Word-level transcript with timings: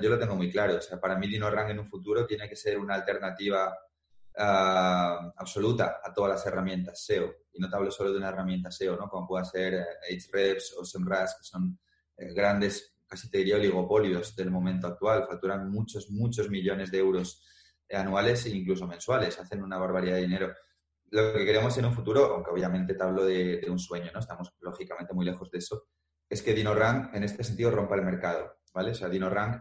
yo, 0.00 0.10
lo 0.10 0.18
tengo 0.18 0.36
muy 0.36 0.50
claro. 0.50 0.76
O 0.76 0.80
sea, 0.80 1.00
para 1.00 1.16
mí 1.16 1.28
DinoRank 1.28 1.70
en 1.70 1.80
un 1.80 1.88
futuro 1.88 2.26
tiene 2.26 2.48
que 2.48 2.56
ser 2.56 2.78
una 2.78 2.94
alternativa 2.94 3.68
uh, 4.36 5.32
absoluta 5.36 6.00
a 6.02 6.12
todas 6.12 6.32
las 6.32 6.46
herramientas 6.46 7.04
SEO. 7.04 7.34
Y 7.52 7.60
no 7.60 7.68
te 7.68 7.76
hablo 7.76 7.90
solo 7.90 8.12
de 8.12 8.18
una 8.18 8.28
herramienta 8.28 8.70
SEO, 8.70 8.96
¿no? 8.96 9.08
Como 9.08 9.26
pueda 9.26 9.44
ser 9.44 9.74
eh, 9.74 10.18
Ahrefs 10.32 10.74
o 10.78 10.84
SEMrush, 10.84 11.38
que 11.38 11.44
son 11.44 11.78
eh, 12.16 12.32
grandes, 12.32 12.96
casi 13.06 13.30
te 13.30 13.38
diría 13.38 13.56
oligopolios 13.56 14.36
del 14.36 14.50
momento 14.50 14.86
actual. 14.86 15.26
Facturan 15.28 15.70
muchos, 15.70 16.10
muchos 16.10 16.50
millones 16.50 16.90
de 16.90 16.98
euros 16.98 17.44
anuales 17.90 18.46
e 18.46 18.50
incluso 18.50 18.86
mensuales. 18.86 19.38
Hacen 19.38 19.62
una 19.62 19.78
barbaridad 19.78 20.16
de 20.16 20.22
dinero. 20.22 20.54
Lo 21.10 21.32
que 21.32 21.44
queremos 21.44 21.76
en 21.78 21.86
un 21.86 21.94
futuro, 21.94 22.34
aunque 22.34 22.50
obviamente 22.50 22.94
te 22.94 23.02
hablo 23.02 23.24
de, 23.24 23.58
de 23.58 23.70
un 23.70 23.78
sueño, 23.78 24.10
¿no? 24.12 24.20
Estamos 24.20 24.52
lógicamente 24.60 25.14
muy 25.14 25.24
lejos 25.24 25.50
de 25.50 25.58
eso, 25.58 25.88
es 26.28 26.42
que 26.42 26.52
DinoRank 26.52 27.14
en 27.14 27.24
este 27.24 27.42
sentido 27.42 27.70
rompa 27.70 27.94
el 27.94 28.04
mercado, 28.04 28.57
¿vale? 28.78 28.92
O 28.92 28.94
sea, 28.94 29.08
DinoRank 29.08 29.60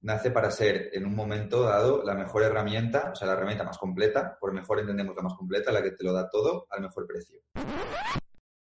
nace 0.00 0.32
para 0.32 0.50
ser 0.50 0.90
en 0.92 1.06
un 1.06 1.14
momento 1.14 1.62
dado 1.62 2.02
la 2.02 2.14
mejor 2.14 2.42
herramienta, 2.42 3.10
o 3.12 3.14
sea, 3.14 3.28
la 3.28 3.34
herramienta 3.34 3.62
más 3.62 3.78
completa, 3.78 4.36
por 4.40 4.52
mejor 4.52 4.80
entendemos 4.80 5.14
la 5.14 5.22
más 5.22 5.34
completa, 5.34 5.70
la 5.70 5.84
que 5.84 5.92
te 5.92 6.02
lo 6.02 6.12
da 6.12 6.28
todo 6.28 6.66
al 6.70 6.82
mejor 6.82 7.06
precio. 7.06 7.38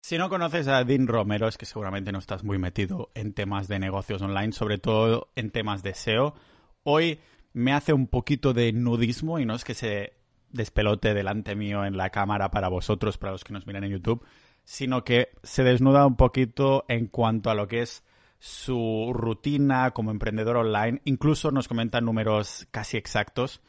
Si 0.03 0.19
no 0.19 0.29
conoces 0.29 0.67
a 0.67 0.83
Dean 0.83 1.07
Romero, 1.07 1.47
es 1.47 1.57
que 1.57 1.67
seguramente 1.67 2.11
no 2.11 2.19
estás 2.19 2.43
muy 2.43 2.59
metido 2.59 3.11
en 3.15 3.33
temas 3.33 3.69
de 3.69 3.79
negocios 3.79 4.21
online, 4.23 4.53
sobre 4.53 4.79
todo 4.79 5.29
en 5.37 5.53
temas 5.53 5.85
de 5.85 5.95
SEO. 5.95 6.35
Hoy 6.83 7.21
me 7.53 7.73
hace 7.73 7.93
un 7.93 8.09
poquito 8.09 8.55
de 8.55 8.73
nudismo 8.73 9.39
y 9.39 9.47
no 9.47 9.55
es 9.55 9.63
que 9.63 9.75
se 9.75 10.15
despelote 10.51 11.15
delante 11.15 11.55
mío 11.55 11.85
en 11.85 11.97
la 11.97 12.11
cámara 12.11 12.51
para 12.51 12.69
vosotros, 12.69 13.19
para 13.19 13.33
los 13.33 13.45
que 13.45 13.53
nos 13.53 13.69
miran 13.69 13.85
en 13.85 13.93
YouTube, 13.93 14.25
sino 14.65 15.05
que 15.05 15.29
se 15.45 15.63
desnuda 15.63 16.07
un 16.07 16.17
poquito 16.17 16.85
en 16.89 17.07
cuanto 17.07 17.51
a 17.51 17.55
lo 17.55 17.69
que 17.69 17.83
es 17.83 18.03
su 18.39 19.13
rutina 19.15 19.91
como 19.93 20.11
emprendedor 20.11 20.57
online. 20.57 21.01
Incluso 21.05 21.51
nos 21.51 21.69
comenta 21.69 22.01
números 22.01 22.67
casi 22.71 22.97
exactos, 22.97 23.61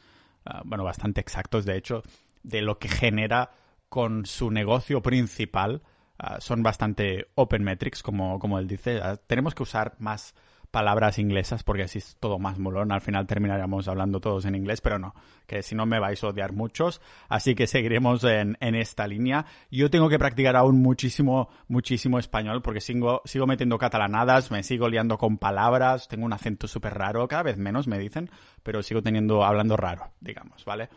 uh, 0.46 0.62
bueno, 0.64 0.84
bastante 0.84 1.20
exactos 1.20 1.64
de 1.64 1.76
hecho, 1.76 2.02
de 2.42 2.62
lo 2.62 2.78
que 2.78 2.88
genera 2.88 3.50
con 3.88 4.26
su 4.26 4.50
negocio 4.50 5.02
principal. 5.02 5.82
Uh, 6.22 6.40
son 6.40 6.62
bastante 6.62 7.28
open 7.34 7.62
metrics, 7.62 8.02
como, 8.02 8.38
como 8.38 8.58
él 8.58 8.66
dice. 8.66 8.98
Uh, 8.98 9.16
tenemos 9.26 9.54
que 9.54 9.62
usar 9.62 9.94
más 9.98 10.34
palabras 10.70 11.18
inglesas 11.18 11.62
porque 11.62 11.84
así 11.84 11.98
es 11.98 12.16
todo 12.20 12.38
más 12.38 12.58
molón. 12.58 12.92
Al 12.92 13.00
final 13.00 13.26
terminaríamos 13.26 13.88
hablando 13.88 14.20
todos 14.20 14.44
en 14.44 14.54
inglés, 14.54 14.80
pero 14.80 14.98
no, 14.98 15.14
que 15.46 15.62
si 15.62 15.74
no 15.74 15.86
me 15.86 15.98
vais 15.98 16.22
a 16.22 16.28
odiar 16.28 16.52
muchos. 16.52 17.00
Así 17.28 17.54
que 17.54 17.66
seguiremos 17.66 18.24
en, 18.24 18.56
en 18.60 18.74
esta 18.74 19.06
línea. 19.06 19.46
Yo 19.70 19.90
tengo 19.90 20.08
que 20.08 20.18
practicar 20.18 20.56
aún 20.56 20.80
muchísimo, 20.80 21.48
muchísimo 21.68 22.18
español 22.18 22.62
porque 22.62 22.80
sigo, 22.80 23.22
sigo 23.24 23.46
metiendo 23.46 23.78
catalanadas, 23.78 24.50
me 24.50 24.62
sigo 24.62 24.88
liando 24.88 25.18
con 25.18 25.38
palabras, 25.38 26.08
tengo 26.08 26.26
un 26.26 26.32
acento 26.32 26.68
súper 26.68 26.94
raro, 26.94 27.26
cada 27.28 27.42
vez 27.42 27.58
menos 27.58 27.86
me 27.86 27.98
dicen, 27.98 28.30
pero 28.62 28.82
sigo 28.82 29.02
teniendo, 29.02 29.44
hablando 29.44 29.76
raro, 29.76 30.12
digamos, 30.20 30.64
¿vale? 30.64 30.88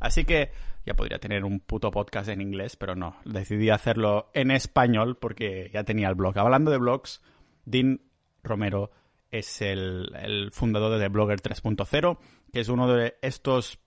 Así 0.00 0.24
que 0.24 0.50
ya 0.84 0.94
podría 0.94 1.18
tener 1.18 1.44
un 1.44 1.60
puto 1.60 1.90
podcast 1.90 2.28
en 2.28 2.40
inglés, 2.40 2.76
pero 2.76 2.94
no, 2.94 3.16
decidí 3.24 3.70
hacerlo 3.70 4.30
en 4.34 4.50
español 4.50 5.16
porque 5.16 5.70
ya 5.72 5.84
tenía 5.84 6.08
el 6.08 6.14
blog. 6.14 6.38
Hablando 6.38 6.70
de 6.70 6.78
blogs, 6.78 7.22
Dean 7.64 8.00
Romero 8.44 8.90
es 9.30 9.60
el, 9.62 10.50
fundador 10.52 10.98
de 10.98 11.08
Blogger 11.08 11.40
3.0, 11.40 12.18
que 12.52 12.60
es 12.60 12.68
uno 12.68 12.88
de 12.88 13.16
estos 13.22 13.78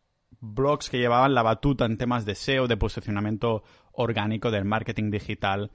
blogs 0.42 0.90
que 0.90 1.00
llevaban 1.00 1.34
la 1.34 1.44
batuta 1.44 1.86
en 1.86 1.98
temas 1.98 2.26
de 2.26 2.36
SEO, 2.36 2.68
de 2.68 2.78
posicionamiento 2.78 3.64
orgánico 3.92 4.52
del 4.52 4.66
marketing 4.66 5.10
digital 5.12 5.72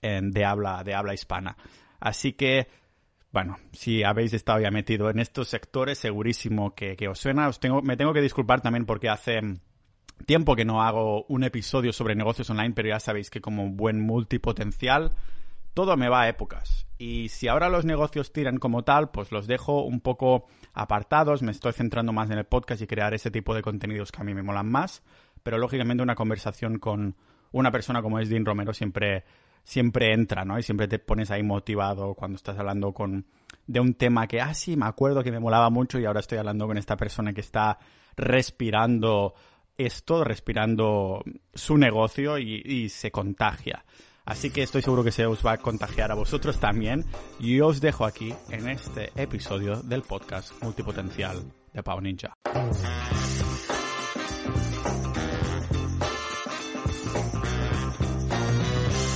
de, 0.00 0.44
habla, 0.44 0.82
de 0.84 0.94
habla 0.94 1.14
hispana. 1.14 1.56
Así 2.00 2.32
que, 2.32 2.68
bueno, 3.32 3.58
si 3.72 4.04
habéis 4.04 4.32
estado 4.32 4.60
ya 4.60 4.70
metido 4.70 5.10
en 5.10 5.18
estos 5.18 5.48
sectores, 5.48 5.98
segurísimo 5.98 6.74
que, 6.74 6.96
os 7.08 7.18
suena. 7.18 7.48
Os 7.48 7.60
tengo, 7.60 7.82
me 7.82 7.96
tengo 7.96 8.12
que 8.12 8.20
disculpar 8.20 8.60
también 8.60 8.86
porque 8.86 9.08
hace 9.08 9.40
tiempo 10.26 10.56
que 10.56 10.64
no 10.64 10.82
hago 10.82 11.24
un 11.28 11.44
episodio 11.44 11.92
sobre 11.92 12.14
negocios 12.14 12.50
online, 12.50 12.74
pero 12.74 12.88
ya 12.88 13.00
sabéis 13.00 13.30
que 13.30 13.40
como 13.40 13.68
buen 13.70 14.00
multipotencial 14.00 15.14
todo 15.74 15.96
me 15.96 16.08
va 16.08 16.22
a 16.22 16.28
épocas. 16.28 16.88
Y 16.98 17.28
si 17.28 17.46
ahora 17.46 17.68
los 17.68 17.84
negocios 17.84 18.32
tiran 18.32 18.58
como 18.58 18.82
tal, 18.82 19.10
pues 19.10 19.30
los 19.30 19.46
dejo 19.46 19.84
un 19.84 20.00
poco 20.00 20.46
apartados, 20.74 21.42
me 21.42 21.52
estoy 21.52 21.72
centrando 21.72 22.12
más 22.12 22.30
en 22.30 22.38
el 22.38 22.44
podcast 22.44 22.82
y 22.82 22.86
crear 22.86 23.14
ese 23.14 23.30
tipo 23.30 23.54
de 23.54 23.62
contenidos 23.62 24.10
que 24.10 24.20
a 24.20 24.24
mí 24.24 24.34
me 24.34 24.42
molan 24.42 24.68
más. 24.68 25.02
Pero 25.44 25.58
lógicamente 25.58 26.02
una 26.02 26.16
conversación 26.16 26.78
con 26.78 27.16
una 27.52 27.70
persona 27.70 28.02
como 28.02 28.18
es 28.18 28.28
Dean 28.28 28.44
Romero 28.44 28.74
siempre, 28.74 29.24
siempre 29.62 30.12
entra, 30.12 30.44
¿no? 30.44 30.58
Y 30.58 30.64
siempre 30.64 30.88
te 30.88 30.98
pones 30.98 31.30
ahí 31.30 31.44
motivado 31.44 32.14
cuando 32.14 32.36
estás 32.36 32.58
hablando 32.58 32.92
con 32.92 33.26
de 33.66 33.80
un 33.80 33.94
tema 33.94 34.26
que, 34.26 34.40
ah, 34.40 34.54
sí, 34.54 34.76
me 34.76 34.86
acuerdo 34.86 35.22
que 35.22 35.30
me 35.30 35.38
molaba 35.38 35.70
mucho 35.70 36.00
y 36.00 36.04
ahora 36.04 36.20
estoy 36.20 36.38
hablando 36.38 36.66
con 36.66 36.78
esta 36.78 36.96
persona 36.96 37.32
que 37.32 37.40
está 37.40 37.78
respirando 38.16 39.34
esto, 39.76 40.24
respirando 40.24 41.22
su 41.54 41.76
negocio 41.76 42.38
y 42.38 42.88
se 42.88 43.12
contagia. 43.12 43.84
Así 44.28 44.50
que 44.50 44.62
estoy 44.62 44.82
seguro 44.82 45.02
que 45.02 45.10
se 45.10 45.24
os 45.24 45.44
va 45.44 45.52
a 45.52 45.56
contagiar 45.56 46.12
a 46.12 46.14
vosotros 46.14 46.60
también. 46.60 47.06
Y 47.40 47.60
os 47.60 47.80
dejo 47.80 48.04
aquí 48.04 48.34
en 48.50 48.68
este 48.68 49.10
episodio 49.16 49.76
del 49.76 50.02
podcast 50.02 50.52
multipotencial 50.62 51.50
de 51.72 51.82
Pau 51.82 51.98
Ninja. 52.02 52.34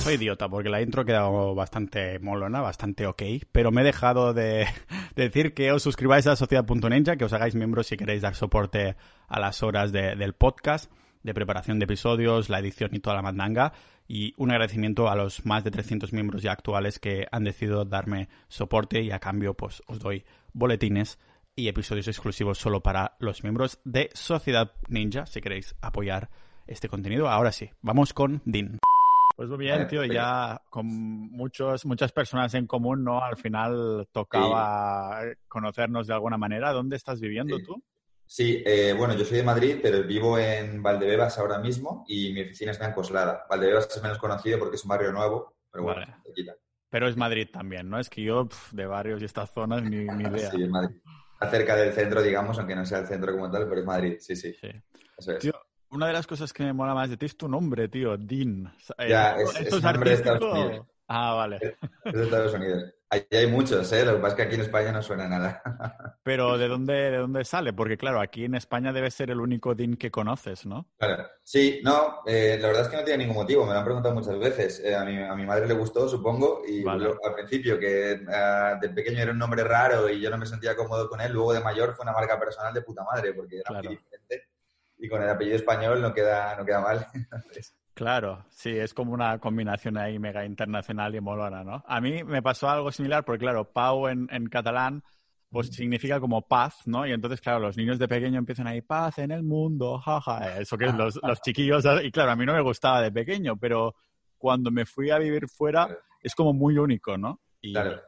Soy 0.01 0.15
idiota 0.15 0.49
porque 0.49 0.69
la 0.69 0.81
intro 0.81 1.03
ha 1.03 1.05
quedado 1.05 1.53
bastante 1.53 2.17
molona, 2.17 2.61
bastante 2.61 3.05
ok, 3.05 3.21
pero 3.51 3.71
me 3.71 3.81
he 3.81 3.85
dejado 3.85 4.33
de, 4.33 4.65
decir 5.15 5.53
que 5.53 5.71
os 5.71 5.83
suscribáis 5.83 6.25
a 6.25 6.35
Sociedad.ninja, 6.35 7.17
que 7.17 7.25
os 7.25 7.33
hagáis 7.33 7.53
miembros 7.53 7.85
si 7.85 7.97
queréis 7.97 8.23
dar 8.23 8.33
soporte 8.33 8.95
a 9.27 9.39
las 9.39 9.61
horas 9.61 9.91
del 9.91 10.33
podcast, 10.33 10.91
de 11.21 11.35
preparación 11.35 11.77
de 11.77 11.85
episodios, 11.85 12.49
la 12.49 12.57
edición 12.57 12.95
y 12.95 12.99
toda 12.99 13.15
la 13.15 13.21
mandanga 13.21 13.73
y 14.07 14.33
un 14.37 14.51
agradecimiento 14.51 15.09
a 15.09 15.15
los 15.15 15.45
más 15.45 15.63
de 15.63 15.71
300 15.71 16.13
miembros 16.13 16.41
ya 16.41 16.51
actuales 16.51 16.99
que 16.99 17.27
han 17.31 17.43
decidido 17.43 17.85
darme 17.85 18.29
soporte 18.47 19.01
y 19.01 19.11
a 19.11 19.19
cambio 19.19 19.53
pues 19.53 19.81
os 19.87 19.99
doy 19.99 20.23
boletines 20.53 21.19
y 21.55 21.67
episodios 21.67 22.07
exclusivos 22.07 22.57
solo 22.57 22.81
para 22.81 23.15
los 23.19 23.43
miembros 23.43 23.79
de 23.83 24.09
Sociedad 24.13 24.71
Ninja 24.87 25.25
si 25.25 25.41
queréis 25.41 25.75
apoyar 25.81 26.29
este 26.67 26.89
contenido. 26.89 27.29
Ahora 27.29 27.51
sí, 27.51 27.69
vamos 27.81 28.13
con 28.13 28.41
Dean. 28.45 28.79
Pues 29.35 29.49
muy 29.49 29.57
bien, 29.57 29.87
tío, 29.87 30.05
ya 30.05 30.61
con 30.69 30.85
muchos, 30.85 31.85
muchas 31.85 32.11
personas 32.11 32.53
en 32.53 32.67
común, 32.67 33.03
¿no? 33.03 33.23
Al 33.23 33.35
final 33.35 34.07
tocaba 34.11 35.21
conocernos 35.47 36.05
de 36.05 36.13
alguna 36.13 36.37
manera. 36.37 36.71
¿Dónde 36.71 36.97
estás 36.97 37.19
viviendo 37.19 37.57
tú? 37.65 37.83
Sí, 38.25 38.63
eh, 38.65 38.93
bueno, 38.97 39.13
yo 39.15 39.25
soy 39.25 39.37
de 39.37 39.43
Madrid, 39.43 39.79
pero 39.81 40.03
vivo 40.03 40.39
en 40.39 40.81
Valdebebas 40.81 41.37
ahora 41.37 41.59
mismo 41.59 42.03
y 42.07 42.33
mi 42.33 42.41
oficina 42.41 42.71
está 42.71 42.87
en 42.87 42.93
Coslada. 42.93 43.45
Valdebebas 43.49 43.87
es 43.95 44.01
menos 44.01 44.17
conocido 44.17 44.57
porque 44.59 44.75
es 44.75 44.83
un 44.83 44.89
barrio 44.89 45.11
nuevo, 45.11 45.55
pero 45.71 45.83
bueno, 45.83 46.05
Pero 46.89 47.07
es 47.07 47.17
Madrid 47.17 47.47
también, 47.51 47.89
¿no? 47.89 47.99
Es 47.99 48.09
que 48.09 48.23
yo 48.23 48.47
de 48.71 48.85
barrios 48.85 49.21
y 49.21 49.25
estas 49.25 49.51
zonas 49.51 49.83
ni, 49.83 50.05
ni 50.05 50.23
idea. 50.23 50.49
sí, 50.49 50.63
es 50.63 50.69
Madrid. 50.69 50.97
Está 51.33 51.49
cerca 51.49 51.75
del 51.75 51.93
centro, 51.93 52.21
digamos, 52.21 52.57
aunque 52.57 52.75
no 52.75 52.85
sea 52.85 52.99
el 52.99 53.07
centro 53.07 53.33
como 53.33 53.51
tal, 53.51 53.67
pero 53.67 53.81
es 53.81 53.85
Madrid, 53.85 54.15
sí, 54.19 54.35
sí. 54.35 54.53
sí. 54.53 54.69
Eso 55.17 55.31
es. 55.33 55.39
Tío, 55.39 55.53
una 55.89 56.07
de 56.07 56.13
las 56.13 56.25
cosas 56.25 56.51
que 56.51 56.63
me 56.63 56.73
mola 56.73 56.95
más 56.95 57.09
de 57.09 57.17
ti 57.17 57.27
es 57.27 57.37
tu 57.37 57.47
nombre, 57.47 57.87
tío, 57.87 58.17
Dean. 58.17 58.73
Ya, 59.07 59.35
es, 59.35 59.49
es, 59.59 59.73
es 59.73 59.83
nombre 59.83 60.09
de 60.09 60.15
Estados 60.15 60.43
Unidos. 60.43 60.87
Ah, 61.07 61.33
vale. 61.33 61.77
Es 62.05 62.13
de 62.13 62.23
Estados 62.23 62.53
Unidos. 62.53 62.83
Ahí 63.13 63.27
hay 63.29 63.45
muchos, 63.45 63.91
¿eh? 63.91 64.03
Lo 64.03 64.15
que 64.15 64.21
pasa 64.21 64.29
es 64.29 64.35
que 64.37 64.41
aquí 64.41 64.55
en 64.55 64.61
España 64.61 64.91
no 64.91 65.03
suena 65.03 65.27
nada. 65.27 65.61
Pero 66.23 66.57
¿de 66.57 66.67
dónde, 66.67 66.93
¿de 67.11 67.17
dónde 67.17 67.45
sale? 67.45 67.71
Porque 67.71 67.95
claro, 67.95 68.19
aquí 68.19 68.45
en 68.45 68.55
España 68.55 68.91
debe 68.91 69.11
ser 69.11 69.29
el 69.29 69.39
único 69.39 69.75
DIN 69.75 69.97
que 69.97 70.09
conoces, 70.09 70.65
¿no? 70.65 70.89
Claro. 70.97 71.27
Sí, 71.43 71.79
no, 71.83 72.21
eh, 72.25 72.57
la 72.59 72.67
verdad 72.69 72.81
es 72.81 72.87
que 72.87 72.97
no 72.97 73.03
tiene 73.03 73.25
ningún 73.25 73.43
motivo, 73.43 73.67
me 73.67 73.73
lo 73.73 73.77
han 73.77 73.85
preguntado 73.85 74.15
muchas 74.15 74.39
veces. 74.39 74.79
Eh, 74.83 74.95
a, 74.95 75.05
mi, 75.05 75.21
a 75.21 75.35
mi 75.35 75.45
madre 75.45 75.67
le 75.67 75.75
gustó, 75.75 76.09
supongo, 76.09 76.63
y 76.67 76.83
al 76.87 77.35
principio 77.35 77.77
que 77.77 78.19
uh, 78.25 78.81
de 78.81 78.89
pequeño 78.89 79.21
era 79.21 79.31
un 79.31 79.37
nombre 79.37 79.63
raro 79.63 80.09
y 80.09 80.19
yo 80.19 80.31
no 80.31 80.39
me 80.39 80.47
sentía 80.47 80.75
cómodo 80.75 81.07
con 81.07 81.21
él, 81.21 81.31
luego 81.31 81.53
de 81.53 81.59
mayor 81.59 81.93
fue 81.93 82.01
una 82.01 82.13
marca 82.13 82.39
personal 82.39 82.73
de 82.73 82.81
puta 82.81 83.03
madre, 83.03 83.33
porque 83.33 83.59
era 83.59 83.79
muy 83.79 83.89
diferente 83.89 84.47
y 84.97 85.07
con 85.07 85.21
el 85.21 85.29
apellido 85.29 85.57
español 85.57 86.01
no 86.01 86.13
queda, 86.13 86.55
no 86.55 86.65
queda 86.65 86.81
mal. 86.81 87.07
Claro, 87.93 88.45
sí, 88.49 88.71
es 88.71 88.93
como 88.93 89.13
una 89.13 89.37
combinación 89.37 89.97
ahí 89.97 90.17
mega 90.17 90.45
internacional 90.45 91.13
y 91.13 91.21
molona, 91.21 91.63
¿no? 91.63 91.83
A 91.87 92.01
mí 92.01 92.23
me 92.23 92.41
pasó 92.41 92.67
algo 92.67 92.91
similar 92.91 93.23
porque, 93.23 93.41
claro, 93.41 93.71
Pau 93.71 94.07
en, 94.07 94.27
catalán 94.47 95.03
pues 95.49 95.67
significa 95.67 96.19
como 96.19 96.41
paz, 96.41 96.87
¿no? 96.87 97.05
Y 97.05 97.11
entonces, 97.11 97.39
claro, 97.39 97.59
los 97.59 97.77
niños 97.77 97.99
de 97.99 98.07
pequeño 98.07 98.39
empiezan 98.39 98.65
ahí, 98.65 98.81
paz 98.81 99.19
en 99.19 99.29
el 99.29 99.43
mundo, 99.43 99.99
jaja, 99.99 100.59
eso 100.59 100.75
que 100.75 100.87
los, 100.87 101.19
los 101.21 101.41
chiquillos, 101.43 101.85
y 102.03 102.11
claro, 102.11 102.31
a 102.31 102.35
mí 102.35 102.43
no 102.43 102.53
me 102.53 102.61
gustaba 102.61 103.01
de 103.01 103.11
pequeño, 103.11 103.57
pero 103.57 103.93
cuando 104.39 104.71
me 104.71 104.87
fui 104.87 105.11
a 105.11 105.19
vivir 105.19 105.47
fuera 105.47 105.87
es 106.23 106.33
como 106.33 106.53
muy 106.53 106.79
único, 106.79 107.19
¿no? 107.19 107.41
Y 107.61 107.73
claro, 107.73 108.01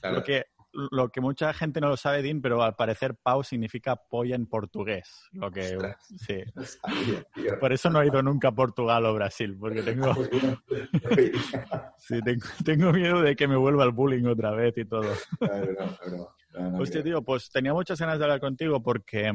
claro. 0.00 0.16
Lo 0.16 0.22
que 0.22 0.44
lo 0.72 1.10
que 1.10 1.20
mucha 1.20 1.52
gente 1.52 1.80
no 1.80 1.88
lo 1.88 1.96
sabe, 1.96 2.22
Dean, 2.22 2.40
pero 2.40 2.62
al 2.62 2.74
parecer 2.74 3.16
Pau 3.16 3.44
significa 3.44 3.96
polla 3.96 4.34
en 4.34 4.46
portugués. 4.46 5.28
Lo 5.32 5.50
que, 5.50 5.78
sí. 6.16 6.42
Por 7.60 7.72
eso 7.72 7.90
no 7.90 8.00
he 8.02 8.06
ido 8.06 8.22
nunca 8.22 8.48
a 8.48 8.52
Portugal 8.52 9.04
o 9.06 9.14
Brasil, 9.14 9.56
porque 9.58 9.82
tengo, 9.82 10.14
sí, 11.98 12.20
tengo, 12.22 12.46
tengo, 12.64 12.92
miedo 12.92 13.20
de 13.20 13.36
que 13.36 13.46
me 13.46 13.56
vuelva 13.56 13.84
el 13.84 13.92
bullying 13.92 14.24
otra 14.24 14.52
vez 14.52 14.76
y 14.76 14.84
todo. 14.84 15.10
Hostia, 16.78 17.02
tío, 17.02 17.22
pues 17.22 17.50
tenía 17.50 17.72
muchas 17.72 17.98
ganas 17.98 18.18
de 18.18 18.24
hablar 18.24 18.40
contigo 18.40 18.82
porque, 18.82 19.32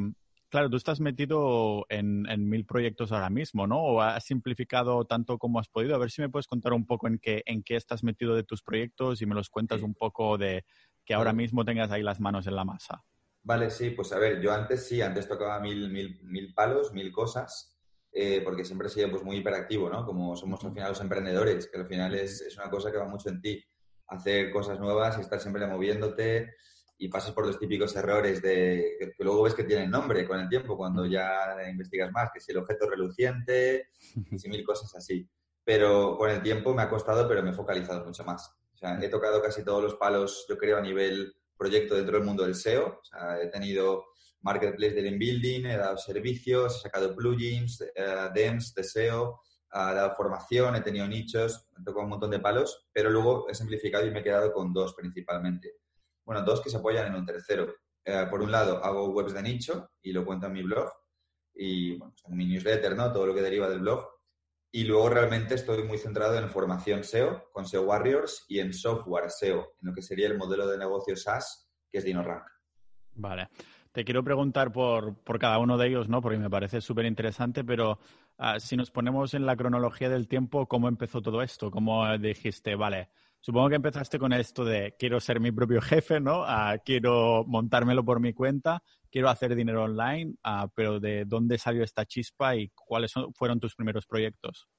claro, 0.50 0.70
tú 0.70 0.78
estás 0.78 1.00
metido 1.00 1.86
en, 1.90 2.24
mil 2.50 2.66
proyectos 2.66 3.12
ahora 3.12 3.30
mismo, 3.30 3.68
¿no? 3.68 3.80
O 3.80 4.02
has 4.02 4.26
simplificado 4.26 5.06
tanto 5.06 5.38
como 5.38 5.60
has 5.60 5.68
podido. 5.68 5.96
A 5.96 6.00
ver 6.00 6.12
si 6.12 6.22
me 6.22 6.30
puedes 6.30 6.48
contar 6.48 6.74
un 6.74 6.86
poco 6.86 7.08
en 7.08 7.20
qué, 7.20 7.44
en 7.46 7.64
qué 7.64 7.76
estás 7.76 8.04
metido 8.04 8.36
de 8.36 8.44
tus 8.44 8.62
proyectos 8.62 9.22
y 9.22 9.26
me 9.26 9.36
los 9.36 9.50
cuentas 9.50 9.82
un 9.82 9.94
poco 9.94 10.38
de 10.38 10.64
que 11.08 11.14
ahora 11.14 11.32
mismo 11.32 11.64
tengas 11.64 11.90
ahí 11.90 12.04
las 12.04 12.20
manos 12.20 12.46
en 12.48 12.56
la 12.56 12.66
masa. 12.66 13.02
Vale, 13.42 13.70
sí, 13.70 13.92
pues 13.92 14.12
a 14.12 14.20
ver, 14.20 14.42
yo 14.42 14.52
antes 14.52 14.86
sí, 14.86 15.02
antes 15.02 15.26
tocaba 15.26 15.58
mil, 15.62 15.90
mil, 15.90 16.20
mil 16.22 16.54
palos, 16.54 16.92
mil 16.92 17.14
cosas, 17.14 17.80
eh, 18.12 18.42
porque 18.44 18.66
siempre 18.66 18.90
he 18.90 18.92
sido 18.92 19.10
pues, 19.10 19.24
muy 19.24 19.38
hiperactivo, 19.38 19.90
¿no? 19.90 20.06
Como 20.06 20.36
somos 20.36 20.62
al 20.66 20.74
final 20.74 20.90
los 20.90 21.00
emprendedores, 21.00 21.70
que 21.72 21.80
al 21.80 21.88
final 21.88 22.14
es, 22.14 22.42
es 22.42 22.58
una 22.58 22.70
cosa 22.70 22.92
que 22.92 22.98
va 22.98 23.08
mucho 23.08 23.30
en 23.30 23.40
ti, 23.40 23.64
hacer 24.08 24.52
cosas 24.52 24.82
nuevas 24.82 25.18
y 25.18 25.22
estar 25.22 25.40
siempre 25.40 25.66
moviéndote 25.66 26.56
y 26.98 27.08
pasas 27.08 27.32
por 27.32 27.46
los 27.46 27.58
típicos 27.58 27.96
errores 27.96 28.42
de 28.42 28.98
que, 29.00 29.24
luego 29.24 29.44
ves 29.44 29.54
que 29.54 29.64
tienen 29.64 29.90
nombre 29.90 30.28
con 30.28 30.42
el 30.42 30.50
tiempo 30.50 30.76
cuando 30.76 31.06
ya 31.06 31.56
investigas 31.70 32.12
más, 32.12 32.32
que 32.34 32.42
si 32.42 32.52
el 32.52 32.58
objeto 32.58 32.90
reluciente 32.90 33.90
y 34.32 34.38
si 34.38 34.50
mil 34.50 34.66
cosas 34.66 34.94
así. 34.94 35.26
Pero 35.64 36.18
con 36.18 36.30
el 36.30 36.42
tiempo 36.42 36.74
me 36.74 36.82
ha 36.82 36.90
costado, 36.90 37.30
pero 37.30 37.42
me 37.44 37.52
he 37.52 37.54
focalizado 37.54 38.04
mucho 38.04 38.26
más. 38.26 38.54
He 38.82 39.10
tocado 39.10 39.42
casi 39.42 39.64
todos 39.64 39.84
los 39.84 39.96
palos, 39.96 40.46
yo 40.48 40.58
creo, 40.58 40.78
a 40.78 40.82
nivel 40.82 41.36
proyecto 41.58 41.96
dentro 41.96 42.18
del 42.18 42.26
mundo 42.26 42.44
del 42.44 42.56
SEO. 42.56 43.00
O 43.02 43.04
sea, 43.04 43.42
he 43.42 43.48
tenido 43.48 44.06
marketplace 44.42 44.94
de 44.94 45.02
link 45.02 45.20
building, 45.20 45.66
he 45.66 45.78
dado 45.78 45.98
servicios, 45.98 46.78
he 46.78 46.80
sacado 46.82 47.16
plugins, 47.16 47.82
eh, 47.82 48.30
DEMS 48.34 48.74
de 48.76 48.84
SEO, 48.84 49.42
he 49.74 49.78
dado 49.78 50.16
formación, 50.16 50.76
he 50.76 50.82
tenido 50.82 51.08
nichos, 51.08 51.68
he 51.78 51.84
tocado 51.84 52.04
un 52.04 52.10
montón 52.10 52.32
de 52.32 52.40
palos, 52.40 52.88
pero 52.94 53.10
luego 53.10 53.50
he 53.50 53.56
simplificado 53.56 54.06
y 54.06 54.12
me 54.12 54.20
he 54.20 54.24
quedado 54.24 54.54
con 54.54 54.72
dos 54.74 54.94
principalmente. 54.94 55.74
Bueno, 56.24 56.44
dos 56.44 56.62
que 56.62 56.70
se 56.70 56.78
apoyan 56.78 57.08
en 57.08 57.16
un 57.16 57.26
tercero. 57.26 57.74
Eh, 58.06 58.28
por 58.30 58.42
un 58.42 58.52
lado, 58.52 58.84
hago 58.84 59.10
webs 59.10 59.34
de 59.34 59.42
nicho 59.42 59.92
y 60.02 60.12
lo 60.14 60.26
cuento 60.26 60.48
en 60.48 60.54
mi 60.54 60.64
blog 60.64 60.92
y 61.56 61.94
en 61.94 62.38
mi 62.38 62.46
newsletter, 62.46 62.96
¿no? 62.96 63.12
Todo 63.12 63.28
lo 63.28 63.34
que 63.34 63.42
deriva 63.42 63.68
del 63.70 63.80
blog. 63.80 64.08
Y 64.72 64.84
luego 64.84 65.10
realmente 65.10 65.56
estoy 65.56 65.84
muy 65.84 65.98
centrado 65.98 66.38
en 66.38 66.50
formación 66.50 67.04
SEO 67.04 67.50
con 67.52 67.66
SEO 67.66 67.84
Warriors 67.84 68.46
y 68.48 68.60
en 68.60 68.74
software 68.74 69.30
SEO, 69.30 69.76
en 69.82 69.90
lo 69.90 69.94
que 69.94 70.02
sería 70.02 70.28
el 70.28 70.38
modelo 70.38 70.68
de 70.68 70.78
negocio 70.78 71.16
SaaS, 71.16 71.72
que 71.90 72.00
es 72.00 72.04
DinoRank. 72.04 72.44
Vale. 73.14 73.50
Te 73.92 74.06
quiero 74.06 74.24
preguntar 74.24 74.72
por, 74.72 75.16
por 75.24 75.40
cada 75.40 75.58
uno 75.58 75.76
de 75.76 75.88
ellos, 75.88 76.08
¿no? 76.08 76.22
Porque 76.22 76.38
me 76.38 76.52
parece 76.52 76.82
súper 76.82 77.06
interesante, 77.06 77.64
pero 77.64 77.98
ah, 78.38 78.60
si 78.60 78.78
nos 78.78 78.92
ponemos 78.92 79.34
en 79.34 79.48
la 79.48 79.56
cronología 79.56 80.08
del 80.08 80.28
tiempo, 80.28 80.68
¿cómo 80.68 80.88
empezó 80.88 81.22
todo 81.22 81.42
esto? 81.42 81.72
¿Cómo 81.72 82.16
dijiste, 82.20 82.76
vale, 82.76 83.10
supongo 83.40 83.70
que 83.70 83.76
empezaste 83.76 84.20
con 84.20 84.34
esto 84.34 84.64
de 84.64 84.96
quiero 85.00 85.20
ser 85.20 85.40
mi 85.40 85.52
propio 85.52 85.82
jefe, 85.82 86.20
¿no? 86.20 86.44
Ah, 86.46 86.78
quiero 86.86 87.44
montármelo 87.48 88.06
por 88.06 88.20
mi 88.20 88.34
cuenta, 88.34 88.84
quiero 89.18 89.30
hacer 89.32 89.56
dinero 89.56 89.84
online, 89.84 90.36
ah, 90.44 90.70
pero 90.76 91.00
¿de 91.00 91.26
dónde 91.26 91.58
salió 91.58 91.84
esta 91.84 92.06
chispa 92.06 92.56
y 92.56 92.70
cuáles 92.70 93.14
fueron 93.34 93.60
tus 93.60 93.74
primeros 93.74 94.06
proyectos? 94.06 94.70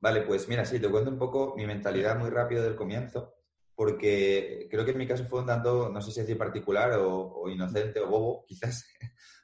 Vale, 0.00 0.22
pues 0.22 0.48
mira, 0.48 0.64
sí, 0.64 0.80
te 0.80 0.88
cuento 0.88 1.10
un 1.10 1.18
poco 1.18 1.52
mi 1.54 1.66
mentalidad 1.66 2.18
muy 2.18 2.30
rápido 2.30 2.62
del 2.62 2.76
comienzo, 2.76 3.34
porque 3.74 4.66
creo 4.70 4.86
que 4.86 4.92
en 4.92 4.96
mi 4.96 5.06
caso 5.06 5.26
fue 5.26 5.40
un 5.40 5.46
tanto, 5.48 5.90
no 5.90 6.00
sé 6.00 6.12
si 6.12 6.20
decir 6.22 6.38
particular 6.38 6.94
o, 6.98 7.46
inocente 7.50 8.00
o 8.00 8.08
bobo, 8.08 8.44
quizás, 8.48 8.86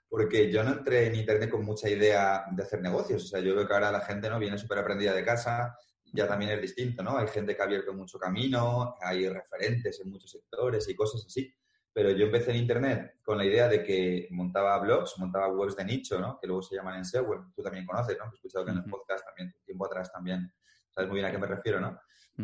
porque 0.09 0.51
yo 0.51 0.65
no 0.65 0.73
entré 0.73 1.09
en 1.09 1.17
Internet 1.17 1.51
con 1.51 1.63
mucha 1.63 1.91
idea 1.91 2.47
de 2.51 2.63
hacer 2.63 2.81
negocios. 2.81 3.25
O 3.25 3.27
sea, 3.27 3.41
yo 3.41 3.55
veo 3.55 3.69
que 3.69 3.75
ahora 3.75 3.93
la 3.93 4.01
gente 4.01 4.31
no 4.31 4.39
viene 4.39 4.57
súper 4.57 4.79
aprendida 4.79 5.13
de 5.13 5.23
casa, 5.23 5.77
ya 6.15 6.27
también 6.27 6.53
es 6.53 6.63
distinto, 6.63 7.03
¿no? 7.03 7.19
Hay 7.19 7.29
gente 7.29 7.55
que 7.55 7.61
ha 7.61 7.67
abierto 7.67 7.93
mucho 7.93 8.19
camino, 8.19 8.95
hay 9.03 9.29
referentes 9.29 10.01
en 10.01 10.09
muchos 10.09 10.31
sectores 10.31 10.89
y 10.89 10.95
cosas 10.95 11.27
así 11.27 11.53
pero 11.97 12.11
yo 12.11 12.27
empecé 12.27 12.51
en 12.51 12.59
Internet 12.59 13.21
con 13.25 13.39
la 13.39 13.47
idea 13.47 13.69
de 13.69 13.83
que 13.83 14.29
montaba 14.31 14.79
blogs, 14.81 15.15
montaba 15.17 15.49
webs 15.49 15.77
de 15.77 15.85
nicho, 15.87 16.21
¿no? 16.21 16.39
Que 16.39 16.47
luego 16.47 16.61
se 16.61 16.77
llaman 16.77 16.97
en 16.97 17.07
SEO, 17.07 17.51
tú 17.57 17.63
también 17.63 17.87
conoces, 17.87 18.19
¿no? 18.19 18.27
He 18.27 18.35
escuchado 18.35 18.67
que 18.67 18.73
en 18.73 18.77
el 18.77 18.85
podcast 18.85 19.25
también, 19.25 19.55
tiempo 19.65 19.87
atrás 19.87 20.13
también, 20.13 20.53
sabes 20.91 21.09
muy 21.09 21.21
bien 21.21 21.25
a 21.27 21.31
qué 21.31 21.39
me 21.39 21.47
refiero, 21.47 21.81
¿no? 21.81 21.99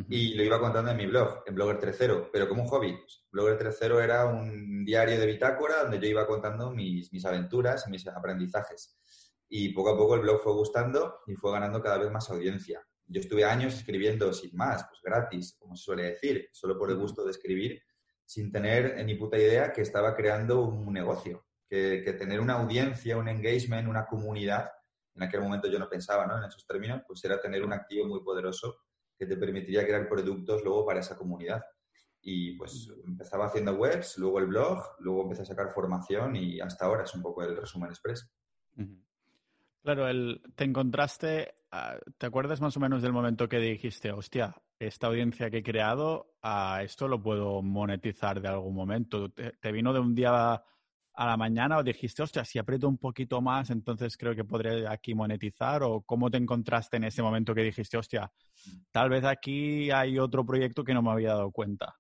Y 0.08 0.36
lo 0.36 0.42
iba 0.42 0.58
contando 0.58 0.90
en 0.92 0.96
mi 0.96 1.04
blog, 1.04 1.42
en 1.44 1.54
Blogger 1.54 1.78
3.0, 1.80 2.30
pero 2.32 2.48
como 2.48 2.62
un 2.62 2.68
hobby. 2.68 2.98
Blogger 3.30 3.58
3.0 3.58 4.02
era 4.02 4.24
un 4.24 4.86
diario 4.86 5.20
de 5.20 5.26
bitácora 5.26 5.82
donde 5.82 6.00
yo 6.00 6.06
iba 6.06 6.26
contando 6.26 6.70
mis, 6.70 7.12
mis 7.12 7.26
aventuras, 7.26 7.86
mis 7.88 8.06
aprendizajes. 8.08 8.96
Y 9.50 9.74
poco 9.74 9.90
a 9.90 9.98
poco 9.98 10.14
el 10.14 10.22
blog 10.22 10.40
fue 10.42 10.54
gustando 10.54 11.18
y 11.26 11.34
fue 11.34 11.52
ganando 11.52 11.82
cada 11.82 11.98
vez 11.98 12.10
más 12.10 12.30
audiencia. 12.30 12.82
Yo 13.04 13.20
estuve 13.20 13.44
años 13.44 13.74
escribiendo 13.74 14.32
sin 14.32 14.56
más, 14.56 14.82
pues 14.88 15.02
gratis, 15.02 15.58
como 15.58 15.76
se 15.76 15.84
suele 15.84 16.04
decir, 16.04 16.48
solo 16.52 16.78
por 16.78 16.90
el 16.90 16.96
gusto 16.96 17.22
de 17.22 17.32
escribir 17.32 17.82
sin 18.24 18.50
tener 18.50 19.04
ni 19.04 19.14
puta 19.14 19.38
idea 19.38 19.72
que 19.72 19.82
estaba 19.82 20.14
creando 20.14 20.62
un 20.62 20.92
negocio, 20.92 21.46
que, 21.68 22.14
tener 22.18 22.40
una 22.40 22.54
audiencia, 22.54 23.16
un 23.16 23.28
engagement, 23.28 23.88
una 23.88 24.06
comunidad, 24.06 24.70
en 25.14 25.22
aquel 25.22 25.40
momento 25.40 25.68
yo 25.68 25.78
no 25.78 25.88
pensaba 25.88 26.26
¿no? 26.26 26.38
en 26.38 26.44
esos 26.44 26.66
términos, 26.66 27.02
pues 27.06 27.24
era 27.24 27.40
tener 27.40 27.62
un 27.64 27.72
activo 27.72 28.06
muy 28.06 28.22
poderoso 28.22 28.78
que 29.18 29.26
te 29.26 29.36
permitiría 29.36 29.84
crear 29.86 30.08
productos 30.08 30.62
luego 30.62 30.84
para 30.84 31.00
esa 31.00 31.16
comunidad. 31.16 31.62
Y 32.24 32.56
pues 32.56 32.88
empezaba 33.06 33.46
haciendo 33.46 33.74
webs, 33.74 34.16
luego 34.18 34.38
el 34.38 34.46
blog, 34.46 34.96
luego 35.00 35.22
empecé 35.22 35.42
a 35.42 35.46
sacar 35.46 35.72
formación 35.72 36.36
y 36.36 36.60
hasta 36.60 36.86
ahora 36.86 37.02
es 37.04 37.14
un 37.14 37.22
poco 37.22 37.42
el 37.42 37.56
resumen 37.56 37.90
express. 37.90 38.30
Claro, 39.82 40.06
el, 40.06 40.40
te 40.54 40.64
encontraste, 40.64 41.54
ah, 41.72 41.98
¿te 42.18 42.26
acuerdas 42.26 42.60
más 42.60 42.76
o 42.76 42.80
menos 42.80 43.02
del 43.02 43.12
momento 43.12 43.48
que 43.48 43.58
dijiste, 43.58 44.12
hostia, 44.12 44.54
esta 44.86 45.06
audiencia 45.06 45.50
que 45.50 45.58
he 45.58 45.62
creado, 45.62 46.34
a 46.42 46.82
esto 46.82 47.08
lo 47.08 47.22
puedo 47.22 47.62
monetizar 47.62 48.40
de 48.40 48.48
algún 48.48 48.74
momento? 48.74 49.30
¿Te, 49.30 49.72
vino 49.72 49.92
de 49.92 50.00
un 50.00 50.14
día 50.14 50.54
a 51.14 51.26
la 51.26 51.36
mañana 51.36 51.78
o 51.78 51.82
dijiste, 51.82 52.22
hostia, 52.22 52.44
si 52.44 52.58
aprieto 52.58 52.88
un 52.88 52.98
poquito 52.98 53.40
más, 53.40 53.70
entonces 53.70 54.16
creo 54.16 54.34
que 54.34 54.44
podré 54.44 54.86
aquí 54.86 55.14
monetizar? 55.14 55.82
¿O 55.82 56.02
cómo 56.02 56.30
te 56.30 56.38
encontraste 56.38 56.96
en 56.96 57.04
ese 57.04 57.22
momento 57.22 57.54
que 57.54 57.62
dijiste, 57.62 57.96
hostia, 57.96 58.30
tal 58.90 59.08
vez 59.10 59.24
aquí 59.24 59.90
hay 59.90 60.18
otro 60.18 60.44
proyecto 60.44 60.84
que 60.84 60.94
no 60.94 61.02
me 61.02 61.12
había 61.12 61.34
dado 61.34 61.50
cuenta? 61.52 61.94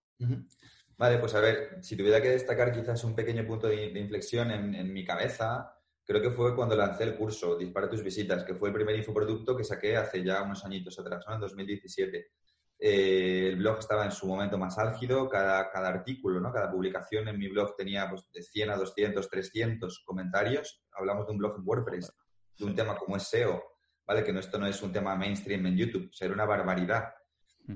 Vale, 0.98 1.18
pues 1.18 1.34
a 1.34 1.40
ver, 1.40 1.78
si 1.80 1.96
tuviera 1.96 2.20
que 2.20 2.30
destacar 2.30 2.72
quizás 2.72 3.02
un 3.04 3.14
pequeño 3.14 3.46
punto 3.46 3.68
de, 3.68 3.98
inflexión 3.98 4.50
en, 4.50 4.74
en 4.74 4.92
mi 4.92 5.04
cabeza, 5.04 5.72
creo 6.04 6.20
que 6.20 6.30
fue 6.30 6.54
cuando 6.54 6.76
lancé 6.76 7.04
el 7.04 7.16
curso 7.16 7.56
Dispara 7.56 7.88
tus 7.88 8.02
visitas, 8.02 8.44
que 8.44 8.54
fue 8.54 8.68
el 8.68 8.74
primer 8.74 8.96
infoproducto 8.96 9.56
que 9.56 9.64
saqué 9.64 9.96
hace 9.96 10.22
ya 10.22 10.42
unos 10.42 10.64
añitos 10.64 10.98
atrás, 10.98 11.24
¿no? 11.26 11.34
en 11.34 11.40
2017. 11.40 12.30
Eh, 12.84 13.50
el 13.50 13.56
blog 13.58 13.78
estaba 13.78 14.04
en 14.04 14.10
su 14.10 14.26
momento 14.26 14.58
más 14.58 14.76
álgido, 14.76 15.28
cada, 15.28 15.70
cada 15.70 15.88
artículo, 15.88 16.40
¿no? 16.40 16.52
cada 16.52 16.68
publicación 16.68 17.28
en 17.28 17.38
mi 17.38 17.46
blog 17.46 17.76
tenía 17.76 18.10
pues, 18.10 18.26
de 18.32 18.42
100 18.42 18.70
a 18.70 18.76
200, 18.76 19.30
300 19.30 20.02
comentarios. 20.04 20.82
Hablamos 20.90 21.26
de 21.26 21.32
un 21.32 21.38
blog 21.38 21.58
en 21.58 21.62
WordPress, 21.64 22.12
de 22.58 22.64
un 22.64 22.74
tema 22.74 22.96
como 22.96 23.16
es 23.16 23.22
SEO, 23.22 23.62
¿vale? 24.04 24.24
que 24.24 24.32
no, 24.32 24.40
esto 24.40 24.58
no 24.58 24.66
es 24.66 24.82
un 24.82 24.90
tema 24.90 25.14
mainstream 25.14 25.64
en 25.66 25.76
YouTube, 25.76 26.08
o 26.10 26.12
sea, 26.12 26.26
era 26.26 26.34
una 26.34 26.44
barbaridad. 26.44 27.04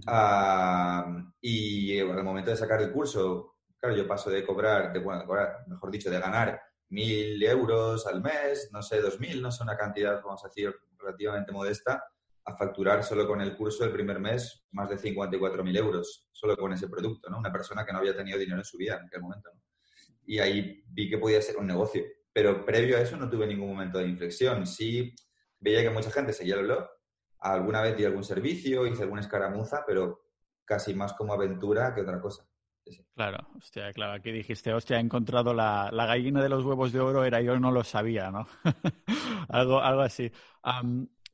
Ah, 0.09 1.25
y 1.41 2.01
al 2.01 2.25
momento 2.25 2.51
de 2.51 2.57
sacar 2.57 2.83
el 2.83 2.91
curso, 2.91 3.59
claro, 3.79 3.95
yo 3.95 4.09
paso 4.09 4.29
de 4.29 4.45
cobrar, 4.45 4.93
de, 4.93 4.99
bueno, 4.99 5.21
de 5.21 5.27
cobrar, 5.27 5.69
mejor 5.69 5.93
dicho, 5.93 6.11
de 6.11 6.19
ganar 6.19 6.61
mil 6.89 7.41
euros 7.45 8.09
al 8.09 8.21
mes, 8.23 8.71
no 8.73 8.83
sé, 8.83 9.01
dos 9.01 9.21
mil, 9.21 9.41
no 9.41 9.53
sé, 9.53 9.63
una 9.63 9.77
cantidad, 9.77 10.21
vamos 10.21 10.45
a 10.45 10.49
decir, 10.49 10.75
relativamente 10.99 11.53
modesta, 11.53 12.03
a 12.47 12.57
facturar 12.57 13.03
solo 13.03 13.27
con 13.27 13.41
el 13.41 13.57
curso 13.57 13.83
del 13.83 13.93
primer 13.93 14.21
mes 14.21 14.67
más 14.71 14.89
de 14.89 14.97
54.000 14.97 15.77
euros, 15.77 16.29
solo 16.31 16.57
con 16.57 16.73
ese 16.73 16.89
producto, 16.89 17.29
¿no? 17.29 17.39
Una 17.39 17.53
persona 17.53 17.85
que 17.85 17.93
no 17.93 17.99
había 17.99 18.17
tenido 18.17 18.39
dinero 18.39 18.59
en 18.59 18.65
su 18.65 18.79
vida 18.79 18.97
en 18.97 19.07
aquel 19.07 19.21
momento, 19.21 19.51
¿no? 19.53 19.61
Y 20.27 20.39
ahí 20.39 20.83
vi 20.89 21.11
que 21.11 21.19
podía 21.19 21.43
ser 21.43 21.57
un 21.57 21.67
negocio. 21.67 22.05
Pero 22.33 22.65
previo 22.65 22.97
a 22.97 23.01
eso 23.01 23.17
no 23.17 23.29
tuve 23.29 23.47
ningún 23.47 23.69
momento 23.69 23.99
de 23.99 24.07
inflexión. 24.07 24.67
Sí 24.67 25.15
veía 25.59 25.83
que 25.83 25.91
mucha 25.91 26.11
gente 26.11 26.33
seguía 26.33 26.57
el 26.57 26.65
blog, 26.65 26.87
alguna 27.41 27.83
vez 27.83 27.97
di 27.97 28.05
algún 28.05 28.25
servicio, 28.25 28.87
hice 28.87 29.03
alguna 29.03 29.23
escaramuza, 29.23 29.85
pero 29.87 30.21
casi 30.65 30.95
más 30.95 31.13
como 31.15 31.33
aventura 31.33 31.95
que 31.95 32.03
otra 32.03 32.21
cosa. 32.21 32.47
Claro, 33.15 33.49
hostia, 33.57 33.93
claro, 33.93 34.13
aquí 34.13 34.31
dijiste, 34.31 34.73
hostia, 34.73 34.99
he 34.99 35.01
encontrado 35.01 35.53
la, 35.53 35.91
gallina 35.93 36.41
de 36.43 36.49
los 36.49 36.65
huevos 36.65 36.93
de 36.93 37.01
oro, 37.01 37.25
era 37.25 37.41
yo 37.41 37.59
no 37.59 37.73
lo 37.73 37.83
sabía, 37.83 38.31
¿no? 38.31 38.47
algo, 39.49 39.81
algo 39.81 40.03
así. 40.03 40.31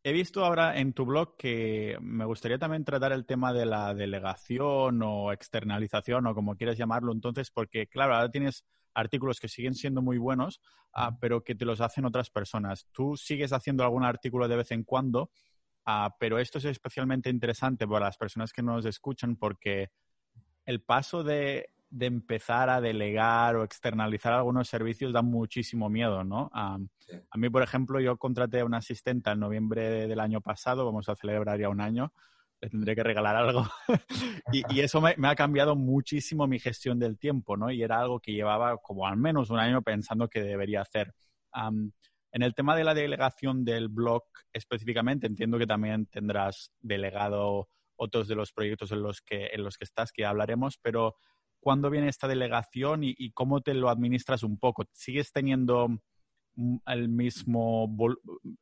He 0.05 0.13
visto 0.13 0.45
ahora 0.45 0.79
en 0.79 0.93
tu 0.93 1.05
blog 1.05 1.37
que 1.37 1.97
me 2.01 2.25
gustaría 2.25 2.59
también 2.59 2.85
tratar 2.85 3.13
el 3.13 3.25
tema 3.25 3.53
de 3.53 3.67
la 3.67 3.95
delegación 3.95 5.01
o 5.03 5.33
externalización 5.33 6.27
o 6.27 6.35
como 6.35 6.57
quieras 6.57 6.77
llamarlo, 6.77 7.13
entonces, 7.13 7.51
porque 7.51 7.87
claro, 7.87 8.15
ahora 8.15 8.31
tienes 8.31 8.65
artículos 8.95 9.39
que 9.39 9.49
siguen 9.49 9.75
siendo 9.75 10.03
muy 10.03 10.19
buenos, 10.19 10.61
ah, 10.93 11.17
pero 11.21 11.45
que 11.45 11.55
te 11.55 11.65
los 11.65 11.81
hacen 11.81 12.05
otras 12.05 12.31
personas. 12.31 12.87
Tú 12.93 13.17
sigues 13.17 13.53
haciendo 13.53 13.85
algún 13.85 14.05
artículo 14.05 14.49
de 14.49 14.57
vez 14.57 14.73
en 14.73 14.83
cuando, 14.83 15.31
ah, 15.87 16.15
pero 16.19 16.39
esto 16.39 16.59
es 16.59 16.65
especialmente 16.65 17.31
interesante 17.31 17.87
para 17.87 18.07
las 18.07 18.17
personas 18.17 18.53
que 18.53 18.63
nos 18.63 18.85
escuchan 18.85 19.37
porque 19.37 19.91
el 20.67 20.83
paso 20.83 21.23
de, 21.23 21.71
empezar 22.01 22.71
a 22.71 22.81
delegar 22.81 23.57
o 23.57 23.65
externalizar 23.65 24.33
algunos 24.33 24.69
servicios 24.69 25.13
da 25.13 25.23
muchísimo 25.23 25.89
miedo, 25.89 26.25
¿no? 26.25 26.51
A 26.53 26.79
mí, 27.37 27.51
por 27.51 27.63
ejemplo, 27.63 28.01
yo 28.01 28.17
contraté 28.17 28.61
a 28.61 28.65
una 28.65 28.79
asistente 28.79 29.31
en 29.31 29.41
noviembre 29.41 30.07
del 30.07 30.21
año 30.21 30.41
pasado, 30.41 30.85
vamos 30.85 31.09
a 31.09 31.17
celebrar 31.17 31.61
ya 31.61 31.69
un 31.69 31.81
año, 31.81 32.13
le 32.61 32.71
tendré 32.71 32.95
que 32.95 33.03
regalar 33.03 33.37
algo. 33.37 33.67
y, 34.53 34.81
eso 34.81 35.01
me, 35.01 35.15
ha 35.29 35.35
cambiado 35.35 35.77
muchísimo 35.77 36.47
mi 36.47 36.59
gestión 36.59 36.99
del 36.99 37.19
tiempo, 37.19 37.57
¿no? 37.57 37.71
Y 37.71 37.83
era 37.83 37.99
algo 38.01 38.21
que 38.21 38.33
llevaba 38.33 38.79
como 38.79 39.07
al 39.07 39.17
menos 39.17 39.51
un 39.51 39.59
año 39.59 39.83
pensando 39.83 40.29
que 40.29 40.43
debería 40.43 40.81
hacer. 40.81 41.13
en 41.55 42.43
el 42.43 42.55
tema 42.55 42.75
de 42.77 42.85
la 42.85 42.95
delegación 42.95 43.65
del 43.65 43.89
blog 43.89 44.25
específicamente, 44.53 45.27
entiendo 45.27 45.59
que 45.59 45.67
también 45.67 46.07
tendrás 46.07 46.73
delegado 46.81 47.69
otros 47.97 48.29
de 48.29 48.35
los 48.35 48.53
proyectos 48.53 48.91
en 48.93 49.03
los 49.03 49.21
que, 49.21 49.51
en 49.53 49.63
los 49.63 49.77
que 49.77 49.85
estás, 49.85 50.13
que 50.13 50.25
hablaremos, 50.25 50.79
pero 50.79 51.17
¿cuándo 51.63 51.91
viene 51.91 52.09
esta 52.09 52.27
delegación 52.27 53.03
y, 53.05 53.31
cómo 53.33 53.61
te 53.61 53.73
lo 53.73 53.89
administras 53.89 54.43
un 54.43 54.59
poco? 54.59 54.85
¿Sigues 54.93 55.33
teniendo 55.33 55.89
el 56.87 57.09
mismo, 57.09 57.89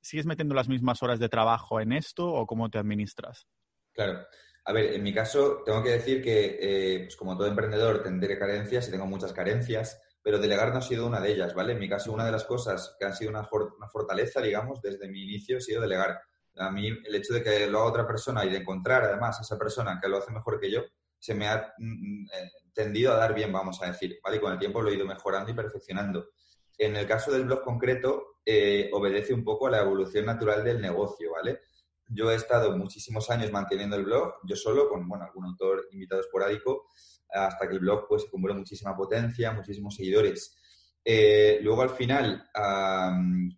sigues 0.00 0.26
metiendo 0.26 0.54
las 0.54 0.68
mismas 0.68 1.02
horas 1.02 1.18
de 1.18 1.30
trabajo 1.30 1.80
en 1.80 1.92
esto 1.92 2.30
o 2.30 2.46
cómo 2.46 2.68
te 2.68 2.78
administras? 2.78 3.46
Claro. 3.92 4.20
A 4.66 4.72
ver, 4.72 4.92
en 4.92 5.02
mi 5.02 5.14
caso 5.14 5.62
tengo 5.64 5.82
que 5.82 5.90
decir 5.90 6.22
que, 6.22 6.58
eh, 6.60 6.98
pues 7.00 7.16
como 7.16 7.36
todo 7.36 7.46
emprendedor, 7.46 8.02
tendré 8.02 8.38
carencias 8.38 8.86
y 8.86 8.90
tengo 8.90 9.06
muchas 9.06 9.32
carencias, 9.32 10.00
pero 10.22 10.38
delegar 10.38 10.70
no 10.70 10.78
ha 10.78 10.82
sido 10.82 11.06
una 11.06 11.20
de 11.20 11.32
ellas, 11.32 11.54
¿vale? 11.54 11.72
En 11.72 11.78
mi 11.78 11.88
caso, 11.88 12.12
una 12.12 12.26
de 12.26 12.32
las 12.32 12.44
cosas 12.44 12.94
que 12.98 13.06
han 13.06 13.16
sido 13.16 13.30
una, 13.30 13.48
una 13.50 13.88
fortaleza, 13.88 14.42
digamos, 14.42 14.82
desde 14.82 15.08
mi 15.08 15.22
inicio 15.22 15.56
ha 15.56 15.60
sido 15.60 15.80
delegar. 15.80 16.20
A 16.56 16.70
mí, 16.70 16.88
el 16.88 17.14
hecho 17.14 17.32
de 17.32 17.42
que 17.42 17.66
lo 17.66 17.78
haga 17.78 17.88
otra 17.88 18.06
persona 18.06 18.44
y 18.44 18.50
de 18.50 18.58
encontrar, 18.58 19.04
además, 19.04 19.38
a 19.38 19.42
esa 19.42 19.58
persona 19.58 19.98
que 20.00 20.08
lo 20.08 20.18
hace 20.18 20.30
mejor 20.30 20.60
que 20.60 20.70
yo, 20.70 20.82
se 21.20 21.34
me 21.34 21.46
ha 21.46 21.74
mm, 21.78 21.84
mm, 21.84 22.26
eh, 22.32 22.50
tendido 22.72 23.12
a 23.12 23.16
dar 23.16 23.34
bien, 23.34 23.52
vamos 23.52 23.80
a 23.82 23.86
decir, 23.86 24.18
¿vale? 24.24 24.38
Y 24.38 24.40
con 24.40 24.52
el 24.52 24.58
tiempo 24.58 24.80
lo 24.80 24.90
he 24.90 24.94
ido 24.94 25.06
mejorando 25.06 25.50
y 25.50 25.54
perfeccionando. 25.54 26.30
En 26.76 26.96
el 26.96 27.06
caso 27.06 27.30
del 27.30 27.44
blog 27.44 27.62
concreto, 27.62 28.38
eh, 28.44 28.88
obedece 28.92 29.34
un 29.34 29.44
poco 29.44 29.66
a 29.66 29.70
la 29.70 29.82
evolución 29.82 30.24
natural 30.24 30.64
del 30.64 30.80
negocio, 30.80 31.32
¿vale? 31.32 31.60
Yo 32.08 32.30
he 32.30 32.34
estado 32.34 32.76
muchísimos 32.76 33.30
años 33.30 33.52
manteniendo 33.52 33.96
el 33.96 34.04
blog, 34.04 34.34
yo 34.44 34.56
solo, 34.56 34.88
con 34.88 35.06
bueno, 35.06 35.24
algún 35.24 35.44
autor 35.44 35.86
invitado 35.92 36.22
esporádico, 36.22 36.88
hasta 37.28 37.68
que 37.68 37.74
el 37.74 37.80
blog 37.80 38.08
pues 38.08 38.24
acumuló 38.26 38.54
muchísima 38.54 38.96
potencia, 38.96 39.52
muchísimos 39.52 39.94
seguidores. 39.94 40.56
Eh, 41.04 41.60
luego, 41.62 41.82
al 41.82 41.90
final, 41.90 42.50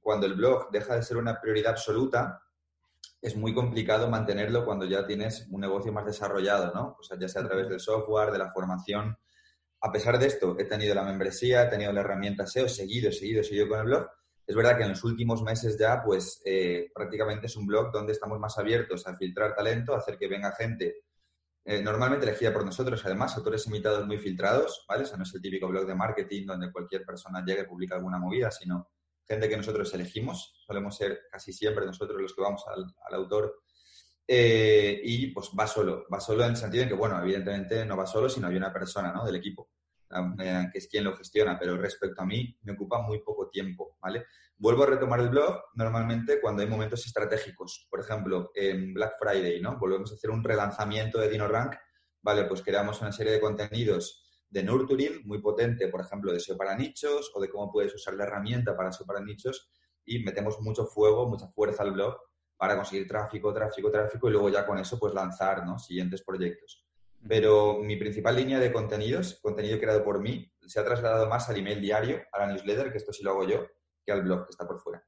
cuando 0.01 0.27
el 0.27 0.35
blog 0.35 0.71
deja 0.71 0.97
de 0.97 1.03
ser 1.03 1.17
una 1.17 1.41
prioridad 1.41 1.73
absoluta, 1.73 2.42
es 3.23 3.37
muy 3.37 3.55
complicado 3.55 4.11
mantenerlo 4.11 4.65
cuando 4.65 4.85
ya 4.85 5.07
tienes 5.07 5.47
un 5.51 5.61
negocio 5.61 5.93
más 5.93 6.05
desarrollado, 6.05 6.73
¿no? 6.75 6.97
O 6.99 7.03
sea, 7.05 7.17
ya 7.19 7.29
sea 7.29 7.43
a 7.43 7.47
través 7.47 7.69
del 7.69 7.79
software, 7.79 8.33
de 8.33 8.39
la 8.39 8.53
formación, 8.53 9.17
a 9.81 9.93
pesar 9.93 10.19
de 10.19 10.27
esto, 10.27 10.57
he 10.59 10.65
tenido 10.65 10.95
la 10.95 11.05
membresía, 11.05 11.65
he 11.65 11.71
tenido 11.71 11.93
la 11.93 12.01
herramienta 12.01 12.47
SEO, 12.47 12.69
seguido, 12.69 13.13
seguido, 13.13 13.45
seguido 13.45 13.69
con 13.69 13.79
el 13.79 13.87
blog. 13.87 14.09
Es 14.45 14.57
verdad 14.57 14.77
que 14.77 14.83
en 14.83 14.91
los 14.91 15.05
últimos 15.05 15.43
meses 15.43 15.79
ya, 15.79 16.03
pues 16.05 16.43
eh, 16.45 16.91
prácticamente 16.93 17.47
es 17.47 17.57
un 17.57 17.67
blog 17.67 17.93
donde 17.93 18.13
estamos 18.13 18.41
más 18.41 18.59
abiertos 18.59 19.07
a 19.07 19.17
filtrar 19.17 19.55
talento, 19.55 19.95
a 19.95 19.99
hacer 19.99 20.19
que 20.19 20.27
venga 20.27 20.53
gente 20.53 21.05
eh, 21.65 21.81
normalmente 21.81 22.27
elegida 22.27 22.53
por 22.53 22.65
nosotros, 22.65 23.05
además, 23.07 23.37
autores 23.37 23.67
invitados 23.67 24.05
muy 24.05 24.19
filtrados, 24.19 24.85
¿vale? 24.89 25.05
O 25.05 25.07
sea, 25.07 25.17
no 25.17 25.23
es 25.23 25.33
el 25.33 25.41
típico 25.41 25.69
blog 25.69 25.87
de 25.87 25.95
marketing 25.95 26.47
donde 26.47 26.73
cualquier 26.73 27.05
persona 27.05 27.45
llegue 27.45 27.63
y 27.63 27.67
publica 27.67 27.95
alguna 27.95 28.19
movida, 28.19 28.51
sino 28.51 28.91
gente 29.27 29.49
que 29.49 29.57
nosotros 29.57 29.93
elegimos. 29.95 30.63
Solemos 30.67 30.97
ser 30.97 31.23
casi 31.31 31.53
siempre 31.53 31.87
nosotros 31.87 32.21
los 32.21 32.35
que 32.35 32.43
vamos 32.43 32.65
al, 32.67 33.15
autor. 33.15 33.63
Eh, 34.27 35.01
y 35.03 35.29
pues 35.29 35.51
va 35.59 35.67
solo, 35.67 36.07
va 36.13 36.21
solo 36.21 36.45
en 36.45 36.51
el 36.51 36.57
sentido 36.57 36.85
en 36.85 36.89
que, 36.89 36.95
bueno, 36.95 37.21
evidentemente 37.21 37.85
no 37.85 37.97
va 37.97 38.07
solo, 38.07 38.29
sino 38.29 38.49
hay 38.49 38.57
una 38.57 38.73
persona, 38.73 39.13
¿no? 39.13 39.25
Del 39.25 39.37
equipo. 39.37 39.71
Que 40.39 40.71
es 40.75 40.89
quien 40.89 41.05
lo 41.05 41.17
gestiona, 41.17 41.59
pero 41.59 41.77
respecto 41.79 42.21
a 42.21 42.27
mí 42.27 42.55
me 42.63 42.73
ocupa 42.73 43.01
muy 43.01 43.23
poco 43.23 43.49
tiempo, 43.49 43.97
¿vale? 44.01 44.27
Vuelvo 44.59 44.83
a 44.83 44.87
retomar 44.87 45.21
el 45.21 45.31
blog 45.31 45.59
normalmente 45.75 46.41
cuando 46.41 46.63
hay 46.63 46.69
momentos 46.69 47.07
estratégicos. 47.07 47.87
Por 47.91 48.01
ejemplo, 48.01 48.51
en 48.55 48.93
Black 48.93 49.15
Friday, 49.19 49.61
¿no? 49.61 49.79
Volvemos 49.79 50.13
a 50.13 50.15
hacer 50.15 50.31
un 50.31 50.45
relanzamiento 50.45 51.19
de 51.19 51.31
DinoRank, 51.31 51.77
¿vale? 52.21 52.45
Pues 52.45 52.63
creamos 52.63 53.01
una 53.01 53.11
serie 53.11 53.33
de 53.33 53.41
contenidos 53.41 54.22
de 54.53 54.63
nurturing 54.63 55.27
muy 55.27 55.41
potente, 55.41 55.89
por 55.89 56.03
ejemplo, 56.03 56.31
de 56.31 56.39
SEO 56.39 56.59
para 56.59 56.77
nichos 56.77 57.33
o 57.35 57.41
de 57.41 57.49
cómo 57.49 57.73
puedes 57.73 57.95
usar 57.95 58.15
la 58.15 58.25
herramienta 58.25 58.77
para 58.77 58.93
SEO 58.93 59.07
para 59.07 59.21
nichos 59.21 59.71
y 60.05 60.23
metemos 60.23 60.61
mucho 60.61 60.85
fuego, 60.85 61.27
mucha 61.27 61.49
fuerza 61.49 61.83
al 61.83 61.93
blog 61.93 62.17
para 62.59 62.77
conseguir 62.77 63.09
tráfico, 63.09 63.53
tráfico, 63.53 63.91
tráfico 63.91 64.29
y 64.29 64.33
luego 64.33 64.51
ya 64.51 64.67
con 64.67 64.79
eso 64.79 64.99
pues 64.99 65.15
lanzar 65.15 65.65
¿no? 65.65 65.79
siguientes 65.79 66.23
proyectos. 66.23 66.85
Pero 67.27 67.79
mi 67.79 67.97
principal 67.97 68.37
línea 68.37 68.59
de 68.59 68.73
contenidos, 68.73 69.39
contenido 69.41 69.79
creado 69.79 70.05
por 70.05 70.21
mí, 70.21 70.53
se 70.61 70.81
ha 70.81 70.85
trasladado 70.85 71.29
más 71.29 71.49
al 71.49 71.57
email 71.57 71.81
diario, 71.81 72.21
a 72.33 72.41
la 72.41 72.47
newsletter, 72.49 72.93
que 72.93 72.99
esto 72.99 73.13
sí 73.13 73.23
lo 73.23 73.31
hago 73.31 73.49
yo, 73.49 73.67
que 74.05 74.13
al 74.13 74.23
blog 74.23 74.45
que 74.45 74.51
está 74.51 74.67
por 74.67 74.81
fuera. 74.81 75.03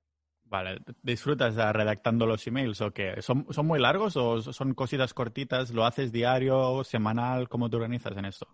Vale, 0.44 0.78
¿disfrutas 1.02 1.56
redactando 1.56 2.26
los 2.26 2.46
emails 2.46 2.80
o 2.80 2.92
qué? 2.92 3.20
¿Son, 3.20 3.46
¿Son 3.50 3.66
muy 3.66 3.80
largos 3.80 4.16
o 4.16 4.40
son 4.40 4.74
cositas 4.74 5.12
cortitas? 5.12 5.70
¿Lo 5.70 5.84
haces 5.84 6.12
diario, 6.12 6.84
semanal? 6.84 7.48
¿Cómo 7.48 7.68
te 7.68 7.76
organizas 7.76 8.16
en 8.16 8.26
esto? 8.26 8.46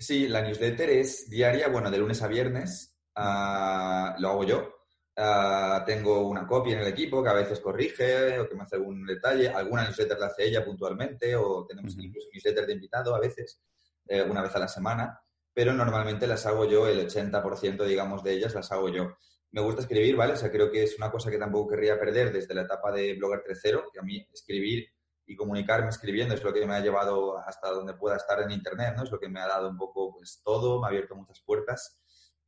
Sí, 0.00 0.28
la 0.28 0.42
newsletter 0.42 0.90
es 0.90 1.28
diaria, 1.28 1.68
bueno, 1.68 1.90
de 1.90 1.98
lunes 1.98 2.22
a 2.22 2.28
viernes. 2.28 2.96
Ah, 3.16 4.14
lo 4.20 4.28
hago 4.30 4.44
yo. 4.44 4.74
Ah, 5.16 5.82
tengo 5.84 6.28
una 6.28 6.46
copia 6.46 6.74
en 6.74 6.82
el 6.82 6.86
equipo 6.86 7.20
que 7.20 7.28
a 7.28 7.32
veces 7.34 7.58
corrige 7.58 8.38
o 8.38 8.48
que 8.48 8.54
me 8.54 8.62
hace 8.62 8.76
algún 8.76 9.04
detalle. 9.04 9.48
Alguna 9.48 9.82
newsletter 9.84 10.18
la 10.18 10.26
hace 10.26 10.46
ella 10.46 10.64
puntualmente 10.64 11.34
o 11.34 11.66
tenemos 11.66 11.96
incluso 11.98 12.28
newsletter 12.32 12.66
de 12.66 12.72
invitado 12.74 13.12
a 13.12 13.18
veces, 13.18 13.60
eh, 14.06 14.22
una 14.22 14.42
vez 14.42 14.54
a 14.54 14.60
la 14.60 14.68
semana. 14.68 15.20
Pero 15.52 15.72
normalmente 15.74 16.28
las 16.28 16.46
hago 16.46 16.64
yo, 16.64 16.86
el 16.86 17.00
80% 17.00 17.84
digamos 17.84 18.22
de 18.22 18.34
ellas 18.34 18.54
las 18.54 18.70
hago 18.70 18.88
yo. 18.90 19.16
Me 19.50 19.62
gusta 19.62 19.80
escribir, 19.80 20.14
¿vale? 20.14 20.34
O 20.34 20.36
sea, 20.36 20.52
creo 20.52 20.70
que 20.70 20.84
es 20.84 20.96
una 20.96 21.10
cosa 21.10 21.28
que 21.30 21.38
tampoco 21.38 21.70
querría 21.70 21.98
perder 21.98 22.32
desde 22.32 22.54
la 22.54 22.62
etapa 22.62 22.92
de 22.92 23.14
Blogger 23.14 23.42
3.0, 23.42 23.90
que 23.92 23.98
a 23.98 24.02
mí 24.02 24.24
escribir 24.32 24.86
y 25.28 25.36
comunicarme 25.36 25.90
escribiendo 25.90 26.34
es 26.34 26.42
lo 26.42 26.52
que 26.52 26.66
me 26.66 26.74
ha 26.74 26.80
llevado 26.80 27.38
hasta 27.38 27.70
donde 27.70 27.94
pueda 27.94 28.16
estar 28.16 28.40
en 28.42 28.50
Internet, 28.50 28.94
¿no? 28.96 29.04
Es 29.04 29.12
lo 29.12 29.20
que 29.20 29.28
me 29.28 29.40
ha 29.40 29.46
dado 29.46 29.68
un 29.68 29.76
poco 29.76 30.12
pues 30.14 30.40
todo, 30.42 30.80
me 30.80 30.86
ha 30.86 30.88
abierto 30.88 31.14
muchas 31.14 31.40
puertas 31.46 32.00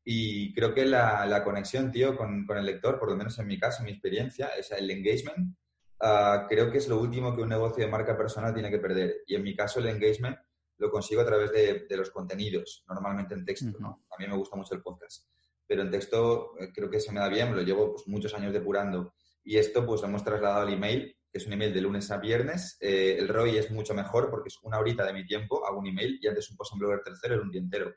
y 0.05 0.55
creo 0.55 0.75
que 0.75 0.87
la, 0.87 1.27
la 1.27 1.45
conexión, 1.45 1.91
tío, 1.91 2.17
con, 2.17 2.47
con, 2.47 2.57
el 2.57 2.67
lector, 2.67 2.99
por 2.99 3.11
lo 3.11 3.17
menos 3.17 3.39
en 3.39 3.47
mi 3.47 3.59
caso, 3.59 3.81
en 3.81 3.87
mi 3.87 3.93
experiencia, 3.93 4.49
es 4.59 4.73
el 4.73 4.91
engagement. 4.91 5.57
Uh, 6.01 6.49
creo 6.49 6.71
que 6.71 6.79
es 6.79 6.89
lo 6.89 6.99
último 6.99 7.37
que 7.37 7.43
un 7.43 7.51
negocio 7.51 7.85
de 7.85 7.91
marca 7.91 8.17
personal 8.17 8.55
tiene 8.55 8.71
que 8.71 8.79
perder. 8.79 9.19
Y 9.27 9.35
en 9.35 9.43
mi 9.43 9.55
caso, 9.55 9.81
el 9.81 9.89
engagement 9.89 10.39
lo 10.79 10.91
consigo 10.91 11.21
a 11.21 11.27
través 11.27 11.53
de, 11.53 11.87
de 11.87 11.97
los 11.97 12.11
contenidos, 12.11 12.85
normalmente 12.89 13.35
en 13.35 13.45
texto, 13.45 13.79
¿no? 13.79 14.07
A 14.11 14.17
mí 14.19 14.27
me 14.27 14.37
gusta 14.37 14.57
mucho 14.57 14.75
el 14.75 14.81
podcast, 14.81 15.29
pero 15.67 15.83
en 15.83 15.91
texto 15.91 16.59
eh, 16.59 16.73
creo 16.75 16.89
que 16.89 17.01
se 17.01 17.13
me 17.13 17.21
da 17.21 17.29
bien, 17.29 17.55
lo 17.55 17.61
llevo 17.61 17.93
pues, 17.93 18.09
muchos 18.09 18.33
años 18.33 18.55
depurando. 18.55 19.13
Y 19.45 19.59
esto 19.59 19.85
pues 19.85 20.01
lo 20.01 20.09
hemos 20.09 20.25
trasladado 20.25 20.63
al 20.63 20.73
email, 20.73 21.15
que 21.31 21.39
es 21.39 21.47
un 21.47 21.53
email 21.53 21.73
de 21.73 21.81
lunes 21.81 22.11
a 22.11 22.19
viernes. 22.19 22.77
Eh, 22.81 23.17
el 23.19 23.29
ROI 23.29 23.59
es 23.59 23.71
mucho 23.71 23.95
mejor 23.95 24.31
porque 24.31 24.49
es 24.49 24.59
una 24.63 24.79
horita 24.79 25.05
de 25.05 25.13
mi 25.13 25.25
tiempo, 25.25 25.65
hago 25.67 25.79
un 25.79 25.87
email 25.87 26.19
y 26.21 26.27
antes 26.27 26.51
un 26.51 26.57
post 26.57 26.73
en 26.73 26.79
Blogger 26.81 27.03
tercero 27.03 27.35
era 27.35 27.43
un 27.43 27.51
día 27.51 27.61
entero. 27.61 27.95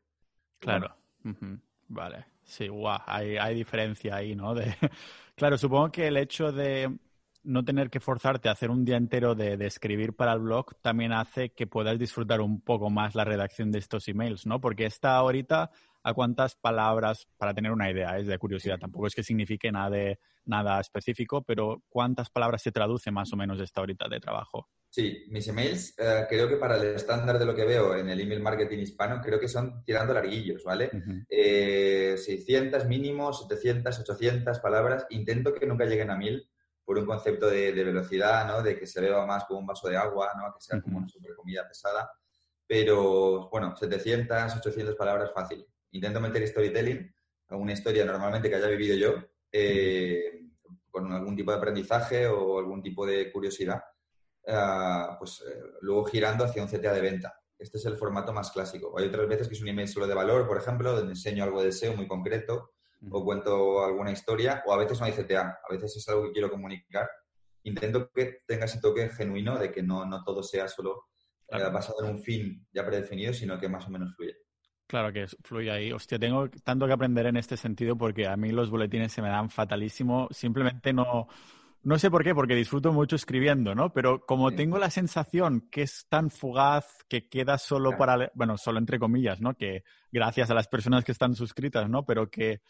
Claro. 0.60 0.96
Vale, 1.88 2.25
sí, 2.44 2.68
guau, 2.68 3.00
hay, 3.06 3.38
hay 3.38 3.56
diferencia 3.56 4.16
ahí, 4.16 4.36
¿no? 4.36 4.54
De... 4.54 4.66
claro, 5.36 5.58
supongo 5.58 5.92
que 5.92 6.08
el 6.08 6.18
hecho 6.18 6.52
de 6.52 6.98
no 7.44 7.66
tener 7.66 7.90
que 7.90 8.00
forzarte 8.00 8.50
a 8.50 8.54
hacer 8.54 8.70
un 8.70 8.86
día 8.86 8.98
entero 8.98 9.36
de, 9.36 9.58
de, 9.58 9.68
escribir 9.68 10.16
para 10.16 10.34
el 10.34 10.40
blog 10.40 10.75
también 10.82 11.12
hace 11.12 11.50
que 11.50 11.68
puedas 11.68 12.00
disfrutar 12.00 12.40
un 12.40 12.62
poco 12.62 12.90
más 12.90 13.16
la 13.16 13.25
redacción 13.25 13.72
de 13.72 13.80
estos 13.80 14.08
emails, 14.08 14.46
¿no? 14.46 14.62
Porque 14.62 14.86
esta 14.86 15.16
ahorita, 15.16 15.72
¿a 16.03 16.13
cuántas 16.13 16.55
palabras, 16.55 17.27
para 17.38 17.53
tener 17.53 17.72
una 17.72 17.89
idea, 17.89 18.17
es 18.17 18.27
de 18.27 18.38
curiosidad, 18.38 18.77
tampoco 18.79 19.07
es 19.07 19.15
que 19.15 19.24
signifique 19.24 19.72
nada, 19.72 19.89
de, 19.89 20.19
nada 20.45 20.79
específico, 20.79 21.43
pero 21.43 21.83
¿cuántas 21.89 22.29
palabras 22.29 22.62
se 22.62 22.72
traduce 22.72 23.12
más 23.12 23.31
o 23.33 23.38
menos 23.38 23.60
esta 23.60 23.81
ahorita 23.81 24.07
de 24.10 24.19
trabajo? 24.19 24.67
Sí, 24.89 25.25
mis 25.29 25.48
emails, 25.48 25.95
eh, 25.98 26.25
creo 26.29 26.48
que 26.48 26.57
para 26.57 26.77
el 26.77 26.95
estándar 26.95 27.39
de 27.39 27.48
lo 27.48 27.55
que 27.55 27.65
veo 27.65 27.95
en 27.95 28.10
el 28.10 28.19
email 28.19 28.43
marketing 28.43 28.77
hispano, 28.77 29.22
creo 29.24 29.39
que 29.39 29.48
son 29.48 29.83
tirando 29.83 30.13
larguillos, 30.13 30.63
¿vale? 30.63 30.91
600 31.29 32.83
eh, 32.83 32.88
mínimo, 32.88 33.33
700, 33.33 34.01
800 34.01 34.60
palabras. 34.60 35.07
Intento 35.10 35.51
que 35.51 35.65
nunca 35.65 35.86
lleguen 35.86 36.12
a 36.12 36.15
1000 36.15 36.48
por 36.86 37.00
un 37.00 37.07
concepto 37.07 37.50
de, 37.50 37.72
velocidad, 37.72 38.45
¿no? 38.45 38.62
De 38.62 38.77
que 38.77 38.86
se 38.86 39.01
vea 39.01 39.25
más 39.25 39.45
como 39.45 39.62
un 39.62 39.65
vaso 39.65 39.89
de 39.89 39.98
agua, 39.98 40.31
¿no? 40.38 40.53
Que 40.53 40.62
sea 40.62 40.79
como 40.79 41.00
una 41.00 41.07
super 41.07 41.33
comida 41.33 41.67
pesada. 41.67 42.12
Pero, 42.67 43.50
bueno, 43.50 43.75
700, 43.75 44.57
800 44.57 44.95
palabras 44.95 45.31
fácil. 45.33 45.65
Intento 45.93 46.19
meter 46.19 46.47
storytelling, 46.47 47.15
alguna 47.50 47.73
historia 47.73 48.03
normalmente 48.05 48.50
que 48.50 48.55
haya 48.55 48.67
vivido 48.67 48.95
yo, 48.95 49.15
eh, 49.51 50.41
con 50.89 51.12
algún 51.12 51.35
tipo 51.35 51.51
de 51.51 51.57
aprendizaje 51.57 52.27
o 52.27 52.59
algún 52.59 52.81
tipo 52.81 53.05
de 53.05 53.31
curiosidad 53.31 53.81
eh, 54.45 55.05
pues 55.19 55.41
eh, 55.47 55.62
luego 55.81 56.05
girando 56.05 56.43
hacia 56.43 56.63
un 56.63 56.67
CTA 56.67 56.93
de 56.93 57.01
venta. 57.01 57.33
Este 57.57 57.77
es 57.77 57.85
el 57.85 57.95
formato 57.95 58.33
más 58.33 58.51
clásico. 58.51 58.97
Hay 58.97 59.07
otras 59.07 59.27
veces 59.27 59.47
que 59.47 59.53
es 59.53 59.62
un 59.62 59.69
email 59.69 59.88
solo 59.88 60.07
de 60.07 60.15
valor, 60.15 60.47
por 60.47 60.57
ejemplo, 60.57 60.93
donde 60.93 61.12
enseño 61.12 61.43
algo 61.43 61.63
de 61.63 61.71
SEO 61.71 61.95
muy 61.95 62.07
concreto 62.07 62.71
o 63.12 63.23
cuento 63.23 63.83
alguna 63.83 64.12
historia, 64.12 64.63
o 64.65 64.73
a 64.73 64.77
veces 64.77 65.00
no 65.00 65.05
hay 65.05 65.12
CTA, 65.12 65.59
a 65.67 65.73
veces 65.73 65.95
es 65.97 66.07
algo 66.07 66.23
que 66.23 66.31
quiero 66.31 66.50
comunicar. 66.50 67.09
Intento 67.63 68.09
que 68.13 68.39
tenga 68.47 68.65
ese 68.65 68.79
toque 68.79 69.09
genuino 69.09 69.59
de 69.59 69.71
que 69.71 69.83
no, 69.83 70.05
no 70.05 70.23
todo 70.23 70.41
sea 70.41 70.67
solo 70.67 71.05
basado 71.50 72.03
en 72.03 72.12
un 72.12 72.19
fin 72.19 72.65
ya 72.73 72.85
predefinido, 72.85 73.33
sino 73.33 73.59
que 73.59 73.69
más 73.69 73.85
o 73.88 73.91
menos 73.91 74.15
fluye. 74.15 74.42
Claro 74.88 75.12
que 75.12 75.28
fluye 75.44 75.72
ahí. 75.72 75.92
Hostia, 75.92 76.20
tengo 76.20 76.50
tanto 76.63 76.86
que 76.86 76.94
aprender 76.94 77.25
en 77.25 77.38
este 77.38 77.58
sentido 77.58 77.98
porque 77.98 78.28
a 78.28 78.38
mí 78.38 78.52
los 78.52 78.70
boletines 78.70 79.12
se 79.12 79.22
me 79.22 79.30
dan 79.30 79.50
fatalísimo. 79.50 80.28
Simplemente 80.32 80.94
no, 80.94 81.28
No 81.86 82.00
sé 82.00 82.10
por 82.10 82.24
qué, 82.24 82.34
porque 82.34 82.56
disfruto 82.56 82.94
mucho 82.94 83.18
escribiendo, 83.18 83.75
¿no? 83.75 83.92
Pero 83.92 84.25
como 84.25 84.52
tengo 84.52 84.80
la 84.80 84.90
sensación 84.90 85.68
que 85.70 85.82
es 85.82 86.06
tan 86.08 86.30
fugaz, 86.30 87.04
que 87.10 87.28
queda 87.28 87.58
solo 87.58 87.98
para, 87.98 88.32
bueno, 88.36 88.58
solo 88.58 88.80
entre 88.80 89.00
comillas, 89.00 89.42
¿no? 89.42 89.54
Que 89.56 89.84
gracias 90.10 90.50
a 90.50 90.54
las 90.54 90.70
personas 90.70 91.04
que 91.04 91.12
están 91.12 91.36
suscritas, 91.36 91.90
¿no? 91.90 92.06
Pero 92.06 92.30
que 92.30 92.62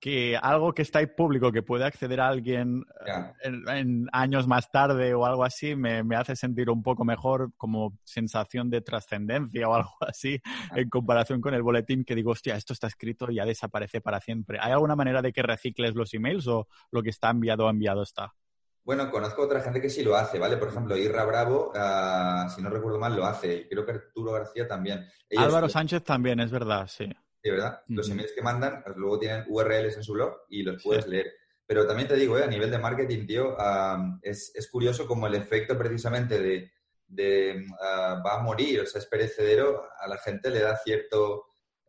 que 0.00 0.36
algo 0.40 0.72
que 0.72 0.82
está 0.82 1.00
ahí 1.00 1.06
público, 1.06 1.52
que 1.52 1.62
puede 1.62 1.84
acceder 1.84 2.20
a 2.20 2.28
alguien 2.28 2.84
eh, 3.06 3.52
en, 3.74 4.08
años 4.12 4.46
más 4.46 4.70
tarde 4.70 5.12
o 5.14 5.26
algo 5.26 5.44
así, 5.44 5.76
me, 5.76 6.02
hace 6.16 6.34
sentir 6.34 6.70
un 6.70 6.82
poco 6.82 7.04
mejor 7.04 7.52
como 7.58 7.98
sensación 8.02 8.70
de 8.70 8.80
trascendencia 8.80 9.68
o 9.68 9.74
algo 9.74 9.92
así 10.00 10.40
en 10.74 10.88
comparación 10.88 11.40
con 11.40 11.54
el 11.54 11.62
boletín 11.62 12.04
que 12.04 12.14
digo, 12.14 12.30
hostia, 12.30 12.56
esto 12.56 12.72
está 12.72 12.86
escrito 12.86 13.30
y 13.30 13.36
ya 13.36 13.44
desaparece 13.44 14.00
para 14.00 14.20
siempre. 14.20 14.58
¿Hay 14.60 14.72
alguna 14.72 14.96
manera 14.96 15.20
de 15.20 15.32
que 15.32 15.42
recicles 15.42 15.94
los 15.94 16.14
emails 16.14 16.46
o 16.48 16.66
lo 16.90 17.02
que 17.02 17.10
está 17.10 17.30
enviado 17.30 17.68
enviado 17.68 18.02
está? 18.02 18.32
Bueno, 18.82 19.10
conozco 19.10 19.42
otra 19.42 19.60
gente 19.60 19.80
que 19.80 19.90
sí 19.90 20.02
lo 20.02 20.16
hace, 20.16 20.38
¿vale? 20.38 20.56
Por 20.56 20.68
ejemplo, 20.68 20.96
Irra 20.96 21.24
Bravo, 21.26 21.70
ah, 21.76 22.48
si 22.54 22.62
no 22.62 22.70
recuerdo 22.70 22.98
mal, 22.98 23.14
lo 23.14 23.26
hace. 23.26 23.68
Creo 23.68 23.84
que 23.84 23.92
Arturo 23.92 24.32
García 24.32 24.66
también. 24.66 25.06
Álvaro 25.36 25.68
Sánchez 25.68 26.02
también, 26.02 26.40
es 26.40 26.50
verdad, 26.50 26.88
sí. 26.88 27.08
Sí, 27.42 27.50
¿verdad? 27.50 27.80
Los 27.88 28.10
emails 28.10 28.32
que 28.32 28.42
mandan 28.42 28.82
pues, 28.82 28.96
luego 28.96 29.18
tienen 29.18 29.44
URLs 29.48 29.96
en 29.96 30.04
su 30.04 30.12
blog 30.12 30.42
y 30.50 30.62
los 30.62 30.82
puedes 30.82 31.06
leer. 31.06 31.32
Pero 31.66 31.86
también 31.86 32.08
te 32.08 32.16
digo, 32.16 32.36
eh, 32.36 32.44
a 32.44 32.48
nivel 32.48 32.70
de 32.70 32.78
marketing, 32.78 33.26
tío, 33.26 33.56
es, 34.22 34.52
es, 34.54 34.70
curioso 34.70 35.06
como 35.06 35.26
el 35.26 35.36
efecto 35.36 35.78
precisamente 35.78 36.40
de, 36.40 36.72
de 37.06 37.64
ah, 37.80 38.20
va 38.24 38.40
a 38.40 38.42
morir, 38.42 38.80
o 38.80 38.86
sea, 38.86 39.00
es 39.00 39.06
perecedero, 39.06 39.84
a 40.00 40.08
la 40.08 40.18
gente 40.18 40.50
le 40.50 40.60
da 40.60 40.76
cierto, 40.76 41.44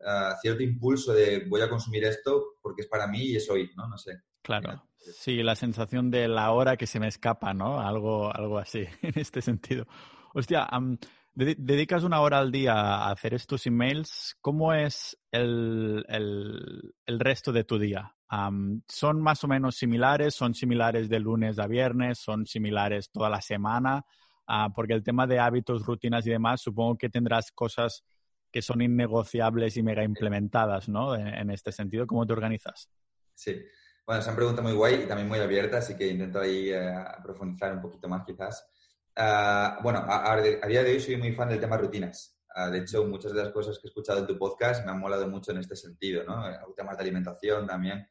ah, 0.06 0.36
cierto 0.40 0.62
impulso 0.62 1.12
de 1.12 1.46
voy 1.48 1.60
a 1.62 1.68
consumir 1.68 2.04
esto 2.04 2.58
porque 2.62 2.82
es 2.82 2.88
para 2.88 3.06
mí 3.08 3.22
y 3.22 3.36
es 3.36 3.50
hoy, 3.50 3.70
¿no? 3.76 3.88
No 3.88 3.98
sé. 3.98 4.22
Claro. 4.42 4.88
Sí, 4.96 5.42
la 5.42 5.56
sensación 5.56 6.10
de 6.10 6.28
la 6.28 6.52
hora 6.52 6.76
que 6.76 6.86
se 6.86 7.00
me 7.00 7.08
escapa, 7.08 7.52
¿no? 7.52 7.80
Algo, 7.80 8.34
algo 8.34 8.58
así, 8.58 8.86
en 9.02 9.18
este 9.18 9.42
sentido. 9.42 9.86
Hostia, 10.32 10.68
dedicas 11.34 12.04
una 12.04 12.20
hora 12.20 12.38
al 12.38 12.52
día 12.52 12.74
a 12.74 13.10
hacer 13.10 13.34
estos 13.34 13.66
emails. 13.66 14.36
¿Cómo 14.40 14.74
es 14.74 15.18
el, 15.30 16.04
resto 17.06 17.52
de 17.52 17.64
tu 17.64 17.78
día? 17.78 18.14
¿Son 18.88 19.20
más 19.20 19.44
o 19.44 19.48
menos 19.48 19.76
similares? 19.76 20.34
¿Son 20.34 20.54
similares 20.54 21.08
de 21.08 21.20
lunes 21.20 21.58
a 21.58 21.66
viernes? 21.66 22.18
¿Son 22.18 22.46
similares 22.46 23.10
toda 23.10 23.30
la 23.30 23.40
semana? 23.40 24.04
Ah, 24.46 24.68
porque 24.74 24.94
el 24.94 25.02
tema 25.02 25.26
de 25.26 25.38
hábitos, 25.38 25.86
rutinas 25.86 26.26
y 26.26 26.30
demás, 26.30 26.60
supongo 26.60 26.98
que 26.98 27.08
tendrás 27.08 27.52
cosas 27.52 28.04
que 28.50 28.60
son 28.60 28.82
innegociables 28.82 29.76
y 29.76 29.82
mega 29.82 30.04
implementadas, 30.04 30.88
¿no? 30.88 31.14
En, 31.14 31.50
este 31.50 31.72
sentido, 31.72 32.06
¿cómo 32.06 32.26
te 32.26 32.34
organizas? 32.34 32.90
Sí. 33.34 33.64
Bueno, 34.04 34.20
es 34.20 34.26
una 34.26 34.36
pregunta 34.36 34.60
muy 34.60 34.72
guay 34.72 35.02
y 35.04 35.06
también 35.06 35.28
muy 35.28 35.38
abierta, 35.38 35.78
así 35.78 35.96
que 35.96 36.08
intento 36.08 36.40
ahí 36.40 36.70
eh, 36.70 36.92
profundizar 37.22 37.72
un 37.72 37.80
poquito 37.80 38.08
más 38.08 38.24
quizás. 38.26 38.68
Ah, 39.16 39.78
bueno, 39.82 40.04
a, 40.08 40.40
día 40.40 40.82
de 40.82 40.92
hoy 40.92 41.00
soy 41.00 41.16
muy 41.16 41.32
fan 41.32 41.48
del 41.48 41.60
tema 41.60 41.76
rutinas. 41.76 42.38
Ah, 42.54 42.70
de 42.70 42.78
hecho, 42.78 43.04
muchas 43.04 43.32
de 43.32 43.42
las 43.42 43.52
cosas 43.52 43.78
que 43.78 43.86
he 43.86 43.88
escuchado 43.88 44.20
en 44.20 44.26
tu 44.26 44.38
podcast 44.38 44.84
me 44.84 44.90
han 44.90 45.00
molado 45.00 45.28
mucho 45.28 45.52
en 45.52 45.58
este 45.58 45.76
sentido, 45.76 46.24
¿no? 46.24 46.44
Temas 46.74 46.96
de 46.96 47.02
alimentación 47.02 47.66
también. 47.66 48.06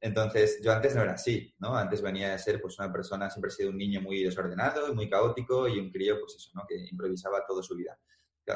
Entonces, 0.00 0.60
yo 0.62 0.72
antes 0.72 0.94
no 0.96 1.02
era 1.02 1.12
así, 1.12 1.54
¿no? 1.58 1.76
Antes 1.76 2.02
venía 2.02 2.30
de 2.30 2.38
ser 2.38 2.60
pues 2.60 2.78
una 2.78 2.90
persona, 2.92 3.30
siempre 3.30 3.50
he 3.50 3.52
sido 3.52 3.70
un 3.70 3.76
niño 3.76 4.00
muy 4.00 4.24
desordenado, 4.24 4.92
muy 4.94 5.08
caótico 5.08 5.68
y 5.68 5.78
un 5.78 5.90
crío, 5.90 6.18
pues 6.18 6.34
eso, 6.36 6.50
¿no? 6.54 6.64
Que 6.68 6.76
improvisaba 6.90 7.44
toda 7.46 7.62
su 7.62 7.76
vida. 7.76 7.98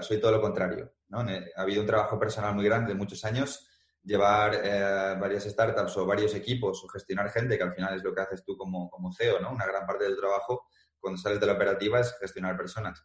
soy 0.01 0.19
todo 0.19 0.33
lo 0.33 0.41
contrario, 0.41 0.95
¿no? 1.09 1.21
Ha 1.21 1.63
habido 1.63 1.81
un 1.83 1.87
trabajo 1.87 2.19
personal 2.19 2.55
muy 2.55 2.65
grande 2.65 2.93
de 2.93 2.99
muchos 2.99 3.25
años, 3.25 3.69
llevar 4.03 4.61
eh, 4.65 5.17
varias 5.21 5.45
startups 5.45 5.97
o 5.97 6.07
varios 6.07 6.35
equipos 6.35 6.83
o 6.85 6.89
gestionar 6.89 7.31
gente, 7.31 7.57
que 7.57 7.63
al 7.63 7.75
final 7.75 7.97
es 7.97 8.03
lo 8.03 8.15
que 8.15 8.21
haces 8.23 8.45
tú 8.45 8.57
como, 8.57 8.91
como 8.91 9.13
CEO, 9.13 9.41
¿no? 9.41 9.53
Una 9.53 9.67
gran 9.67 9.87
parte 9.87 10.05
del 10.05 10.17
trabajo 10.17 10.67
cuando 11.05 11.21
sales 11.21 11.39
de 11.39 11.47
la 11.47 11.53
operativa 11.53 12.01
es 12.01 12.17
gestionar 12.19 12.57
personas 12.57 13.05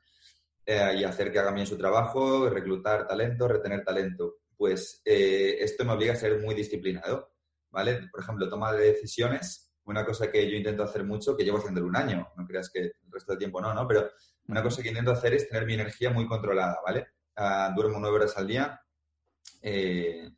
eh, 0.65 0.95
y 0.99 1.03
hacer 1.03 1.33
que 1.33 1.39
hagan 1.39 1.55
bien 1.55 1.67
su 1.67 1.77
trabajo, 1.77 2.49
reclutar 2.49 3.05
talento, 3.05 3.45
retener 3.45 3.83
talento. 3.83 4.37
Pues 4.55 5.01
eh, 5.03 5.57
esto 5.59 5.83
me 5.83 5.91
obliga 5.91 6.13
a 6.13 6.15
ser 6.15 6.39
muy 6.39 6.55
disciplinado, 6.55 7.33
¿vale? 7.69 8.07
Por 8.09 8.21
ejemplo, 8.21 8.47
toma 8.47 8.71
de 8.71 8.93
decisiones, 8.93 9.73
una 9.83 10.05
cosa 10.05 10.31
que 10.31 10.49
yo 10.49 10.55
intento 10.55 10.83
hacer 10.83 11.03
mucho, 11.03 11.35
que 11.35 11.43
llevo 11.43 11.57
haciendo 11.57 11.83
un 11.83 11.95
año, 11.95 12.29
no 12.37 12.47
creas 12.47 12.69
que 12.69 12.79
el 12.79 12.93
resto 13.09 13.33
del 13.33 13.39
tiempo 13.39 13.59
no, 13.59 13.73
¿no? 13.73 13.85
Pero 13.85 14.09
una 14.47 14.63
cosa 14.63 14.81
que 14.81 14.89
intento 14.89 15.11
hacer 15.11 15.33
es 15.33 15.49
tener 15.49 15.65
mi 15.65 15.73
energía 15.73 16.09
muy 16.09 16.25
controlada, 16.25 16.79
¿vale? 16.85 17.07
Ah, 17.35 17.73
duermo 17.75 17.97
nueve 17.99 18.15
horas 18.15 18.37
al 18.37 18.47
día. 18.47 18.81
Eh, 19.61 20.29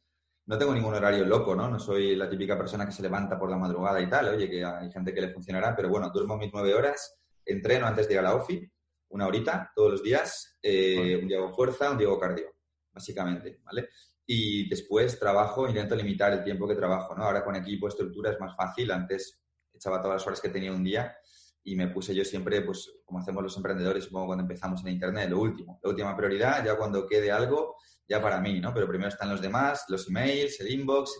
no 0.47 0.57
tengo 0.57 0.73
ningún 0.73 0.95
horario 0.95 1.25
loco, 1.25 1.55
¿no? 1.55 1.69
No 1.69 1.79
soy 1.79 2.15
la 2.15 2.27
típica 2.27 2.57
persona 2.57 2.87
que 2.87 2.91
se 2.91 3.03
levanta 3.03 3.37
por 3.37 3.51
la 3.51 3.57
madrugada 3.57 4.01
y 4.01 4.09
tal. 4.09 4.29
Oye, 4.29 4.49
que 4.49 4.65
hay 4.65 4.91
gente 4.91 5.13
que 5.13 5.21
le 5.21 5.33
funcionará, 5.33 5.75
pero 5.75 5.89
bueno, 5.89 6.09
duermo 6.09 6.37
mis 6.37 6.51
nueve 6.51 6.73
horas 6.73 7.20
entreno 7.45 7.87
antes 7.87 8.07
de 8.07 8.13
ir 8.13 8.19
a 8.19 8.23
la 8.23 8.35
OFI, 8.35 8.71
una 9.11 9.27
horita 9.27 9.71
todos 9.75 9.91
los 9.91 10.03
días, 10.03 10.57
eh, 10.61 11.17
un 11.21 11.27
día 11.27 11.37
hago 11.37 11.53
fuerza, 11.53 11.91
un 11.91 11.97
día 11.97 12.07
hago 12.07 12.19
cardio, 12.19 12.55
básicamente, 12.91 13.59
¿vale? 13.63 13.89
Y 14.25 14.69
después 14.69 15.19
trabajo, 15.19 15.67
intento 15.67 15.95
limitar 15.95 16.31
el 16.33 16.43
tiempo 16.43 16.67
que 16.67 16.75
trabajo, 16.75 17.15
¿no? 17.15 17.23
Ahora 17.23 17.43
con 17.43 17.55
equipo, 17.55 17.87
estructura 17.87 18.31
es 18.31 18.39
más 18.39 18.55
fácil, 18.55 18.91
antes 18.91 19.41
echaba 19.73 20.01
todas 20.01 20.17
las 20.17 20.27
horas 20.27 20.41
que 20.41 20.49
tenía 20.49 20.71
un 20.71 20.83
día 20.83 21.15
y 21.63 21.75
me 21.75 21.87
puse 21.89 22.15
yo 22.15 22.23
siempre, 22.23 22.61
pues 22.61 22.91
como 23.03 23.19
hacemos 23.19 23.43
los 23.43 23.57
emprendedores, 23.57 24.05
supongo 24.05 24.27
cuando 24.27 24.43
empezamos 24.43 24.81
en 24.81 24.93
Internet, 24.93 25.29
lo 25.29 25.39
último, 25.39 25.79
la 25.83 25.89
última 25.89 26.15
prioridad, 26.15 26.65
ya 26.65 26.77
cuando 26.77 27.05
quede 27.05 27.31
algo, 27.31 27.75
ya 28.07 28.21
para 28.21 28.39
mí, 28.39 28.59
¿no? 28.59 28.73
Pero 28.73 28.87
primero 28.87 29.09
están 29.09 29.29
los 29.29 29.41
demás, 29.41 29.85
los 29.89 30.07
emails, 30.07 30.59
el 30.61 30.71
inbox, 30.71 31.11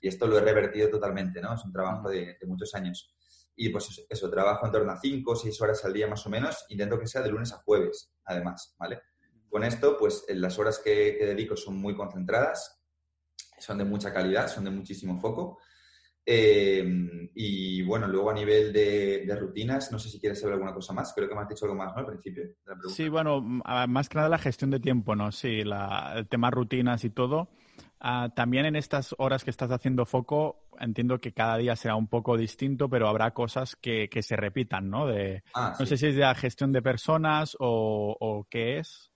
y 0.00 0.08
esto 0.08 0.26
lo 0.26 0.38
he 0.38 0.40
revertido 0.40 0.90
totalmente, 0.90 1.40
¿no? 1.40 1.54
Es 1.54 1.64
un 1.64 1.72
trabajo 1.72 2.08
de 2.10 2.36
muchos 2.46 2.74
años. 2.74 3.14
Y 3.60 3.70
pues 3.70 4.06
eso, 4.08 4.30
trabajo 4.30 4.66
en 4.66 4.72
torno 4.72 4.92
a 4.92 5.00
5 5.00 5.32
o 5.32 5.34
6 5.34 5.60
horas 5.60 5.84
al 5.84 5.92
día 5.92 6.06
más 6.06 6.24
o 6.24 6.30
menos. 6.30 6.64
Intento 6.68 6.96
que 6.96 7.08
sea 7.08 7.22
de 7.22 7.30
lunes 7.30 7.52
a 7.52 7.56
jueves, 7.56 8.12
además, 8.24 8.76
¿vale? 8.78 9.00
Con 9.50 9.64
esto, 9.64 9.96
pues 9.98 10.24
las 10.28 10.56
horas 10.60 10.78
que, 10.78 11.18
dedico 11.20 11.56
son 11.56 11.76
muy 11.76 11.96
concentradas, 11.96 12.80
son 13.58 13.78
de 13.78 13.84
mucha 13.84 14.12
calidad, 14.12 14.46
son 14.46 14.62
de 14.62 14.70
muchísimo 14.70 15.18
foco. 15.18 15.58
Eh, 16.24 16.86
y 17.34 17.82
bueno, 17.82 18.06
luego 18.06 18.30
a 18.30 18.34
nivel 18.34 18.72
de, 18.72 19.36
rutinas, 19.36 19.90
no 19.90 19.98
sé 19.98 20.08
si 20.08 20.20
quieres 20.20 20.38
saber 20.38 20.54
alguna 20.54 20.72
cosa 20.72 20.92
más. 20.92 21.12
Creo 21.12 21.28
que 21.28 21.34
me 21.34 21.40
has 21.40 21.48
dicho 21.48 21.64
algo 21.64 21.76
más, 21.76 21.92
¿no? 21.94 21.98
Al 21.98 22.06
principio. 22.06 22.44
Sí, 22.94 23.08
bueno, 23.08 23.40
más 23.40 24.08
que 24.08 24.18
nada 24.18 24.28
la 24.28 24.38
gestión 24.38 24.70
de 24.70 24.78
tiempo, 24.78 25.16
¿no? 25.16 25.32
Sí, 25.32 25.62
el 25.64 26.28
tema 26.28 26.52
rutinas 26.52 27.02
y 27.02 27.10
todo. 27.10 27.48
Ah, 28.00 28.30
también 28.34 28.64
en 28.64 28.76
estas 28.76 29.14
horas 29.18 29.42
que 29.42 29.50
estás 29.50 29.70
haciendo 29.70 30.06
foco, 30.06 30.68
entiendo 30.78 31.20
que 31.20 31.32
cada 31.32 31.56
día 31.56 31.74
será 31.74 31.96
un 31.96 32.06
poco 32.06 32.36
distinto, 32.36 32.88
pero 32.88 33.08
habrá 33.08 33.32
cosas 33.32 33.74
que, 33.74 34.08
se 34.22 34.36
repitan, 34.36 34.88
¿no? 34.88 35.06
De, 35.06 35.42
ah, 35.54 35.74
no 35.78 35.86
sé 35.86 35.96
si 35.96 36.06
es 36.06 36.14
de 36.14 36.20
la 36.20 36.34
gestión 36.34 36.72
de 36.72 36.82
personas 36.82 37.56
o, 37.58 38.46
qué 38.48 38.78
es. 38.78 39.10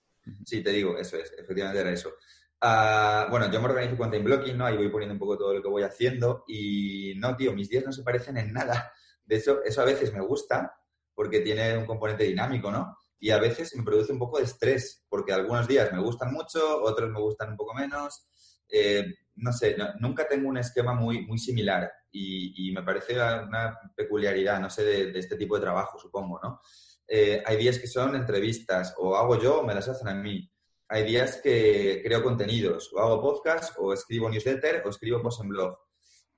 Sí, 0.45 0.61
te 0.61 0.71
digo, 0.71 0.97
eso 0.97 1.17
es, 1.17 1.33
efectivamente 1.37 1.79
era 1.79 1.91
eso. 1.91 2.13
Ah, 2.59 3.27
bueno, 3.29 3.51
yo 3.51 3.59
me 3.59 3.67
organizo 3.67 3.97
con 3.97 4.11
time 4.11 4.23
blocking, 4.23 4.57
¿no? 4.57 4.65
Ahí 4.65 4.77
voy 4.77 4.89
poniendo 4.89 5.13
un 5.13 5.19
poco 5.19 5.37
todo 5.37 5.53
lo 5.53 5.61
que 5.61 5.69
voy 5.69 5.83
haciendo 5.83 6.43
y 6.47 7.13
no, 7.17 7.35
tío, 7.35 7.53
mis 7.53 7.69
días 7.69 7.85
no 7.85 7.91
se 7.91 8.03
parecen 8.03 8.37
en 8.37 8.53
nada. 8.53 8.91
De 9.25 9.37
hecho, 9.37 9.63
eso 9.63 9.81
a 9.81 9.85
veces 9.85 10.13
me 10.13 10.21
gusta 10.21 10.73
porque 11.13 11.39
tiene 11.39 11.77
un 11.77 11.85
componente 11.85 12.23
dinámico, 12.23 12.71
¿no? 12.71 12.97
Y 13.19 13.29
a 13.29 13.39
veces 13.39 13.73
me 13.75 13.83
produce 13.83 14.11
un 14.11 14.19
poco 14.19 14.39
de 14.39 14.45
estrés 14.45 15.05
porque 15.07 15.31
algunos 15.31 15.67
días 15.67 15.91
me 15.93 16.01
gustan 16.01 16.33
mucho, 16.33 16.81
otros 16.81 17.09
me 17.09 17.19
gustan 17.19 17.51
un 17.51 17.57
poco 17.57 17.73
menos 17.73 18.27
eh, 18.75 19.19
no 19.35 19.53
sé, 19.53 19.75
nunca 19.99 20.27
tengo 20.27 20.49
un 20.49 20.57
esquema 20.57 20.95
muy, 20.95 21.25
muy 21.27 21.37
similar 21.37 21.91
y, 22.11 22.71
me 22.73 22.81
parece 22.81 23.13
una 23.13 23.79
peculiaridad, 23.95 24.59
no 24.59 24.69
sé, 24.69 24.83
de, 24.83 25.19
este 25.19 25.35
tipo 25.35 25.55
de 25.55 25.61
trabajo, 25.61 25.99
supongo, 25.99 26.39
¿no? 26.41 26.59
Eh, 27.07 27.43
hay 27.45 27.57
días 27.57 27.77
que 27.77 27.87
son 27.87 28.15
entrevistas, 28.15 28.95
o 28.97 29.15
hago 29.15 29.39
yo 29.39 29.59
o 29.59 29.63
me 29.63 29.75
las 29.75 29.87
hacen 29.87 30.07
a 30.07 30.15
mí. 30.15 30.49
Hay 30.87 31.03
días 31.03 31.39
que 31.43 32.01
creo 32.03 32.23
contenidos, 32.23 32.91
o 32.93 32.99
hago 32.99 33.21
podcast, 33.21 33.75
o 33.77 33.93
escribo 33.93 34.29
newsletter, 34.29 34.81
o 34.85 34.89
escribo 34.89 35.21
post 35.21 35.41
en 35.41 35.49
blog. 35.49 35.77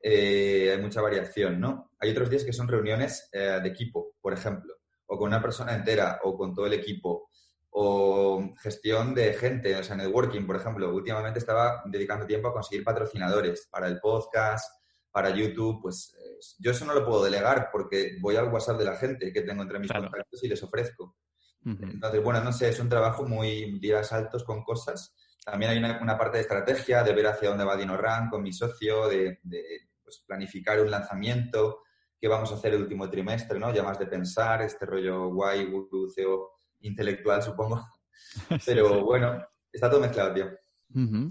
Eh, 0.01 0.71
hay 0.73 0.81
mucha 0.81 1.01
variación, 1.01 1.59
¿no? 1.59 1.91
Hay 1.99 2.11
otros 2.11 2.29
días 2.29 2.43
que 2.43 2.53
son 2.53 2.67
reuniones 2.67 3.29
de 3.31 3.67
equipo, 3.67 4.15
por 4.21 4.33
ejemplo, 4.33 4.75
o 5.05 5.17
con 5.17 5.27
una 5.27 5.41
persona 5.41 5.73
entera, 5.73 6.19
o 6.23 6.37
con 6.37 6.53
todo 6.53 6.65
el 6.65 6.73
equipo 6.73 7.29
o 7.77 8.53
gestión 8.61 9.13
de 9.13 9.33
gente, 9.33 9.75
o 9.75 9.83
sea, 9.83 9.97
networking, 9.97 10.47
por 10.47 10.55
ejemplo. 10.55 10.95
Últimamente 10.95 11.39
estaba 11.39 11.83
dedicando 11.85 12.25
tiempo 12.25 12.47
a 12.47 12.53
conseguir 12.53 12.85
patrocinadores 12.85 13.67
para 13.69 13.87
el 13.87 13.99
podcast, 13.99 14.71
para 15.11 15.29
YouTube, 15.29 15.81
pues 15.81 16.15
eh, 16.17 16.39
yo 16.59 16.71
eso 16.71 16.85
no 16.85 16.93
lo 16.93 17.05
puedo 17.05 17.25
delegar 17.25 17.67
porque 17.73 18.15
voy 18.21 18.37
al 18.37 18.47
WhatsApp 18.47 18.77
de 18.77 18.85
la 18.85 18.95
gente 18.95 19.33
que 19.33 19.41
tengo 19.41 19.61
entre 19.61 19.79
mis 19.79 19.91
contactos 19.91 20.41
y 20.43 20.47
les 20.47 20.63
ofrezco. 20.63 21.17
Entonces, 21.65 22.23
bueno, 22.23 22.41
no 22.41 22.53
sé, 22.53 22.69
es 22.69 22.79
un 22.79 22.87
trabajo 22.87 23.27
muy 23.27 23.77
de 23.79 24.03
saltos 24.03 24.45
con 24.45 24.63
cosas. 24.63 25.13
También 25.43 25.71
hay 25.71 25.77
una, 25.79 26.17
parte 26.17 26.37
de 26.37 26.43
estrategia, 26.43 27.03
de 27.03 27.13
ver 27.13 27.27
hacia 27.27 27.49
dónde 27.49 27.65
va 27.65 27.75
DinoRank 27.75 28.29
con 28.29 28.43
mi 28.43 28.53
socio, 28.53 29.09
de, 29.09 29.39
pues, 30.01 30.23
planificar 30.25 30.79
un 30.79 30.91
lanzamiento, 30.91 31.81
qué 32.17 32.27
vamos 32.29 32.51
a 32.51 32.55
hacer 32.55 32.73
el 32.73 32.83
último 32.83 33.09
trimestre, 33.09 33.59
¿no? 33.59 33.73
Ya 33.73 33.83
más 33.83 33.99
de 33.99 34.05
pensar, 34.05 34.61
este 34.61 34.85
rollo 34.85 35.29
guay, 35.29 35.73
CEO 36.13 36.54
intelectual, 36.81 37.41
supongo. 37.41 37.85
Pero 38.65 39.03
bueno, 39.03 39.45
está 39.71 39.89
todo 39.89 40.01
mezclado, 40.01 40.33
tío. 40.33 40.45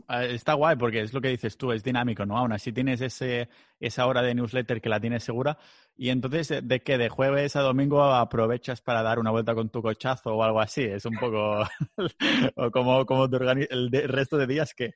Ah, 0.08 0.24
está 0.24 0.54
guay 0.54 0.76
porque 0.76 1.00
es 1.00 1.14
lo 1.14 1.22
que 1.22 1.28
dices 1.28 1.56
tú, 1.56 1.72
es 1.72 1.82
dinámico, 1.82 2.26
¿no? 2.26 2.36
Aún 2.36 2.52
así 2.52 2.70
tienes 2.72 3.00
ese, 3.00 3.48
esa 3.80 4.06
hora 4.06 4.20
de 4.20 4.34
newsletter 4.34 4.80
que 4.80 4.90
la 4.90 5.00
tienes 5.00 5.24
segura 5.24 5.56
y 5.96 6.10
entonces 6.10 6.52
de 6.62 6.80
que 6.80 6.98
de 6.98 7.08
jueves 7.08 7.56
a 7.56 7.62
domingo 7.62 8.02
aprovechas 8.02 8.82
para 8.82 9.02
dar 9.02 9.18
una 9.18 9.30
vuelta 9.30 9.54
con 9.54 9.70
tu 9.70 9.80
cochazo 9.80 10.34
o 10.34 10.42
algo 10.42 10.60
así. 10.60 10.82
Es 10.82 11.06
un 11.06 11.16
poco 11.16 11.62
o 12.56 12.70
como, 12.70 13.06
como 13.06 13.30
te 13.30 13.36
el, 13.36 13.90
el 13.94 14.08
resto 14.08 14.36
de 14.36 14.46
días 14.46 14.74
que... 14.74 14.94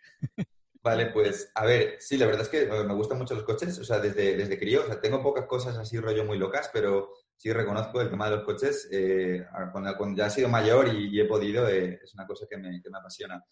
Vale, 0.82 1.06
pues 1.06 1.50
a 1.54 1.64
ver, 1.64 1.96
sí, 1.98 2.18
la 2.18 2.26
verdad 2.26 2.42
es 2.42 2.48
que 2.48 2.66
me 2.66 2.94
gustan 2.94 3.18
mucho 3.18 3.34
los 3.34 3.44
coches, 3.44 3.78
o 3.78 3.84
sea, 3.84 3.98
desde, 3.98 4.36
desde 4.36 4.58
crío, 4.58 4.82
o 4.82 4.86
sea, 4.86 5.00
tengo 5.00 5.22
pocas 5.22 5.46
cosas 5.46 5.76
así 5.76 5.98
rollo 5.98 6.24
muy 6.24 6.38
locas, 6.38 6.70
pero 6.72 7.10
sí 7.38 7.52
reconozco 7.52 8.00
el 8.00 8.10
tema 8.10 8.28
de 8.28 8.36
los 8.36 8.44
coches, 8.44 8.88
eh, 8.92 9.46
cuando, 9.72 9.94
ya 10.14 10.26
he 10.26 10.30
sido 10.30 10.48
mayor 10.48 10.88
y, 10.88 11.18
he 11.18 11.24
podido, 11.24 11.66
eh, 11.68 12.00
es 12.02 12.12
una 12.14 12.26
cosa 12.26 12.46
que 12.50 12.58
me, 12.58 12.82
que 12.82 12.90
me 12.90 12.98
apasiona. 12.98 13.42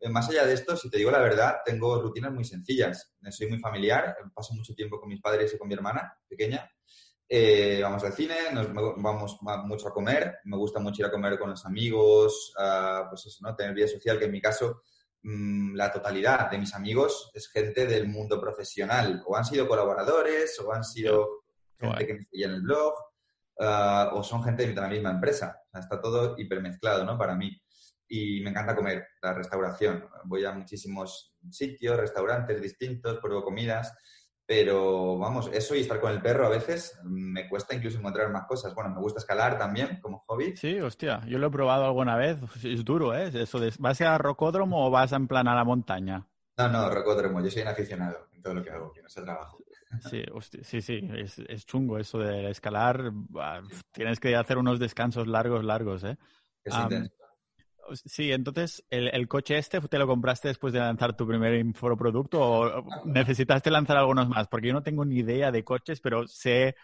Eh, 0.00 0.08
más 0.08 0.28
allá 0.28 0.44
de 0.44 0.54
esto, 0.54 0.76
si 0.76 0.90
te 0.90 0.98
digo 0.98 1.10
la 1.10 1.20
verdad, 1.20 1.58
tengo 1.64 2.02
rutinas 2.02 2.32
muy 2.32 2.44
sencillas. 2.44 3.14
Soy 3.30 3.48
muy 3.48 3.58
familiar, 3.58 4.16
paso 4.34 4.54
mucho 4.54 4.74
tiempo 4.74 4.98
con 4.98 5.08
mis 5.08 5.20
padres 5.20 5.54
y 5.54 5.58
con 5.58 5.68
mi 5.68 5.74
hermana 5.74 6.18
pequeña. 6.28 6.68
vamos 7.82 8.02
al 8.02 8.12
cine, 8.12 8.34
nos 8.52 8.72
vamos 8.72 9.38
mucho 9.64 9.88
a 9.88 9.94
comer, 9.94 10.38
me 10.44 10.56
gusta 10.56 10.80
mucho 10.80 11.02
ir 11.02 11.06
a 11.06 11.10
comer 11.10 11.38
con 11.38 11.50
los 11.50 11.64
amigos, 11.64 12.52
pues 13.08 13.26
eso, 13.26 13.38
¿no? 13.42 13.54
Tener 13.54 13.74
vida 13.74 13.86
social, 13.86 14.18
que 14.18 14.24
en 14.24 14.32
mi 14.32 14.40
caso 14.40 14.82
Mm, 15.26 15.74
la 15.74 15.90
totalidad 15.90 16.50
de 16.50 16.58
mis 16.58 16.74
amigos 16.74 17.30
es 17.32 17.48
gente 17.48 17.86
del 17.86 18.06
mundo 18.08 18.38
profesional. 18.38 19.22
O 19.26 19.36
han 19.36 19.44
sido 19.44 19.66
colaboradores, 19.66 20.60
o 20.60 20.70
han 20.72 20.84
sido 20.84 21.44
gente 21.78 22.06
que 22.06 22.14
me 22.14 22.24
seguía 22.24 22.46
en 22.46 22.52
el 22.52 22.62
blog, 22.62 22.94
ah, 23.60 24.10
o 24.12 24.22
son 24.22 24.42
gente 24.42 24.66
de 24.66 24.74
la 24.74 24.88
misma 24.88 25.10
empresa. 25.10 25.62
está 25.72 26.00
todo 26.00 26.34
hipermezclado, 26.38 27.04
¿no? 27.04 27.18
Para 27.18 27.34
mí. 27.34 27.50
Y 28.06 28.42
me 28.42 28.50
encanta 28.50 28.76
comer, 28.76 29.06
la 29.22 29.32
restauración. 29.32 30.08
Voy 30.24 30.44
a 30.44 30.52
muchísimos 30.52 31.34
sitios, 31.50 31.96
restaurantes 31.96 32.60
distintos, 32.60 33.18
pruebo 33.18 33.42
comidas. 33.42 33.94
Pero 34.46 35.18
vamos, 35.18 35.48
eso 35.54 35.74
y 35.74 35.80
estar 35.80 36.00
con 36.00 36.12
el 36.12 36.20
perro 36.20 36.46
a 36.46 36.50
veces 36.50 36.98
me 37.02 37.48
cuesta 37.48 37.74
incluso 37.74 37.98
encontrar 37.98 38.30
más 38.30 38.46
cosas. 38.46 38.74
Bueno, 38.74 38.90
me 38.90 39.00
gusta 39.00 39.20
escalar 39.20 39.58
también 39.58 40.00
como 40.02 40.18
hobby. 40.26 40.54
Sí, 40.54 40.78
hostia, 40.80 41.22
yo 41.26 41.38
lo 41.38 41.46
he 41.46 41.50
probado 41.50 41.86
alguna 41.86 42.16
vez. 42.16 42.36
Es 42.62 42.84
duro, 42.84 43.14
¿eh? 43.14 43.30
Eso 43.32 43.58
de, 43.58 43.72
¿Vas 43.78 44.02
a 44.02 44.18
rocódromo 44.18 44.86
o 44.86 44.90
vas 44.90 45.12
en 45.12 45.28
plan 45.28 45.48
a 45.48 45.54
la 45.54 45.64
montaña? 45.64 46.26
No, 46.58 46.68
no, 46.68 46.90
rocódromo. 46.90 47.42
Yo 47.42 47.50
soy 47.50 47.62
un 47.62 47.68
aficionado 47.68 48.28
en 48.32 48.42
todo 48.42 48.54
lo 48.54 48.62
que 48.62 48.70
hago, 48.70 48.92
que 48.92 49.00
no 49.00 49.08
es 49.08 49.14
trabajo. 49.14 49.63
Sí, 50.00 50.22
hostia, 50.32 50.62
sí, 50.64 50.80
sí, 50.80 51.00
es, 51.14 51.38
es, 51.38 51.66
chungo 51.66 51.98
eso 51.98 52.18
de 52.18 52.50
escalar. 52.50 53.12
Tienes 53.92 54.20
que 54.20 54.34
hacer 54.36 54.58
unos 54.58 54.78
descansos 54.78 55.26
largos, 55.26 55.64
largos, 55.64 56.04
¿eh? 56.04 56.16
Es 56.64 56.74
intenso. 56.76 57.14
Sí, 57.92 58.32
entonces, 58.32 58.82
¿el, 58.88 59.28
coche 59.28 59.58
este 59.58 59.80
te 59.80 59.98
lo 59.98 60.06
compraste 60.06 60.48
después 60.48 60.72
de 60.72 60.78
lanzar 60.78 61.14
tu 61.16 61.26
primer 61.26 61.54
infoproducto 61.54 62.40
o 62.40 63.04
necesitaste 63.04 63.70
lanzar 63.70 63.98
algunos 63.98 64.28
más? 64.28 64.48
Porque 64.48 64.68
yo 64.68 64.72
no 64.72 64.82
tengo 64.82 65.04
ni 65.04 65.16
idea 65.16 65.52
de 65.52 65.64
coches, 65.64 66.00
pero 66.00 66.26
sé 66.26 66.76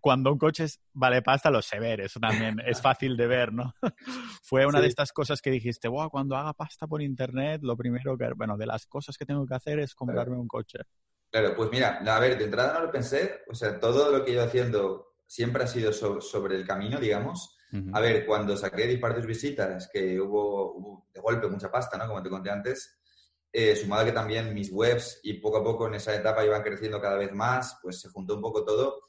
cuando 0.00 0.32
un 0.32 0.38
coche 0.38 0.66
vale 0.92 1.22
pasta, 1.22 1.50
lo 1.50 1.62
sé 1.62 1.78
ver, 1.78 2.02
eso 2.02 2.20
también 2.20 2.60
es 2.66 2.80
fácil 2.80 3.16
de 3.16 3.26
ver, 3.26 3.52
¿no? 3.52 3.74
Fue 4.42 4.66
una 4.66 4.80
de 4.80 4.88
estas 4.88 5.12
cosas 5.12 5.40
que 5.40 5.50
dijiste, 5.50 5.88
wow, 5.88 6.10
cuando 6.10 6.36
haga 6.36 6.52
pasta 6.52 6.86
por 6.86 7.00
internet, 7.00 7.62
lo 7.62 7.76
primero 7.76 8.16
que, 8.18 8.32
bueno, 8.36 8.56
de 8.56 8.66
las 8.66 8.86
cosas 8.86 9.16
que 9.16 9.24
tengo 9.24 9.46
que 9.46 9.54
hacer 9.54 9.78
es 9.78 9.94
comprarme 9.94 10.36
un 10.36 10.46
coche. 10.48 10.80
Claro, 11.34 11.56
pues 11.56 11.68
mira, 11.72 11.98
a 11.98 12.20
ver, 12.20 12.38
de 12.38 12.44
entrada 12.44 12.74
no 12.74 12.86
lo 12.86 12.92
pensé, 12.92 13.42
o 13.48 13.54
sea, 13.56 13.80
todo 13.80 14.12
lo 14.12 14.24
que 14.24 14.30
ido 14.30 14.44
haciendo 14.44 15.16
siempre 15.26 15.64
ha 15.64 15.66
sido 15.66 15.92
sobre 15.92 16.54
el 16.54 16.64
camino, 16.64 17.00
digamos. 17.00 17.58
A 17.92 17.98
ver, 17.98 18.24
cuando 18.24 18.56
saqué 18.56 18.86
Dispartus 18.86 19.26
Visitas, 19.26 19.90
que 19.92 20.20
hubo, 20.20 21.08
de 21.12 21.20
golpe 21.20 21.48
mucha 21.48 21.72
pasta, 21.72 21.98
¿no? 21.98 22.06
Como 22.06 22.22
te 22.22 22.30
conté 22.30 22.50
antes, 22.50 23.00
eh, 23.52 23.74
sumado 23.74 24.04
que 24.04 24.12
también 24.12 24.54
mis 24.54 24.70
webs 24.70 25.18
y 25.24 25.40
poco 25.40 25.56
a 25.56 25.64
poco 25.64 25.88
en 25.88 25.94
esa 25.94 26.14
etapa 26.14 26.44
iban 26.44 26.62
creciendo 26.62 27.00
cada 27.00 27.16
vez 27.16 27.32
más, 27.32 27.80
pues 27.82 28.00
se 28.00 28.10
juntó 28.10 28.36
un 28.36 28.40
poco 28.40 28.64
todo. 28.64 29.00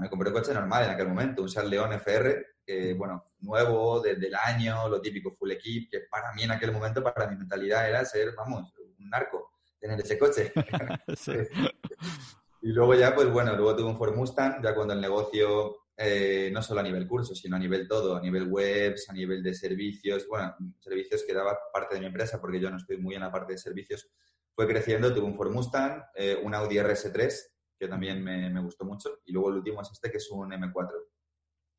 me 0.00 0.08
compré 0.08 0.30
un 0.30 0.36
coche 0.36 0.54
normal 0.54 0.84
en 0.84 0.90
aquel 0.90 1.08
momento, 1.08 1.42
un 1.42 1.50
Seat 1.50 1.66
León 1.66 1.92
FR, 1.92 2.46
que, 2.64 2.94
bueno, 2.94 3.32
nuevo, 3.40 4.00
desde 4.00 4.28
el 4.28 4.34
año, 4.36 4.88
lo 4.88 5.02
típico 5.02 5.32
full 5.32 5.50
equip, 5.50 5.90
que 5.90 6.00
para 6.10 6.32
mí 6.32 6.44
en 6.44 6.52
aquel 6.52 6.72
momento, 6.72 7.02
para 7.02 7.26
mi 7.26 7.36
mentalidad 7.36 7.86
era 7.86 8.06
ser, 8.06 8.34
vamos, 8.34 8.72
un 8.98 9.10
narco, 9.10 9.53
tener 9.84 10.00
ese 10.00 10.18
coche. 10.18 10.50
y 12.62 12.72
luego 12.72 12.94
ya, 12.94 13.14
pues 13.14 13.30
bueno, 13.30 13.54
luego 13.54 13.76
tuve 13.76 13.90
un 13.90 13.98
Ford 13.98 14.16
Mustang, 14.16 14.62
ya 14.62 14.74
cuando 14.74 14.94
el 14.94 15.00
negocio 15.00 15.76
eh, 15.96 16.50
no 16.52 16.62
solo 16.62 16.80
a 16.80 16.82
nivel 16.82 17.06
curso, 17.06 17.34
sino 17.34 17.56
a 17.56 17.58
nivel 17.58 17.86
todo, 17.86 18.16
a 18.16 18.20
nivel 18.20 18.50
webs, 18.50 19.10
a 19.10 19.12
nivel 19.12 19.42
de 19.42 19.52
servicios, 19.54 20.26
bueno, 20.26 20.56
servicios 20.80 21.22
que 21.26 21.34
daba 21.34 21.58
parte 21.70 21.96
de 21.96 22.00
mi 22.00 22.06
empresa, 22.06 22.40
porque 22.40 22.58
yo 22.58 22.70
no 22.70 22.78
estoy 22.78 22.96
muy 22.96 23.14
en 23.14 23.20
la 23.20 23.30
parte 23.30 23.52
de 23.52 23.58
servicios, 23.58 24.10
fue 24.54 24.66
creciendo, 24.66 25.12
tuve 25.12 25.26
un 25.26 25.36
Ford 25.36 25.52
Mustang, 25.52 26.02
eh, 26.14 26.40
un 26.42 26.54
Audi 26.54 26.76
RS3, 26.76 27.34
que 27.78 27.86
también 27.86 28.24
me, 28.24 28.60
gustó 28.62 28.86
mucho, 28.86 29.20
y 29.26 29.32
luego 29.32 29.50
el 29.50 29.56
último 29.56 29.82
es 29.82 29.90
este, 29.92 30.10
que 30.10 30.16
es 30.16 30.30
un 30.30 30.50
M4. 30.50 30.90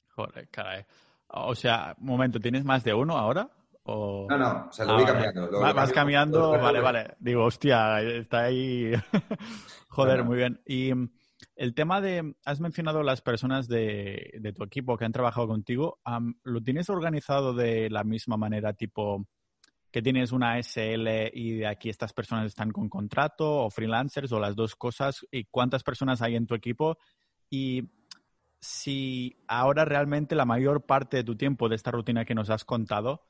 Joder, 0.10 0.48
caray. 0.50 0.86
O 1.30 1.56
sea, 1.56 1.96
un 2.00 2.06
momento, 2.06 2.40
¿tienes 2.40 2.64
más 2.64 2.84
de 2.84 2.94
uno 2.94 3.18
ahora? 3.18 3.50
No, 3.86 4.38
no, 4.38 4.68
o 4.70 4.72
sea, 4.72 4.86
lo 4.86 4.96
voy 4.96 5.04
ah, 5.04 5.08
cambiando. 5.08 5.60
vas 5.60 5.92
cambiando, 5.92 6.52
vale, 6.60 6.80
vale. 6.80 7.16
Digo, 7.20 7.44
hostia, 7.44 8.02
está 8.02 8.46
ahí. 8.46 8.92
Joder, 9.90 10.24
muy 10.24 10.38
bien. 10.38 10.60
Y 10.66 10.92
el 11.56 11.76
tema 11.76 12.02
de, 12.02 12.36
has 12.46 12.60
mencionado 12.60 13.04
las 13.04 13.22
personas 13.22 13.68
de, 13.68 14.42
tu 14.56 14.64
equipo 14.64 14.98
que 14.98 15.06
han 15.06 15.12
trabajado 15.12 15.48
contigo, 15.48 16.00
¿lo 16.44 16.62
tienes 16.62 16.90
organizado 16.90 17.54
de 17.54 17.90
la 17.90 18.04
misma 18.04 18.38
manera, 18.38 18.74
tipo 18.74 19.28
que 19.92 20.02
tienes 20.02 20.34
una 20.34 20.62
SL 20.62 21.30
y 21.32 21.60
de 21.60 21.68
aquí 21.68 21.90
estas 21.90 22.12
personas 22.12 22.48
están 22.48 22.72
con 22.72 22.90
contrato 22.90 23.64
o 23.64 23.70
freelancers 23.70 24.32
o 24.32 24.40
las 24.40 24.56
dos 24.56 24.76
cosas? 24.76 25.26
¿Y 25.32 25.46
cuántas 25.46 25.84
personas 25.84 26.22
hay 26.22 26.36
en 26.36 26.48
tu 26.48 26.56
equipo? 26.56 26.98
Y 27.50 27.84
si 28.60 29.38
ahora 29.48 29.86
realmente 29.86 30.36
la 30.36 30.46
mayor 30.46 30.86
parte 30.86 31.18
de 31.18 31.24
tu 31.24 31.36
tiempo 31.36 31.70
de 31.70 31.76
esta 31.76 31.92
rutina 31.92 32.26
que 32.26 32.34
nos 32.34 32.50
has 32.50 32.66
contado 32.66 33.22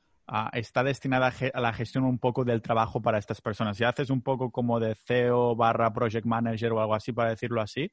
está 0.52 0.82
destinada 0.82 1.32
a, 1.54 1.60
la 1.60 1.72
gestión 1.72 2.04
un 2.04 2.18
poco 2.18 2.44
del 2.44 2.62
trabajo 2.62 3.00
para 3.00 3.18
estas 3.18 3.40
personas. 3.40 3.76
Si 3.76 3.84
haces 3.84 4.10
un 4.10 4.22
poco 4.22 4.50
como 4.50 4.80
de 4.80 4.94
CEO 4.94 5.54
barra 5.54 5.92
project 5.92 6.26
manager 6.26 6.72
o 6.72 6.80
algo 6.80 6.94
así, 6.94 7.12
para 7.12 7.30
decirlo 7.30 7.60
así, 7.60 7.90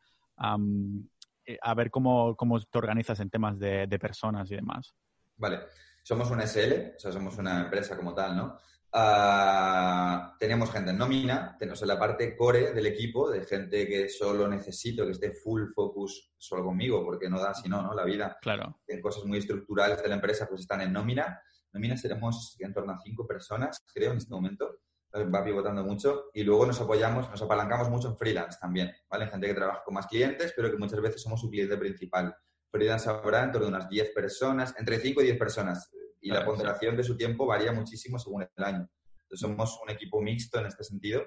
eh, 1.46 1.58
a 1.62 1.74
ver 1.74 1.92
cómo, 1.92 2.36
cómo, 2.36 2.60
te 2.60 2.78
organizas 2.78 3.20
en 3.20 3.30
temas 3.30 3.60
de, 3.60 3.88
personas 4.00 4.50
y 4.52 4.56
demás. 4.56 4.94
Vale, 5.38 5.60
somos 6.02 6.32
una 6.32 6.48
SL, 6.48 6.96
o 6.96 7.00
sea, 7.00 7.12
somos 7.12 7.38
una 7.38 7.62
empresa 7.62 7.96
como 7.96 8.14
tal, 8.14 8.36
¿no? 8.36 8.58
Ah, 8.96 10.36
tenemos 10.40 10.72
gente 10.72 10.92
en 10.92 11.00
nómina, 11.00 11.56
tenemos 11.58 11.82
en 11.82 11.88
la 11.88 11.98
parte 11.98 12.36
core 12.38 12.74
del 12.74 12.86
equipo, 12.86 13.30
de 13.30 13.44
gente 13.44 13.88
que 13.88 14.08
solo 14.08 14.48
necesito 14.48 15.06
que 15.06 15.14
esté 15.14 15.32
full 15.32 15.64
focus 15.74 16.32
solo 16.38 16.64
conmigo, 16.64 17.04
porque 17.04 17.28
no 17.28 17.40
da 17.40 17.56
si 17.56 17.68
no, 17.68 17.82
¿no? 17.82 17.94
La 17.96 18.06
vida. 18.06 18.38
Claro. 18.42 18.80
En 18.88 19.02
cosas 19.02 19.26
muy 19.26 19.40
estructurales 19.40 20.02
de 20.02 20.10
la 20.10 20.16
empresa, 20.16 20.48
pues 20.48 20.62
están 20.62 20.82
en 20.82 20.94
nómina. 20.94 21.42
Nómina 21.74 21.98
seremos 21.98 22.56
en 22.60 22.74
torno 22.74 22.94
a 22.94 23.00
cinco 23.02 23.28
personas, 23.28 23.84
creo, 23.94 24.12
en 24.12 24.18
este 24.18 24.34
momento 24.34 24.80
va 25.14 25.44
pivotando 25.44 25.84
mucho 25.84 26.30
y 26.34 26.44
luego 26.44 26.66
nos 26.66 26.80
apoyamos, 26.82 27.30
nos 27.30 27.42
apalancamos 27.42 27.90
mucho 27.90 28.10
en 28.10 28.18
freelance 28.18 28.58
también, 28.60 28.92
¿vale? 29.10 29.28
Gente 29.28 29.48
que 29.48 29.54
trabaja 29.54 29.84
con 29.84 29.94
más 29.94 30.08
clientes, 30.08 30.54
pero 30.56 30.72
que 30.72 30.78
muchas 30.78 31.02
veces 31.02 31.22
somos 31.22 31.40
su 31.40 31.50
cliente 31.50 31.78
principal. 31.78 32.36
Freelance 32.72 33.10
habrá 33.10 33.44
en 33.44 33.52
torno 33.52 33.68
a 33.68 33.70
unas 33.70 33.90
10 33.90 34.12
personas, 34.14 34.74
entre 34.80 35.00
5 35.00 35.22
y 35.22 35.26
10 35.26 35.38
personas, 35.38 35.92
y 36.20 36.30
la 36.30 36.44
ponderación 36.44 36.98
de 36.98 37.04
su 37.04 37.16
tiempo 37.16 37.46
varía 37.46 37.72
muchísimo 37.72 38.18
según 38.18 38.44
el 38.44 38.64
año. 38.64 38.90
Entonces 39.24 39.40
somos 39.40 39.80
un 39.84 39.92
equipo 39.92 40.22
mixto 40.22 40.60
en 40.60 40.68
este 40.68 40.84
sentido 40.84 41.24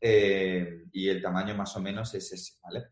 eh, 0.00 0.84
y 0.92 1.08
el 1.08 1.20
tamaño 1.20 1.56
más 1.56 1.74
o 1.76 1.80
menos 1.80 2.14
es 2.14 2.32
ese, 2.32 2.58
¿vale? 2.62 2.90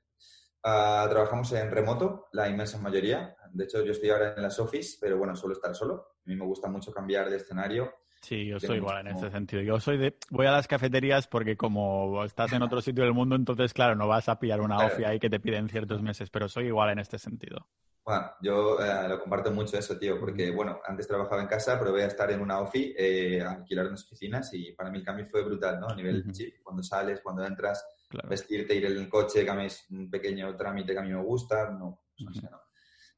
Ah, 0.64 1.06
trabajamos 1.08 1.52
en 1.52 1.70
remoto, 1.70 2.26
la 2.32 2.48
inmensa 2.48 2.78
mayoría. 2.78 3.36
De 3.56 3.64
hecho, 3.64 3.84
yo 3.84 3.92
estoy 3.92 4.10
ahora 4.10 4.34
en 4.36 4.42
las 4.42 4.58
office, 4.58 4.98
pero 5.00 5.18
bueno, 5.18 5.34
suelo 5.34 5.54
estar 5.54 5.74
solo. 5.74 5.94
A 5.94 6.28
mí 6.28 6.36
me 6.36 6.44
gusta 6.44 6.68
mucho 6.68 6.92
cambiar 6.92 7.30
de 7.30 7.36
escenario 7.36 7.92
Sí, 8.26 8.46
yo 8.46 8.58
soy 8.58 8.78
igual 8.78 9.06
en 9.06 9.14
ese 9.14 9.30
sentido. 9.30 9.62
Yo 9.62 9.78
soy 9.78 9.98
de, 9.98 10.16
voy 10.30 10.46
a 10.46 10.50
las 10.50 10.66
cafeterías 10.66 11.28
porque 11.28 11.56
como 11.56 12.24
estás 12.24 12.52
en 12.52 12.62
otro 12.62 12.80
sitio 12.80 13.04
del 13.04 13.12
mundo, 13.12 13.36
entonces 13.36 13.72
claro, 13.72 13.94
no 13.94 14.08
vas 14.08 14.28
a 14.28 14.40
pillar 14.40 14.60
una 14.60 14.76
claro. 14.76 15.06
ahí 15.06 15.20
que 15.20 15.30
te 15.30 15.38
piden 15.38 15.68
ciertos 15.68 16.02
meses, 16.02 16.28
pero 16.28 16.48
soy 16.48 16.66
igual 16.66 16.90
en 16.90 16.98
este 16.98 17.20
sentido. 17.20 17.68
Bueno, 18.04 18.32
yo 18.40 18.80
eh, 18.80 19.08
lo 19.08 19.20
comparto 19.20 19.52
mucho 19.52 19.78
eso, 19.78 19.96
tío, 19.96 20.18
porque 20.18 20.50
bueno, 20.50 20.80
antes 20.86 21.06
trabajaba 21.06 21.42
en 21.42 21.46
casa, 21.46 21.78
probé 21.78 22.02
a 22.02 22.08
estar 22.08 22.28
en 22.32 22.40
una 22.40 22.58
ofi, 22.58 22.94
eh, 22.96 23.40
alquilar 23.42 23.86
unas 23.86 24.04
oficinas 24.04 24.52
y 24.54 24.72
para 24.72 24.90
mí 24.90 24.98
el 24.98 25.04
cambio 25.04 25.26
fue 25.26 25.44
brutal, 25.44 25.78
¿no? 25.78 25.88
A 25.88 25.94
nivel 25.94 26.32
chip, 26.32 26.62
cuando 26.64 26.82
sales, 26.82 27.20
cuando 27.20 27.44
entras, 27.44 27.84
vestirte, 28.28 28.74
ir 28.74 28.86
en 28.86 28.96
el 28.96 29.08
coche, 29.08 29.44
que 29.44 29.66
es 29.66 29.86
un 29.90 30.10
pequeño 30.10 30.56
trámite 30.56 30.92
que 30.92 30.98
a 30.98 31.02
mí 31.02 31.10
me 31.10 31.22
gusta, 31.22 31.70
no, 31.70 32.00
no 32.18 32.32
sé, 32.32 32.48
no. 32.50 32.65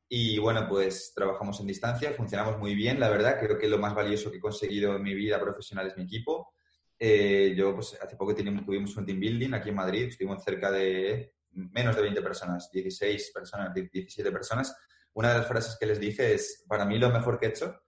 Y 0.09 0.38
bueno, 0.38 0.66
pues 0.66 1.12
trabajamos 1.14 1.61
en 1.61 1.66
distancia, 1.66 2.12
funcionamos 2.12 2.59
muy 2.59 2.75
bien, 2.75 2.99
la 2.99 3.11
verdad. 3.11 3.38
Creo 3.38 3.59
que 3.59 3.68
lo 3.68 3.79
más 3.79 3.94
valioso 3.94 4.31
que 4.31 4.38
he 4.38 4.40
conseguido 4.40 4.97
en 4.97 5.03
mi 5.03 5.14
vida 5.14 5.38
profesional 5.38 5.87
es 5.87 5.97
mi 5.97 6.05
equipo. 6.05 6.55
Eh, 6.99 7.55
yo, 7.57 7.75
pues 7.75 7.99
hace 8.01 8.16
poco 8.16 8.35
tuvimos 8.35 8.97
un 8.97 9.05
team 9.05 9.21
building 9.21 9.53
aquí 9.53 9.68
en 9.68 9.75
Madrid, 9.75 10.09
estuvimos 10.09 10.42
cerca 10.42 10.71
de 10.71 11.35
menos 11.51 11.94
de 11.94 12.03
20 12.03 12.23
personas, 12.23 12.71
16 12.73 13.33
personas, 13.33 13.75
17 13.75 14.33
personas. 14.33 14.75
Una 15.12 15.33
de 15.33 15.38
las 15.38 15.49
frases 15.49 15.77
que 15.79 15.87
les 15.87 16.01
dije 16.01 16.35
es, 16.35 16.64
para 16.66 16.87
mí 16.87 16.99
lo 16.99 17.11
mejor 17.11 17.38
que 17.38 17.47
he 17.47 17.49
hecho 17.51 17.83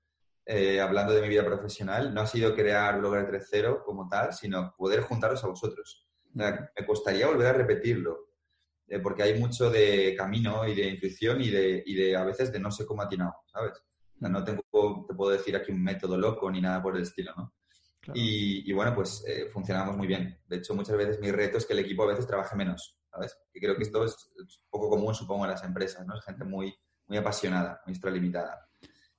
eh, 0.44 0.80
hablando 0.80 1.12
de 1.12 1.22
mi 1.22 1.28
vida 1.28 1.44
profesional, 1.44 2.12
no 2.12 2.22
ha 2.22 2.26
sido 2.26 2.54
crear 2.54 2.98
Blogger 2.98 3.30
3.0 3.30 3.83
como 3.85 4.09
tal, 4.09 4.33
sino 4.33 4.74
poder 4.76 5.02
juntaros 5.02 5.44
a 5.44 5.48
vosotros. 5.48 6.09
me 6.35 6.87
costaría 6.87 7.26
volver 7.26 7.46
a 7.46 7.52
repetirlo, 7.52 8.29
eh, 8.90 8.98
porque 8.98 9.22
hay 9.22 9.38
mucho 9.38 9.70
de 9.70 10.16
camino 10.16 10.66
y 10.66 10.74
de 10.74 10.88
intuición 10.88 11.40
y 11.40 11.48
de, 11.48 11.81
y 11.87 11.94
de 11.94 12.16
a 12.16 12.24
veces 12.24 12.53
de 12.53 12.59
no 12.59 12.72
sé 12.72 12.85
cómo 12.85 13.03
atinado, 13.03 13.37
¿sabes? 13.46 13.72
no 14.18 14.44
tengo, 14.44 14.62
te 15.09 15.14
puedo 15.14 15.31
decir 15.31 15.57
aquí 15.57 15.72
un 15.72 15.83
método 15.83 16.18
loco 16.18 16.50
ni 16.50 16.61
nada 16.61 16.83
por 16.83 16.96
el 16.96 17.05
estilo, 17.05 17.33
¿no? 17.37 17.55
Y, 18.12 18.72
bueno, 18.72 18.94
pues 18.94 19.24
eh, 19.29 19.46
funcionamos 19.53 19.96
muy 19.96 20.07
bien. 20.07 20.38
De 20.46 20.57
hecho, 20.57 20.74
muchas 20.74 20.96
veces 20.96 21.20
mi 21.20 21.31
reto 21.31 21.59
es 21.59 21.64
que 21.64 21.74
el 21.74 21.79
equipo 21.79 22.03
a 22.03 22.09
veces 22.09 22.26
trabaje 22.26 22.57
menos, 22.57 22.98
¿sabes? 23.11 23.38
Y 23.55 23.61
creo 23.61 23.76
que 23.76 23.85
esto 23.85 24.05
es, 24.05 24.33
poco 24.68 24.90
común, 24.90 25.14
supongo, 25.14 25.44
en 25.44 25.53
las 25.53 25.62
empresas, 25.62 26.05
¿no? 26.07 26.16
Es 26.16 26.24
gente 26.24 26.44
muy, 26.44 26.74
muy 27.07 27.18
apasionada, 27.18 27.81
muy 27.87 27.92
extralimitada. 27.92 28.68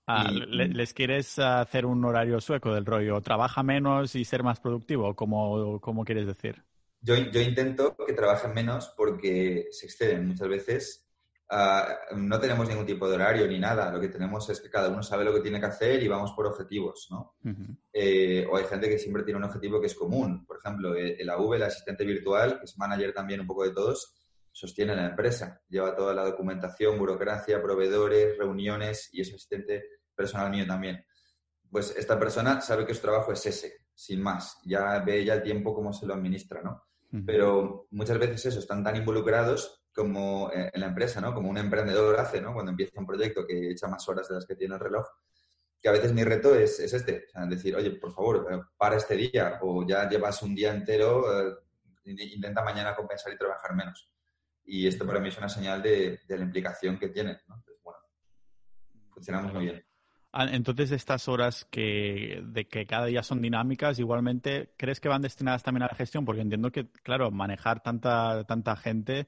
Ah, 0.05 0.29
¿Les 0.29 0.93
quieres 0.93 1.39
hacer 1.39 1.85
un 1.85 2.03
horario 2.03 2.41
sueco 2.41 2.73
del 2.73 2.85
rollo? 2.85 3.21
¿Trabaja 3.21 3.63
menos 3.63 4.13
y 4.15 4.25
ser 4.25 4.43
más 4.43 4.59
productivo? 4.59 5.15
¿Cómo, 5.15 5.79
cómo 5.79 6.03
quieres 6.03 6.27
decir? 6.27 6.61
Yo, 7.01 7.15
yo 7.15 7.41
intento 7.41 7.95
que 7.95 8.13
trabajen 8.13 8.53
menos 8.53 8.93
porque 8.95 9.67
se 9.71 9.87
exceden 9.87 10.27
muchas 10.27 10.47
veces 10.47 11.11
Ah, 11.53 11.99
no 12.15 12.39
tenemos 12.39 12.65
ningún 12.69 12.85
tipo 12.85 13.09
de 13.09 13.15
horario 13.15 13.45
ni 13.45 13.59
nada. 13.59 13.91
Lo 13.91 13.99
que 13.99 14.07
tenemos 14.07 14.49
es 14.49 14.61
que 14.61 14.69
cada 14.69 14.87
uno 14.87 15.03
sabe 15.03 15.25
lo 15.25 15.33
que 15.33 15.41
tiene 15.41 15.59
que 15.59 15.65
hacer 15.65 16.01
y 16.01 16.07
vamos 16.07 16.31
por 16.31 16.47
objetivos, 16.47 17.09
¿no? 17.11 17.35
Eh, 17.91 18.47
o 18.49 18.55
hay 18.55 18.63
gente 18.63 18.87
que 18.87 18.97
siempre 18.97 19.23
tiene 19.23 19.37
un 19.37 19.43
objetivo 19.43 19.81
que 19.81 19.87
es 19.87 19.95
común. 19.95 20.45
Por 20.45 20.59
ejemplo, 20.59 20.95
el 20.95 21.29
AV, 21.29 21.55
el 21.55 21.63
asistente 21.63 22.05
virtual, 22.05 22.57
que 22.57 22.63
es 22.63 22.77
manager 22.77 23.13
también 23.13 23.41
un 23.41 23.47
poco 23.47 23.65
de 23.65 23.71
todos, 23.71 24.15
sostiene 24.49 24.95
la 24.95 25.07
empresa. 25.07 25.61
Lleva 25.67 25.93
toda 25.93 26.13
la 26.13 26.23
documentación, 26.23 26.97
burocracia, 26.97 27.61
proveedores, 27.61 28.37
reuniones 28.37 29.09
y 29.11 29.19
es 29.19 29.27
asistente 29.33 29.83
personal 30.15 30.51
mío 30.51 30.65
también. 30.65 31.03
Pues 31.69 31.93
esta 31.97 32.17
persona 32.17 32.61
sabe 32.61 32.85
que 32.85 32.93
su 32.93 33.01
trabajo 33.01 33.33
es 33.33 33.45
ese, 33.45 33.87
sin 33.93 34.21
más. 34.21 34.57
Ya 34.63 34.99
ve 34.99 35.25
ya 35.25 35.33
el 35.33 35.43
tiempo 35.43 35.75
cómo 35.75 35.91
se 35.91 36.05
lo 36.05 36.13
administra, 36.13 36.61
¿no? 36.61 36.81
Pero 37.25 37.87
muchas 37.91 38.17
veces 38.17 38.45
eso, 38.45 38.59
están 38.59 38.83
tan 38.83 38.95
involucrados 38.95 39.83
como 39.93 40.49
eh, 40.53 40.71
en 40.73 40.79
la 40.79 40.87
empresa, 40.87 41.19
¿no? 41.19 41.33
Como 41.33 41.49
un 41.49 41.57
emprendedor 41.57 42.17
hace, 42.19 42.39
¿no? 42.39 42.53
Cuando 42.53 42.71
empieza 42.71 42.99
un 42.99 43.05
proyecto 43.05 43.45
que 43.45 43.71
echa 43.71 43.87
más 43.87 44.07
horas 44.07 44.29
de 44.29 44.35
las 44.35 44.45
que 44.45 44.55
tiene 44.55 44.75
el 44.75 44.79
reloj, 44.79 45.05
que 45.81 45.89
a 45.89 45.91
veces 45.91 46.13
mi 46.13 46.23
reto 46.23 46.55
es, 46.55 46.79
este, 46.79 47.25
o 47.27 47.29
sea, 47.31 47.45
decir, 47.47 47.75
oye, 47.75 47.91
por 47.91 48.13
favor, 48.13 48.47
eh, 48.51 48.61
para 48.77 48.95
este 48.95 49.15
día 49.17 49.59
o 49.61 49.85
ya 49.85 50.07
llevas 50.07 50.41
un 50.41 50.55
día 50.55 50.73
entero, 50.73 51.49
eh, 51.49 51.55
intenta 52.05 52.63
mañana 52.63 52.95
compensar 52.95 53.33
y 53.33 53.37
trabajar 53.37 53.75
menos. 53.75 54.09
Y 54.63 54.87
esto 54.87 55.05
para 55.05 55.19
mí 55.19 55.29
es 55.29 55.37
una 55.37 55.49
señal 55.49 55.81
de, 55.81 56.21
la 56.29 56.37
implicación 56.37 56.97
que 56.97 57.09
tiene, 57.09 57.41
¿no? 57.47 57.55
Entonces, 57.55 57.81
bueno, 57.83 57.99
funcionamos 59.09 59.53
muy 59.53 59.65
bien. 59.65 59.85
Ah, 60.33 60.47
entonces, 60.49 60.91
estas 60.91 61.27
horas 61.27 61.65
que, 61.69 62.41
de 62.45 62.67
que 62.67 62.85
cada 62.85 63.07
día 63.07 63.21
son 63.21 63.41
dinámicas, 63.41 63.99
igualmente, 63.99 64.73
¿crees 64.77 64.99
que 64.99 65.09
van 65.09 65.21
destinadas 65.21 65.63
también 65.63 65.83
a 65.83 65.87
la 65.87 65.95
gestión? 65.95 66.23
Porque 66.23 66.41
entiendo 66.41 66.71
que, 66.71 66.89
claro, 67.03 67.31
manejar 67.31 67.83
tanta, 67.83 68.45
tanta 68.45 68.75
gente 68.77 69.27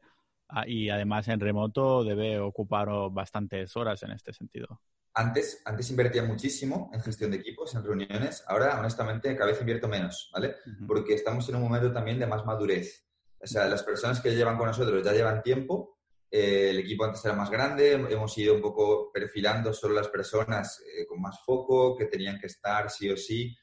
Ah, 0.55 0.65
y 0.67 0.89
además 0.89 1.27
en 1.29 1.39
remoto 1.39 2.03
debe 2.03 2.39
ocupar 2.39 2.87
bastantes 3.11 3.75
horas 3.75 4.03
en 4.03 4.11
este 4.11 4.33
sentido. 4.33 4.81
Antes, 5.15 5.61
antes 5.65 5.89
invertía 5.89 6.23
muchísimo 6.23 6.91
en 6.93 7.01
gestión 7.01 7.31
de 7.31 7.37
equipos, 7.37 7.73
en 7.73 7.83
reuniones. 7.83 8.43
Ahora, 8.47 8.79
honestamente, 8.79 9.35
cada 9.35 9.49
vez 9.49 9.59
invierto 9.59 9.87
menos, 9.87 10.29
¿vale? 10.31 10.55
Porque 10.87 11.15
estamos 11.15 11.49
en 11.49 11.55
un 11.55 11.63
momento 11.63 11.91
también 11.91 12.19
de 12.19 12.27
más 12.27 12.45
madurez. 12.45 13.03
O 13.39 13.47
sea, 13.47 13.67
las 13.67 13.81
personas 13.81 14.21
que 14.21 14.35
llevan 14.35 14.57
con 14.57 14.67
nosotros 14.67 15.03
ya 15.03 15.11
llevan 15.11 15.41
tiempo. 15.41 15.97
Eh, 16.35 16.71
el 16.71 16.79
equipo 16.79 17.05
antes 17.05 17.23
era 17.23 17.35
más 17.35 17.51
grande. 17.51 17.91
Hemos 17.91 18.35
ido 18.39 18.55
un 18.55 18.61
poco 18.61 19.11
perfilando 19.11 19.71
solo 19.71 19.93
las 19.93 20.07
personas 20.07 20.81
eh, 20.81 21.05
con 21.05 21.21
más 21.21 21.39
foco, 21.45 21.95
que 21.95 22.05
tenían 22.05 22.39
que 22.39 22.47
estar 22.47 22.89
sí 22.89 23.07
o 23.11 23.15
sí. 23.15 23.55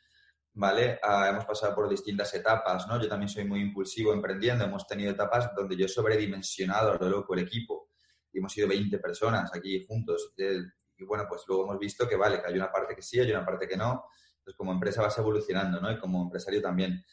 ¿vale? 0.52 1.00
Ah, 1.02 1.28
hemos 1.30 1.44
pasado 1.46 1.74
por 1.74 1.88
distintas 1.88 2.33
etapas, 2.33 2.87
¿no? 2.87 3.02
Yo 3.02 3.09
también 3.09 3.28
soy 3.28 3.44
muy 3.44 3.61
impulsivo 3.61 4.12
emprendiendo. 4.12 4.64
Hemos 4.64 4.87
tenido 4.87 5.11
etapas 5.11 5.50
donde 5.56 5.76
yo 5.76 5.87
he 5.87 5.88
sobredimensionado 5.88 6.92
a 6.92 6.96
lo 6.96 7.09
loco 7.09 7.35
el 7.35 7.40
equipo. 7.40 7.88
Y 8.33 8.38
hemos 8.38 8.52
sido 8.52 8.68
20 8.68 9.00
personas 9.00 9.50
aquí 9.52 9.85
juntos. 9.88 10.33
Y 10.38 11.04
bueno, 11.04 11.24
pues 11.28 11.42
luego 11.48 11.64
hemos 11.64 11.78
visto 11.80 12.09
que 12.09 12.14
vale, 12.14 12.40
que 12.40 12.46
hay 12.46 12.54
una 12.54 12.70
parte 12.70 12.94
que 12.94 13.02
sí, 13.02 13.18
hay 13.18 13.33
una 13.33 13.44
parte 13.44 13.66
que 13.66 13.76
no. 13.76 14.04
Entonces, 14.38 14.56
como 14.56 14.70
empresa 14.70 15.02
vas 15.02 15.18
evolucionando, 15.18 15.80
¿no? 15.80 15.90
Y 15.90 15.98
como 15.98 16.22
empresario 16.22 16.62
también. 16.62 17.04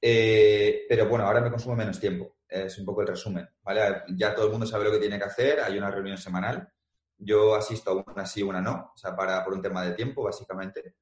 Eh, 0.00 0.86
pero 0.88 1.08
bueno, 1.08 1.26
ahora 1.26 1.40
me 1.40 1.50
consumo 1.50 1.74
menos 1.74 1.98
tiempo. 1.98 2.39
Es 2.50 2.78
un 2.78 2.84
poco 2.84 3.02
el 3.02 3.08
resumen, 3.08 3.48
¿vale? 3.62 4.02
Ya 4.16 4.34
todo 4.34 4.46
el 4.46 4.50
mundo 4.50 4.66
sabe 4.66 4.84
lo 4.84 4.90
que 4.90 4.98
tiene 4.98 5.18
que 5.18 5.24
hacer. 5.24 5.60
Hay 5.60 5.78
una 5.78 5.90
reunión 5.90 6.18
semanal. 6.18 6.68
Yo 7.16 7.54
asisto 7.54 7.90
a 7.90 8.12
una 8.12 8.26
sí, 8.26 8.42
una 8.42 8.60
no. 8.60 8.92
O 8.94 8.96
sea, 8.96 9.14
para, 9.14 9.44
por 9.44 9.54
un 9.54 9.62
tema 9.62 9.84
de 9.84 9.92
tiempo, 9.92 10.24
básicamente. 10.24 10.96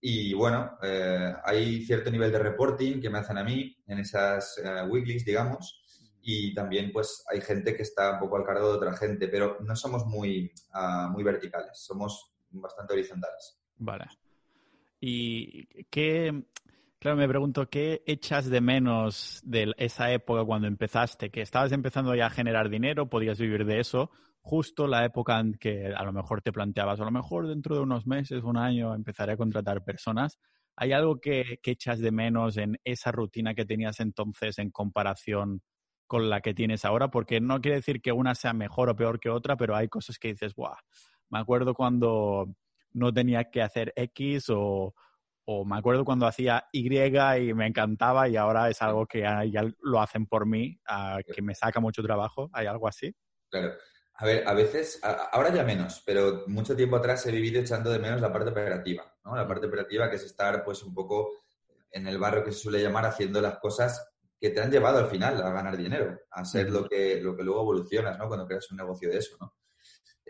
Y 0.00 0.32
bueno, 0.32 0.78
eh, 0.82 1.34
hay 1.44 1.84
cierto 1.84 2.10
nivel 2.10 2.32
de 2.32 2.38
reporting 2.38 3.00
que 3.00 3.10
me 3.10 3.18
hacen 3.18 3.36
a 3.36 3.44
mí 3.44 3.76
en 3.86 3.98
esas 3.98 4.58
uh, 4.58 4.86
weeklies, 4.86 5.26
digamos, 5.26 5.82
y 6.22 6.54
también 6.54 6.90
pues 6.90 7.24
hay 7.30 7.40
gente 7.40 7.76
que 7.76 7.82
está 7.82 8.14
un 8.14 8.20
poco 8.20 8.36
al 8.36 8.44
cargo 8.44 8.70
de 8.70 8.76
otra 8.76 8.96
gente, 8.96 9.28
pero 9.28 9.58
no 9.60 9.76
somos 9.76 10.06
muy, 10.06 10.52
ah, 10.72 11.08
muy 11.12 11.22
verticales, 11.22 11.78
somos 11.78 12.32
bastante 12.50 12.94
horizontales. 12.94 13.60
Vale. 13.76 14.06
¿Y 15.00 15.66
qué, 15.84 16.44
claro, 17.00 17.16
me 17.16 17.26
pregunto, 17.26 17.68
qué 17.68 18.02
echas 18.06 18.48
de 18.48 18.60
menos 18.60 19.40
de 19.42 19.72
esa 19.78 20.12
época 20.12 20.44
cuando 20.44 20.68
empezaste? 20.68 21.30
Que 21.30 21.40
estabas 21.40 21.72
empezando 21.72 22.14
ya 22.14 22.26
a 22.26 22.30
generar 22.30 22.68
dinero, 22.68 23.08
podías 23.08 23.40
vivir 23.40 23.64
de 23.64 23.80
eso, 23.80 24.10
justo 24.42 24.86
la 24.86 25.04
época 25.04 25.40
en 25.40 25.54
que 25.54 25.92
a 25.94 26.04
lo 26.04 26.12
mejor 26.12 26.42
te 26.42 26.52
planteabas, 26.52 27.00
a 27.00 27.04
lo 27.04 27.10
mejor 27.10 27.48
dentro 27.48 27.74
de 27.74 27.82
unos 27.82 28.06
meses, 28.06 28.44
un 28.44 28.58
año, 28.58 28.94
empezaré 28.94 29.32
a 29.32 29.36
contratar 29.36 29.82
personas. 29.82 30.38
¿Hay 30.76 30.92
algo 30.92 31.20
que, 31.20 31.58
echas 31.62 32.00
de 32.00 32.12
menos 32.12 32.58
en 32.58 32.78
esa 32.84 33.12
rutina 33.12 33.54
que 33.54 33.64
tenías 33.64 33.98
entonces 34.00 34.58
en 34.58 34.70
comparación 34.70 35.62
con 36.06 36.28
la 36.28 36.42
que 36.42 36.54
tienes 36.54 36.84
ahora? 36.84 37.10
Porque 37.10 37.40
no 37.40 37.60
quiere 37.60 37.76
decir 37.76 38.02
que 38.02 38.12
una 38.12 38.34
sea 38.34 38.52
mejor 38.52 38.90
o 38.90 38.96
peor 38.96 39.20
que 39.20 39.30
otra, 39.30 39.56
pero 39.56 39.74
hay 39.74 39.88
cosas 39.88 40.18
que 40.18 40.28
dices, 40.28 40.54
¡buah! 40.54 40.76
Me 41.30 41.38
acuerdo 41.38 41.74
cuando 41.74 42.54
no 42.92 43.12
tenía 43.12 43.50
que 43.50 43.62
hacer 43.62 43.92
X 43.96 44.46
o, 44.50 44.94
o 45.44 45.64
me 45.64 45.78
acuerdo 45.78 46.04
cuando 46.04 46.26
hacía 46.26 46.66
Y 46.72 46.86
y 46.86 47.54
me 47.54 47.66
encantaba 47.66 48.28
y 48.28 48.36
ahora 48.36 48.68
es 48.68 48.80
algo 48.82 49.06
que 49.06 49.20
ya 49.20 49.64
lo 49.82 50.00
hacen 50.00 50.26
por 50.26 50.46
mí, 50.46 50.80
que 51.34 51.42
me 51.42 51.54
saca 51.54 51.80
mucho 51.80 52.02
trabajo. 52.02 52.50
¿Hay 52.52 52.66
algo 52.66 52.88
así? 52.88 53.14
Claro. 53.50 53.74
A 54.14 54.26
ver, 54.26 54.46
a 54.46 54.52
veces, 54.52 55.00
ahora 55.02 55.52
ya 55.52 55.64
menos, 55.64 56.02
pero 56.04 56.44
mucho 56.46 56.76
tiempo 56.76 56.96
atrás 56.96 57.24
he 57.26 57.32
vivido 57.32 57.60
echando 57.60 57.90
de 57.90 57.98
menos 57.98 58.20
la 58.20 58.30
parte 58.30 58.50
operativa, 58.50 59.02
¿no? 59.24 59.34
La 59.34 59.48
parte 59.48 59.66
operativa 59.66 60.10
que 60.10 60.16
es 60.16 60.24
estar 60.24 60.62
pues 60.62 60.82
un 60.82 60.92
poco 60.92 61.30
en 61.90 62.06
el 62.06 62.18
barrio 62.18 62.44
que 62.44 62.52
se 62.52 62.58
suele 62.58 62.82
llamar 62.82 63.06
haciendo 63.06 63.40
las 63.40 63.58
cosas 63.58 64.12
que 64.38 64.50
te 64.50 64.60
han 64.60 64.70
llevado 64.70 64.98
al 64.98 65.06
final 65.06 65.42
a 65.42 65.50
ganar 65.50 65.76
dinero, 65.76 66.18
a 66.30 66.44
ser 66.44 66.70
lo 66.70 66.86
que, 66.86 67.18
lo 67.22 67.34
que 67.34 67.42
luego 67.42 67.62
evolucionas, 67.62 68.18
¿no? 68.18 68.28
Cuando 68.28 68.46
creas 68.46 68.70
un 68.70 68.76
negocio 68.76 69.08
de 69.08 69.18
eso, 69.18 69.36
¿no? 69.40 69.54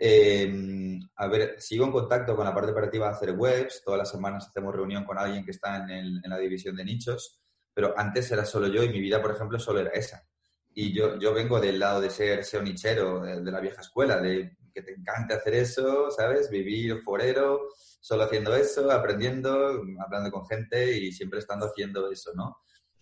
Em, 0.03 0.99
a 1.15 1.27
ver, 1.27 1.61
sigo 1.61 1.85
en 1.85 1.91
contacto 1.91 2.35
con 2.35 2.43
la 2.43 2.55
parte 2.55 2.71
operativa 2.71 3.07
de 3.07 3.13
hacer 3.13 3.31
webs, 3.37 3.83
todas 3.85 3.99
las 3.99 4.09
semanas 4.09 4.47
hacemos 4.47 4.75
reunión 4.75 5.03
con 5.03 5.19
alguien 5.19 5.45
que 5.45 5.51
está 5.51 5.77
en, 5.77 5.91
en 6.23 6.29
la 6.29 6.39
división 6.39 6.75
de 6.75 6.83
nichos, 6.83 7.39
pero 7.71 7.93
antes 7.95 8.31
era 8.31 8.43
solo 8.43 8.67
yo 8.67 8.83
y 8.83 8.89
mi 8.89 8.99
vida, 8.99 9.21
por 9.21 9.31
ejemplo, 9.31 9.59
solo 9.59 9.79
era 9.79 9.91
esa. 9.91 10.27
Y 10.73 10.91
yo, 10.91 11.19
yo 11.19 11.35
vengo 11.35 11.59
del 11.59 11.77
lado 11.77 12.01
de 12.01 12.09
ser 12.09 12.43
SEO 12.43 12.63
nichero, 12.63 13.21
de, 13.21 13.51
la 13.51 13.59
vieja 13.59 13.81
escuela, 13.81 14.19
de 14.19 14.57
que 14.73 14.81
te 14.81 14.93
encanta 14.93 15.35
hacer 15.35 15.53
eso, 15.53 16.09
¿sabes? 16.09 16.49
Vivir 16.49 17.01
forero, 17.03 17.67
solo 17.99 18.23
haciendo 18.23 18.55
eso, 18.55 18.89
aprendiendo, 18.89 19.83
hablando 19.99 20.31
con 20.31 20.47
gente 20.47 20.97
y 20.97 21.11
siempre 21.11 21.37
estando 21.37 21.67
haciendo 21.67 22.09
eso, 22.09 22.31
¿no? 22.33 22.57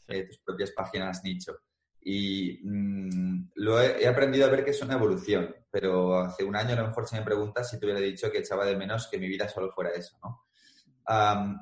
Eh, 0.05 0.25
tus 0.25 0.39
propias 0.39 0.71
páginas 0.71 1.23
nicho. 1.23 1.59
Y 2.01 2.59
mm, 2.63 3.51
lo 3.55 3.81
he, 3.81 4.07
aprendido 4.07 4.45
a 4.45 4.49
ver 4.49 4.63
que 4.63 4.71
es 4.71 4.81
una 4.81 4.95
evolución, 4.95 5.55
pero 5.69 6.19
hace 6.19 6.43
un 6.43 6.55
año 6.55 6.73
a 6.73 6.81
lo 6.81 6.88
mejor 6.88 7.07
se 7.07 7.17
me 7.17 7.25
preguntas 7.25 7.69
si 7.69 7.79
te 7.79 7.85
hubiera 7.85 8.01
dicho 8.01 8.31
que 8.31 8.39
echaba 8.39 8.65
de 8.65 8.77
menos 8.77 9.07
que 9.07 9.17
mi 9.17 9.27
vida 9.27 9.49
solo 9.49 9.71
fuera 9.71 9.91
eso, 9.91 10.17
¿no? 10.23 10.45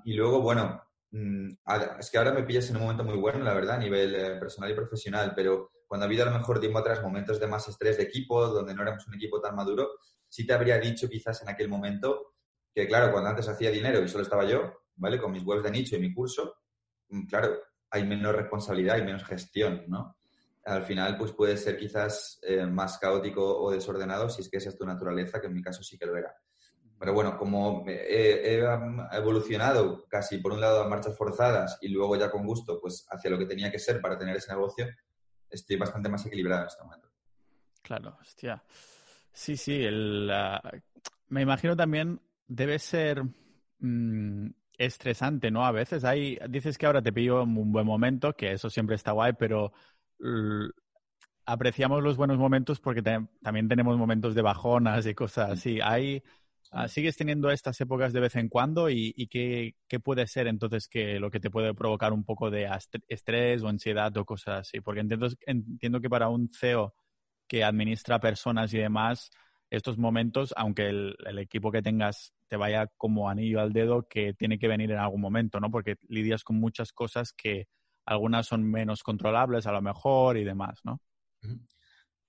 y 0.03 0.13
luego, 0.13 0.41
bueno, 0.41 0.83
mm, 1.11 1.51
es 1.99 2.11
que 2.11 2.17
ahora 2.17 2.33
me 2.33 2.43
pillas 2.43 2.69
en 2.69 2.75
un 2.75 2.81
momento 2.81 3.05
muy 3.05 3.15
bueno, 3.15 3.39
la 3.39 3.53
verdad, 3.53 3.77
a 3.77 3.79
nivel 3.79 4.13
eh, 4.13 4.35
personal 4.37 4.69
y 4.69 4.75
profesional, 4.75 5.31
pero 5.33 5.71
cuando 5.87 6.03
ha 6.03 6.07
habido 6.07 6.23
a 6.23 6.29
lo 6.29 6.37
mejor 6.37 6.59
tiempo 6.59 6.79
atrás 6.79 7.01
momentos 7.01 7.39
de 7.39 7.47
más 7.47 7.65
estrés 7.69 7.95
de 7.95 8.03
equipo, 8.03 8.45
donde 8.47 8.75
no 8.75 8.81
éramos 8.81 9.07
un 9.07 9.15
equipo 9.15 9.39
tan 9.39 9.55
maduro, 9.55 9.91
sí 10.27 10.45
te 10.45 10.53
habría 10.53 10.77
dicho 10.79 11.07
quizás 11.07 11.41
en 11.41 11.49
aquel 11.49 11.69
momento 11.69 12.33
que, 12.73 12.87
claro, 12.87 13.11
cuando 13.11 13.29
antes 13.29 13.47
hacía 13.47 13.71
dinero 13.71 14.01
y 14.01 14.07
solo 14.09 14.23
estaba 14.23 14.45
yo, 14.45 14.81
¿vale? 14.95 15.19
Con 15.19 15.31
mis 15.31 15.43
webs 15.43 15.63
de 15.63 15.71
nicho 15.71 15.95
y 15.95 15.99
mi 15.99 16.13
curso, 16.13 16.57
mm, 17.09 17.25
claro, 17.27 17.57
hay 17.89 18.05
menos 18.05 18.35
responsabilidad 18.35 18.97
y 18.97 19.03
menos 19.03 19.23
gestión, 19.23 19.85
¿no? 19.87 20.17
Al 20.67 20.83
final, 20.83 21.17
pues 21.17 21.31
puede 21.31 21.55
ser 21.55 21.77
quizás 21.77 22.39
eh, 22.43 22.65
más 22.65 22.97
caótico 22.97 23.57
o 23.57 23.71
desordenado 23.71 24.29
si 24.29 24.41
es 24.41 24.49
que 24.49 24.57
esa 24.57 24.67
es 24.67 24.77
tu 24.77 24.85
naturaleza, 24.85 25.39
que 25.39 25.47
en 25.47 25.53
mi 25.53 25.61
caso 25.61 25.81
sí 25.81 25.97
que 25.97 26.05
lo 26.05 26.17
era. 26.17 26.35
Pero 26.99 27.13
bueno, 27.13 27.37
como 27.37 27.85
he, 27.87 28.57
he, 28.57 28.63
evolucionado 29.13 30.05
casi 30.09 30.39
por 30.39 30.51
un 30.51 30.59
lado 30.59 30.81
a 30.81 30.89
marchas 30.89 31.15
forzadas 31.17 31.77
y 31.81 31.87
luego 31.87 32.17
ya 32.17 32.29
con 32.29 32.45
gusto, 32.45 32.81
pues 32.81 33.07
hacia 33.09 33.29
lo 33.29 33.37
que 33.37 33.45
tenía 33.45 33.71
que 33.71 33.79
ser 33.79 34.01
para 34.01 34.17
tener 34.17 34.35
ese 34.35 34.51
negocio, 34.51 34.87
estoy 35.49 35.77
bastante 35.77 36.09
más 36.09 36.25
equilibrado 36.25 36.63
en 36.63 36.67
este 36.67 36.83
momento. 36.83 37.07
Claro, 37.81 38.17
hostia. 38.19 38.61
Sí, 39.31 39.55
sí, 39.55 39.87
me 41.29 41.41
imagino 41.41 41.77
también 41.77 42.19
debe 42.45 42.77
ser 42.79 43.23
mm, 43.79 44.49
estresante, 44.77 45.49
¿no? 45.49 45.65
A 45.65 45.71
veces 45.71 46.03
hay, 46.03 46.37
dices 46.49 46.77
que 46.77 46.87
ahora 46.87 47.01
te 47.01 47.13
pillo 47.13 47.43
un 47.43 47.71
buen 47.71 47.85
momento, 47.85 48.33
que 48.33 48.51
eso 48.51 48.69
siempre 48.69 48.95
está 48.95 49.11
guay, 49.11 49.33
pero 49.39 49.71
apreciamos 51.47 52.03
los 52.03 52.17
buenos 52.17 52.37
momentos 52.37 52.79
porque 52.79 53.01
también 53.01 53.67
tenemos 53.67 53.97
momentos 53.97 54.35
de 54.35 54.41
bajonas 54.41 55.05
y 55.05 55.15
cosas 55.15 55.51
así. 55.51 55.79
Hay, 55.81 56.21
ah, 56.71 56.89
¿Sigues 56.89 57.15
teniendo 57.15 57.49
estas 57.49 57.79
épocas 57.79 58.11
de 58.11 58.19
vez 58.19 58.35
en 58.35 58.49
cuando 58.49 58.89
y, 58.89 59.13
qué, 59.31 59.99
puede 60.01 60.27
ser 60.27 60.47
entonces 60.47 60.89
que 60.89 61.19
lo 61.19 61.31
que 61.31 61.39
te 61.39 61.49
puede 61.49 61.73
provocar 61.73 62.11
un 62.11 62.25
poco 62.25 62.51
de 62.51 62.69
estrés 63.07 63.63
o 63.63 63.69
ansiedad 63.69 64.15
o 64.17 64.25
cosas 64.25 64.61
así? 64.61 64.81
Porque 64.81 64.99
entiendo, 64.99 65.29
entiendo 65.45 66.01
que 66.01 66.09
para 66.09 66.27
un 66.27 66.49
CEO 66.53 66.93
que 67.47 67.63
administra 67.63 68.19
personas 68.19 68.73
y 68.73 68.79
demás, 68.79 69.29
estos 69.69 69.97
momentos, 69.97 70.53
aunque 70.57 70.89
el, 70.89 71.15
el, 71.25 71.39
equipo 71.39 71.71
que 71.71 71.81
tengas 71.81 72.33
te 72.49 72.57
vaya 72.57 72.87
como 72.97 73.29
anillo 73.29 73.61
al 73.61 73.71
dedo, 73.71 74.05
que 74.09 74.33
tiene 74.33 74.59
que 74.59 74.67
venir 74.67 74.91
en 74.91 74.97
algún 74.97 75.21
momento, 75.21 75.61
¿no? 75.61 75.71
Porque 75.71 75.95
lidias 76.09 76.43
con 76.43 76.57
muchas 76.59 76.91
cosas 76.91 77.31
que 77.33 77.67
algunas 78.07 78.47
son 78.47 78.63
menos 78.63 79.03
controlables 79.03 79.67
a 79.67 79.71
lo 79.71 79.81
mejor 79.81 80.37
y 80.37 80.45
demás, 80.45 80.79
¿no? 80.83 81.01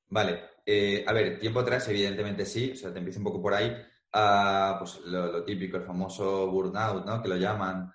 Vale, 0.08 0.42
eh, 0.66 1.04
a 1.06 1.12
ver, 1.12 1.38
tiempo 1.38 1.60
atrás, 1.60 1.88
evidentemente 1.88 2.44
sí, 2.44 2.72
o 2.72 2.76
sea, 2.76 2.92
te 2.92 2.98
empiezo 2.98 3.20
un 3.20 3.24
poco 3.24 3.40
por 3.40 3.54
ahí. 3.54 3.74
a 4.12 4.76
pues 4.78 5.00
lo, 5.04 5.44
típico, 5.44 5.76
el 5.76 5.84
famoso 5.84 6.50
burnout, 6.50 7.04
¿no? 7.04 7.22
Que 7.22 7.28
lo 7.28 7.36
llaman, 7.36 7.92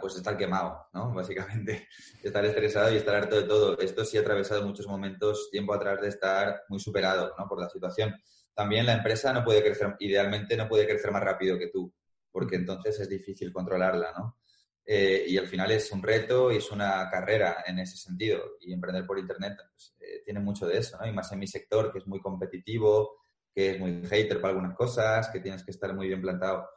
pues 0.00 0.16
estar 0.16 0.36
quemado, 0.36 0.88
¿no? 0.92 1.12
Básicamente, 1.14 1.88
estar 2.22 2.44
estresado 2.44 2.92
y 2.92 2.96
estar 2.96 3.14
harto 3.14 3.36
de 3.36 3.44
todo. 3.44 3.78
Esto 3.78 4.04
sí 4.04 4.18
ha 4.18 4.20
atravesado 4.20 4.66
muchos 4.66 4.86
momentos 4.86 5.48
tiempo 5.50 5.72
atrás 5.72 6.00
de 6.02 6.08
estar 6.08 6.62
muy 6.68 6.80
superado, 6.80 7.34
¿no? 7.38 7.48
Por 7.48 7.60
la 7.60 7.70
situación. 7.70 8.14
También 8.52 8.86
la 8.86 8.94
empresa 8.94 9.32
no 9.32 9.44
puede 9.44 9.62
crecer, 9.62 9.96
idealmente 10.00 10.56
no 10.56 10.68
puede 10.68 10.86
crecer 10.86 11.10
más 11.10 11.22
rápido 11.22 11.58
que 11.58 11.68
tú, 11.68 11.92
porque 12.30 12.56
entonces 12.56 13.00
es 13.00 13.08
difícil 13.08 13.52
controlarla, 13.52 14.12
¿no? 14.18 14.36
Eh, 14.86 15.24
y 15.28 15.38
al 15.38 15.46
final 15.46 15.70
es 15.70 15.90
un 15.92 16.02
reto 16.02 16.52
y 16.52 16.56
es 16.56 16.70
una 16.70 17.08
carrera 17.10 17.64
en 17.66 17.78
ese 17.78 17.96
sentido. 17.96 18.56
Y 18.60 18.72
emprender 18.72 19.06
por 19.06 19.18
Internet 19.18 19.56
pues, 19.70 19.96
eh, 20.00 20.22
tiene 20.24 20.40
mucho 20.40 20.66
de 20.66 20.78
eso, 20.78 20.98
¿no? 20.98 21.06
Y 21.06 21.12
más 21.12 21.32
en 21.32 21.38
mi 21.38 21.46
sector, 21.46 21.90
que 21.90 21.98
es 21.98 22.06
muy 22.06 22.20
competitivo, 22.20 23.16
que 23.54 23.70
es 23.70 23.80
muy 23.80 24.06
hater 24.06 24.40
para 24.40 24.52
algunas 24.52 24.76
cosas, 24.76 25.30
que 25.30 25.40
tienes 25.40 25.64
que 25.64 25.70
estar 25.70 25.94
muy 25.94 26.08
bien 26.08 26.20
plantado. 26.20 26.68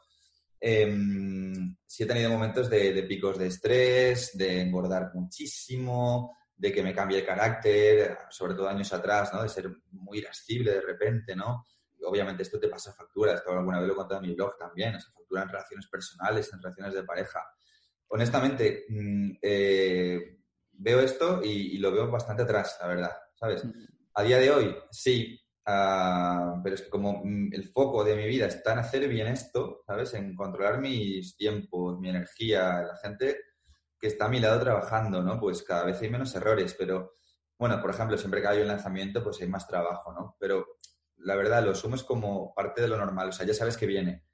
Em, 0.60 1.76
sí 1.86 2.02
he 2.02 2.06
tenido 2.06 2.30
momentos 2.30 2.70
de, 2.70 3.02
picos 3.02 3.38
de 3.38 3.46
estrés, 3.48 4.36
de 4.36 4.62
engordar 4.62 5.10
muchísimo, 5.14 6.36
de 6.56 6.72
que 6.72 6.82
me 6.82 6.94
cambie 6.94 7.18
el 7.18 7.26
carácter, 7.26 8.18
sobre 8.30 8.54
todo 8.54 8.68
años 8.68 8.92
atrás, 8.92 9.32
¿no? 9.32 9.42
De 9.42 9.48
ser 9.48 9.70
muy 9.92 10.18
irascible 10.18 10.72
de 10.72 10.80
repente, 10.80 11.36
¿no? 11.36 11.66
Y 11.98 12.04
obviamente 12.04 12.42
esto 12.42 12.58
te 12.58 12.68
pasa 12.68 12.92
factura, 12.92 13.34
esto 13.34 13.50
alguna 13.52 13.78
vez 13.78 13.88
lo 13.88 13.92
he 13.92 13.96
contado 13.96 14.20
en 14.20 14.28
mi 14.28 14.34
blog 14.34 14.56
también, 14.56 14.96
o 14.96 15.00
factura 15.00 15.42
en 15.42 15.48
relaciones 15.48 15.86
personales, 15.88 16.52
en 16.52 16.62
relaciones 16.62 16.94
de 16.94 17.02
pareja 17.04 17.40
honestamente, 18.08 18.86
mm, 18.88 19.30
eh, 19.42 20.38
veo 20.72 21.00
esto 21.00 21.40
y, 21.42 21.78
lo 21.78 21.92
veo 21.92 22.10
bastante 22.10 22.42
atrás, 22.42 22.78
la 22.80 22.88
verdad, 22.88 23.12
¿sabes? 23.34 23.64
A 24.14 24.22
día 24.22 24.38
de 24.38 24.50
hoy, 24.50 24.76
sí, 24.90 25.40
ah, 25.66 26.60
pero 26.62 26.74
es 26.74 26.82
que 26.82 26.90
como 26.90 27.22
mm, 27.24 27.50
el 27.52 27.68
foco 27.68 28.04
de 28.04 28.16
mi 28.16 28.26
vida 28.26 28.46
está 28.46 28.72
en 28.72 28.80
hacer 28.80 29.08
bien 29.08 29.28
esto, 29.28 29.82
¿sabes? 29.86 30.14
En 30.14 30.34
controlar 30.34 30.80
mis 30.80 31.36
tiempos, 31.36 31.98
mi 32.00 32.08
energía, 32.08 32.82
la 32.82 32.96
gente 32.96 33.36
que 34.00 34.08
está 34.08 34.26
a 34.26 34.28
mi 34.28 34.40
lado 34.40 34.60
trabajando, 34.60 35.22
¿no? 35.22 35.40
Pues 35.40 35.62
cada 35.62 35.84
vez 35.84 36.00
hay 36.00 36.10
menos 36.10 36.34
errores, 36.34 36.74
pero 36.78 37.14
bueno, 37.58 37.80
por 37.80 37.90
ejemplo, 37.90 38.16
siempre 38.16 38.40
que 38.40 38.48
hay 38.48 38.60
un 38.60 38.68
lanzamiento, 38.68 39.22
pues 39.22 39.40
hay 39.40 39.48
más 39.48 39.66
trabajo, 39.66 40.12
¿no? 40.12 40.36
Pero 40.38 40.78
la 41.16 41.34
verdad, 41.34 41.64
lo 41.64 41.72
asumo 41.72 41.96
es 41.96 42.04
como 42.04 42.54
parte 42.54 42.80
de 42.80 42.88
lo 42.88 42.96
normal, 42.96 43.30
o 43.30 43.32
sea, 43.32 43.44
ya 43.46 43.54
sabes 43.54 43.76
que 43.76 43.86
viene 43.86 44.27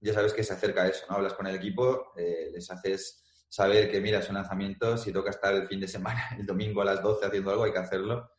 ya 0.00 0.12
sabes 0.12 0.32
que 0.32 0.44
se 0.44 0.52
acerca 0.52 0.82
a 0.82 0.88
eso, 0.88 1.06
¿no? 1.08 1.16
Hablas 1.16 1.34
con 1.34 1.46
el 1.46 1.56
equipo, 1.56 2.12
eh, 2.16 2.50
les 2.52 2.70
haces 2.70 3.24
saber 3.48 3.90
que, 3.90 4.00
mira, 4.00 4.18
es 4.18 4.28
un 4.28 4.36
lanzamiento, 4.36 4.96
si 4.96 5.12
toca 5.12 5.30
estar 5.30 5.54
el 5.54 5.66
fin 5.66 5.80
de 5.80 5.88
semana, 5.88 6.22
el 6.38 6.46
domingo 6.46 6.82
a 6.82 6.86
las 6.86 7.02
12 7.02 7.26
haciendo 7.26 7.50
algo, 7.50 7.64
hay 7.64 7.72
que 7.72 7.78
hacerlo, 7.78 8.30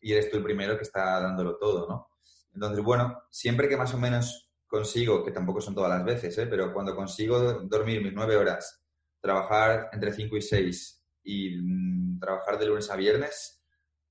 y 0.00 0.12
eres 0.12 0.30
tú 0.30 0.36
el 0.36 0.44
primero 0.44 0.76
que 0.76 0.84
está 0.84 1.20
dándolo 1.20 1.56
todo, 1.58 1.88
¿no? 1.88 2.08
Entonces, 2.54 2.84
bueno, 2.84 3.22
siempre 3.30 3.68
que 3.68 3.76
más 3.76 3.92
o 3.94 3.98
menos 3.98 4.50
consigo, 4.66 5.24
que 5.24 5.32
tampoco 5.32 5.60
son 5.60 5.74
todas 5.74 5.90
las 5.90 6.04
veces, 6.04 6.36
¿eh? 6.38 6.46
pero 6.46 6.72
cuando 6.72 6.94
consigo 6.94 7.38
dormir 7.62 8.02
mis 8.02 8.12
nueve 8.12 8.36
horas, 8.36 8.84
trabajar 9.20 9.90
entre 9.92 10.12
cinco 10.12 10.36
y 10.36 10.42
seis 10.42 11.04
y 11.22 11.56
mm, 11.56 12.20
trabajar 12.20 12.58
de 12.58 12.66
lunes 12.66 12.90
a 12.90 12.96
viernes, 12.96 13.64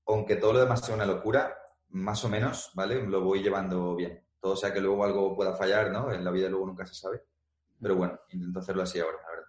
aunque 0.06 0.36
todo 0.36 0.54
lo 0.54 0.60
demás 0.60 0.84
sea 0.84 0.94
una 0.94 1.06
locura, 1.06 1.56
más 1.90 2.24
o 2.24 2.28
menos, 2.28 2.70
¿vale? 2.74 3.02
Lo 3.06 3.22
voy 3.22 3.42
llevando 3.42 3.94
bien 3.94 4.27
todo 4.40 4.56
sea 4.56 4.72
que 4.72 4.80
luego 4.80 5.04
algo 5.04 5.34
pueda 5.34 5.54
fallar, 5.54 5.90
¿no? 5.90 6.12
En 6.12 6.24
la 6.24 6.30
vida 6.30 6.48
luego 6.48 6.66
nunca 6.66 6.86
se 6.86 6.94
sabe. 6.94 7.22
Pero 7.80 7.96
bueno, 7.96 8.18
intento 8.30 8.60
hacerlo 8.60 8.82
así 8.82 8.98
ahora, 8.98 9.18
la 9.22 9.30
verdad. 9.30 9.48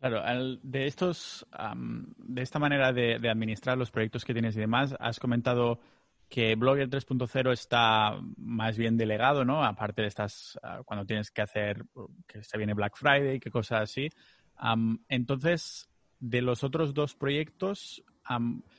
Claro, 0.00 0.58
de 0.62 0.86
estos, 0.86 1.46
de 2.16 2.42
esta 2.42 2.58
manera 2.58 2.92
de, 2.92 3.16
administrar 3.28 3.76
los 3.76 3.90
proyectos 3.90 4.24
que 4.24 4.32
tienes 4.32 4.56
y 4.56 4.60
demás, 4.60 4.94
has 4.98 5.20
comentado 5.20 5.78
que 6.28 6.54
Blogger 6.54 6.88
3.0 6.88 7.52
está 7.52 8.18
más 8.36 8.78
bien 8.78 8.96
delegado, 8.96 9.44
¿no? 9.44 9.62
Aparte 9.62 10.02
de 10.02 10.08
estas, 10.08 10.58
ah, 10.62 10.80
cuando 10.84 11.04
tienes 11.04 11.30
que 11.30 11.42
hacer, 11.42 11.84
que 12.26 12.42
se 12.42 12.56
viene 12.56 12.72
Black 12.72 12.96
Friday, 12.96 13.40
que 13.40 13.50
cosas 13.50 13.82
así. 13.82 14.08
entonces, 15.08 15.90
de 16.18 16.40
los 16.40 16.64
otros 16.64 16.94
dos 16.94 17.14
proyectos, 17.14 18.02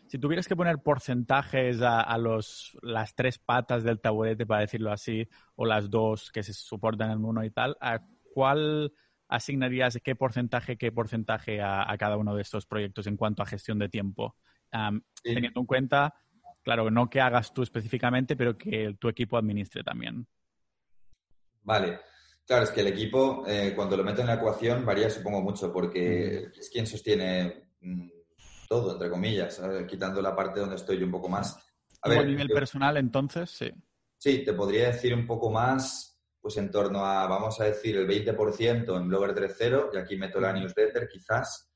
si 0.08 0.18
tuvieras 0.18 0.48
que 0.48 0.56
poner 0.56 0.80
porcentajes 0.80 1.82
a, 1.82 2.18
los, 2.18 2.78
las 2.82 3.16
tres 3.16 3.40
patas 3.40 3.84
del 3.84 4.00
taburete, 4.00 4.46
para 4.46 4.62
decirlo 4.62 4.92
así, 4.92 5.28
o 5.56 5.66
las 5.66 5.90
dos 5.90 6.32
que 6.32 6.44
se 6.44 6.54
soportan 6.54 7.12
en 7.12 7.26
uno 7.26 7.44
y 7.44 7.52
tal, 7.52 7.78
¿a 7.82 8.00
cuál 8.34 8.94
asignarías 9.28 10.00
qué 10.04 10.16
porcentaje, 10.16 10.78
qué 10.78 10.92
porcentaje 10.92 11.62
a, 11.62 11.94
cada 11.98 12.18
uno 12.18 12.36
de 12.36 12.42
estos 12.42 12.66
proyectos 12.66 13.08
en 13.08 13.18
cuanto 13.18 13.44
a 13.44 13.46
gestión 13.46 13.80
de 13.80 13.90
tiempo? 13.90 14.36
Teniendo 15.24 15.60
en 15.60 15.66
cuenta, 15.66 16.14
claro, 16.64 16.90
no 16.90 17.10
que 17.10 17.20
hagas 17.20 17.54
tú 17.54 17.64
específicamente, 17.64 18.36
pero 18.36 18.58
que 18.58 18.96
tu 19.00 19.10
equipo 19.10 19.38
administre 19.38 19.84
también. 19.84 20.28
Vale. 21.64 22.00
Claro, 22.46 22.64
es 22.64 22.72
que 22.72 22.82
el 22.82 22.88
equipo, 22.88 23.44
eh, 23.48 23.74
cuando 23.76 23.96
lo 23.96 24.04
meto 24.04 24.22
en 24.22 24.28
la 24.28 24.34
ecuación, 24.34 24.86
varía 24.86 25.10
supongo 25.10 25.42
mucho, 25.42 25.72
porque 25.72 26.50
es 26.58 26.70
quien 26.70 26.88
sostiene 26.88 27.70
mm, 27.80 28.10
todo, 28.72 28.94
entre 28.94 29.10
comillas, 29.10 29.62
quitando 29.86 30.22
la 30.22 30.34
parte 30.34 30.62
donde 30.62 30.78
estoy 30.78 30.98
yo 30.98 31.06
un 31.06 31.12
poco 31.12 31.28
más. 31.28 31.58
A, 32.04 32.08
ver, 32.08 32.26
nivel 32.26 32.48
personal, 32.48 32.96
entonces, 32.96 33.50
sí. 33.50 33.70
Sí, 34.18 34.46
te 34.46 34.54
podría 34.54 34.88
decir 34.88 35.14
un 35.14 35.28
poco 35.28 35.52
más, 35.52 36.18
pues 36.40 36.56
en 36.56 36.72
torno 36.72 37.06
a, 37.06 37.28
vamos 37.28 37.60
a 37.60 37.66
decir, 37.66 37.98
el 37.98 38.08
20% 38.08 38.96
en 38.96 39.10
Blogger 39.10 39.36
3.0, 39.36 39.90
y 39.94 39.98
aquí 39.98 40.16
meto 40.16 40.40
la 40.40 40.54
newsletter 40.54 41.10
quizás, 41.10 41.70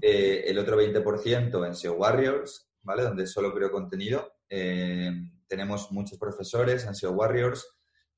eh, 0.00 0.42
el 0.48 0.58
otro 0.58 0.76
20% 0.82 1.64
en 1.64 1.76
SEO 1.76 1.94
Warriors, 1.94 2.72
¿vale? 2.80 3.04
Donde 3.04 3.24
solo 3.28 3.54
creo 3.54 3.70
contenido. 3.70 4.38
Eh, 4.48 5.12
tenemos 5.46 5.92
muchos 5.92 6.18
profesores 6.18 6.84
en 6.86 6.96
SEO 6.96 7.12
Warriors, 7.12 7.64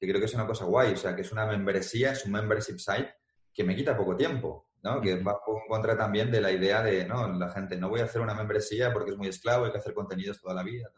que 0.00 0.08
creo 0.08 0.18
que 0.18 0.26
es 0.26 0.34
una 0.34 0.46
cosa 0.46 0.64
guay, 0.64 0.94
o 0.94 0.96
sea, 0.96 1.14
que 1.14 1.20
es 1.20 1.30
una 1.30 1.44
membresía, 1.44 2.12
es 2.12 2.24
un 2.24 2.32
membership 2.32 2.78
site 2.78 3.16
que 3.52 3.64
me 3.64 3.76
quita 3.76 3.94
poco 3.94 4.16
tiempo. 4.16 4.70
¿No? 4.84 5.00
Que 5.00 5.20
va 5.22 5.32
en 5.46 5.66
contra 5.66 5.96
también 5.96 6.30
de 6.30 6.42
la 6.42 6.52
idea 6.52 6.82
de, 6.82 7.06
¿no? 7.06 7.26
La 7.32 7.50
gente, 7.50 7.76
no 7.78 7.88
voy 7.88 8.00
a 8.00 8.04
hacer 8.04 8.20
una 8.20 8.34
membresía 8.34 8.92
porque 8.92 9.12
es 9.12 9.16
muy 9.16 9.28
esclavo, 9.28 9.64
hay 9.64 9.72
que 9.72 9.78
hacer 9.78 9.94
contenidos 9.94 10.40
toda 10.40 10.54
la 10.54 10.62
vida. 10.62 10.90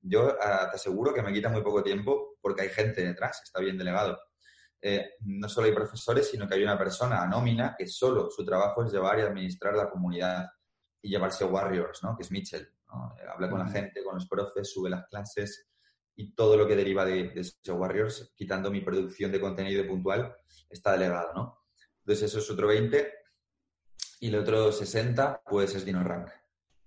Yo 0.00 0.36
ah, 0.40 0.68
te 0.68 0.76
aseguro 0.76 1.14
que 1.14 1.22
me 1.22 1.32
quita 1.32 1.48
muy 1.48 1.62
poco 1.62 1.84
tiempo 1.84 2.36
porque 2.40 2.62
hay 2.62 2.70
gente 2.70 3.06
detrás, 3.06 3.40
está 3.44 3.60
bien 3.60 3.78
delegado. 3.78 4.18
Eh, 4.80 5.12
no 5.20 5.48
solo 5.48 5.68
hay 5.68 5.72
profesores, 5.72 6.28
sino 6.28 6.48
que 6.48 6.56
hay 6.56 6.64
una 6.64 6.76
persona 6.76 7.24
nómina 7.28 7.76
que 7.78 7.86
solo 7.86 8.28
su 8.28 8.44
trabajo 8.44 8.84
es 8.84 8.92
llevar 8.92 9.20
y 9.20 9.22
administrar 9.22 9.76
la 9.76 9.88
comunidad 9.88 10.48
y 11.00 11.08
llevarse 11.08 11.44
a 11.44 11.46
Warriors, 11.46 12.02
¿no? 12.02 12.16
Que 12.16 12.24
es 12.24 12.32
Mitchell. 12.32 12.62
Eh, 12.62 13.26
habla 13.32 13.48
con 13.48 13.60
la 13.60 13.68
gente, 13.68 14.02
con 14.02 14.16
los 14.16 14.26
profes, 14.26 14.68
sube 14.68 14.90
las 14.90 15.06
clases 15.06 15.68
y 16.16 16.34
todo 16.34 16.56
lo 16.56 16.66
que 16.66 16.74
deriva 16.74 17.04
de, 17.04 17.32
de 17.32 17.72
Warriors, 17.72 18.32
quitando 18.34 18.68
mi 18.68 18.80
producción 18.80 19.30
de 19.30 19.40
contenido 19.40 19.86
puntual, 19.86 20.34
está 20.68 20.92
delegado, 20.92 21.32
¿no? 21.34 21.61
Entonces 22.04 22.30
eso 22.30 22.38
es 22.38 22.50
otro 22.50 22.68
20. 22.68 23.12
Y 24.20 24.28
el 24.28 24.36
otro 24.36 24.70
60, 24.70 25.42
pues 25.48 25.74
es 25.74 25.84
DinoRank, 25.84 26.28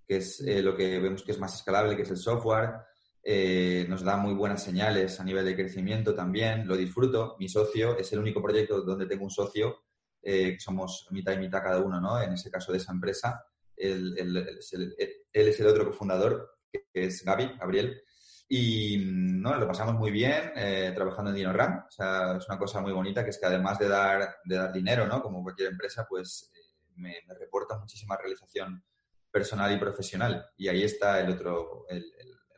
que 0.07 0.17
es 0.17 0.39
eh, 0.41 0.61
lo 0.61 0.75
que 0.75 0.99
vemos 0.99 1.23
que 1.23 1.33
es 1.33 1.39
más 1.39 1.53
escalable, 1.53 1.95
que 1.95 2.03
es 2.03 2.11
el 2.11 2.17
software. 2.17 2.75
Eh, 3.21 3.85
nos 3.89 4.03
da 4.03 4.17
muy 4.17 4.33
buenas 4.33 4.63
señales 4.63 5.19
a 5.19 5.23
nivel 5.23 5.43
de 5.45 5.55
crecimiento 5.55 6.13
también. 6.13 6.67
Lo 6.67 6.77
disfruto. 6.77 7.35
Mi 7.39 7.49
socio 7.49 7.97
es 7.97 8.11
el 8.13 8.19
único 8.19 8.41
proyecto 8.41 8.81
donde 8.81 9.07
tengo 9.07 9.23
un 9.23 9.31
socio, 9.31 9.83
eh, 10.21 10.57
somos 10.59 11.07
mitad 11.11 11.33
y 11.33 11.39
mitad 11.39 11.61
cada 11.61 11.79
uno, 11.79 11.99
¿no? 11.99 12.21
En 12.21 12.33
ese 12.33 12.49
caso 12.49 12.71
de 12.71 12.77
esa 12.77 12.91
empresa. 12.91 13.43
Él, 13.75 14.15
es, 14.17 15.59
el, 15.59 15.67
otro 15.67 15.85
cofundador, 15.85 16.57
que 16.71 16.85
es 16.93 17.23
Gaby, 17.23 17.57
Gabriel. 17.59 18.01
Y 18.47 18.97
no, 19.07 19.55
lo 19.55 19.67
pasamos 19.67 19.95
muy 19.95 20.11
bien 20.11 20.51
eh, 20.55 20.91
trabajando 20.95 21.31
en 21.31 21.37
DinoRAM. 21.37 21.85
O 21.87 21.91
sea, 21.91 22.37
es 22.37 22.47
una 22.47 22.59
cosa 22.59 22.79
muy 22.79 22.91
bonita 22.91 23.23
que 23.23 23.31
es 23.31 23.39
que 23.39 23.47
además 23.47 23.79
de 23.79 23.87
dar, 23.87 24.37
de 24.43 24.55
dar 24.55 24.71
dinero, 24.71 25.07
¿no? 25.07 25.21
Como 25.21 25.41
cualquier 25.41 25.71
empresa, 25.71 26.05
pues 26.07 26.51
eh, 26.55 26.91
me, 26.95 27.15
reporta 27.39 27.79
muchísima 27.79 28.17
realización 28.17 28.83
personal 29.31 29.73
y 29.73 29.79
profesional. 29.79 30.45
Y 30.57 30.67
ahí 30.67 30.83
está 30.83 31.19
el 31.19 31.31
otro, 31.31 31.85
el, 31.89 32.05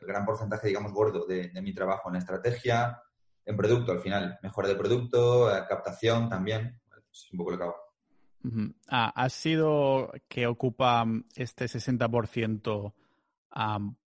gran 0.02 0.24
porcentaje, 0.24 0.68
digamos, 0.68 0.92
gordo 0.92 1.26
de, 1.26 1.50
mi 1.60 1.74
trabajo 1.74 2.08
en 2.10 2.16
estrategia, 2.16 3.02
en 3.44 3.56
producto 3.56 3.92
al 3.92 4.00
final. 4.00 4.38
Mejora 4.42 4.68
de 4.68 4.76
producto, 4.76 5.54
eh, 5.54 5.64
captación 5.68 6.28
también. 6.28 6.80
es 7.10 7.28
un 7.32 7.38
poco 7.38 7.52
lo 7.52 7.58
que 7.58 7.64
hago. 7.64 7.76
Ah, 8.88 9.12
¿Ha 9.16 9.28
sido 9.30 10.12
que 10.28 10.46
ocupa 10.46 11.04
este 11.34 11.64
60% 11.64 12.94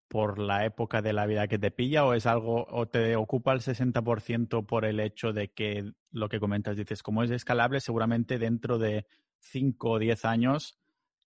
por 0.09 0.39
la 0.39 0.65
época 0.65 1.03
de 1.03 1.13
la 1.13 1.27
vida 1.27 1.49
que 1.49 1.59
te 1.59 1.71
pilla 1.71 2.05
o 2.05 2.15
es 2.15 2.27
algo, 2.27 2.67
o 2.71 2.87
te 2.87 3.15
ocupa 3.17 3.53
el 3.53 3.61
60% 3.61 4.67
por 4.67 4.85
el 4.85 5.01
hecho 5.01 5.33
de 5.33 5.49
que 5.53 5.93
lo 6.11 6.29
que 6.29 6.41
comentas, 6.41 6.77
dices, 6.77 7.03
como 7.03 7.23
es 7.23 7.31
escalable, 7.31 7.81
seguramente 7.81 8.39
dentro 8.39 8.79
de 8.79 9.07
5 9.41 9.91
o 9.91 9.99
10 9.99 10.25
años 10.25 10.79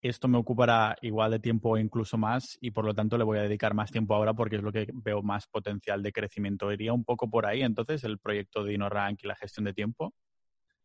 esto 0.02 0.28
me 0.28 0.38
ocupará 0.38 0.96
igual 1.02 1.30
de 1.30 1.40
tiempo 1.40 1.70
o 1.70 1.76
incluso 1.76 2.16
más 2.16 2.56
y 2.60 2.70
por 2.70 2.84
lo 2.84 2.94
tanto 2.94 3.18
le 3.18 3.24
voy 3.24 3.38
a 3.38 3.42
dedicar 3.42 3.74
más 3.74 3.90
tiempo 3.90 4.14
ahora 4.14 4.32
porque 4.32 4.56
es 4.56 4.62
lo 4.62 4.72
que 4.72 4.88
veo 4.94 5.22
más 5.22 5.46
potencial 5.46 6.02
de 6.02 6.12
crecimiento. 6.12 6.72
¿Iría 6.72 6.92
un 6.92 7.04
poco 7.04 7.28
por 7.28 7.46
ahí 7.46 7.62
entonces 7.62 8.02
el 8.04 8.18
proyecto 8.18 8.64
de 8.64 8.74
InnoRank 8.74 9.22
y 9.22 9.26
la 9.26 9.36
gestión 9.36 9.64
de 9.64 9.74
tiempo? 9.74 10.14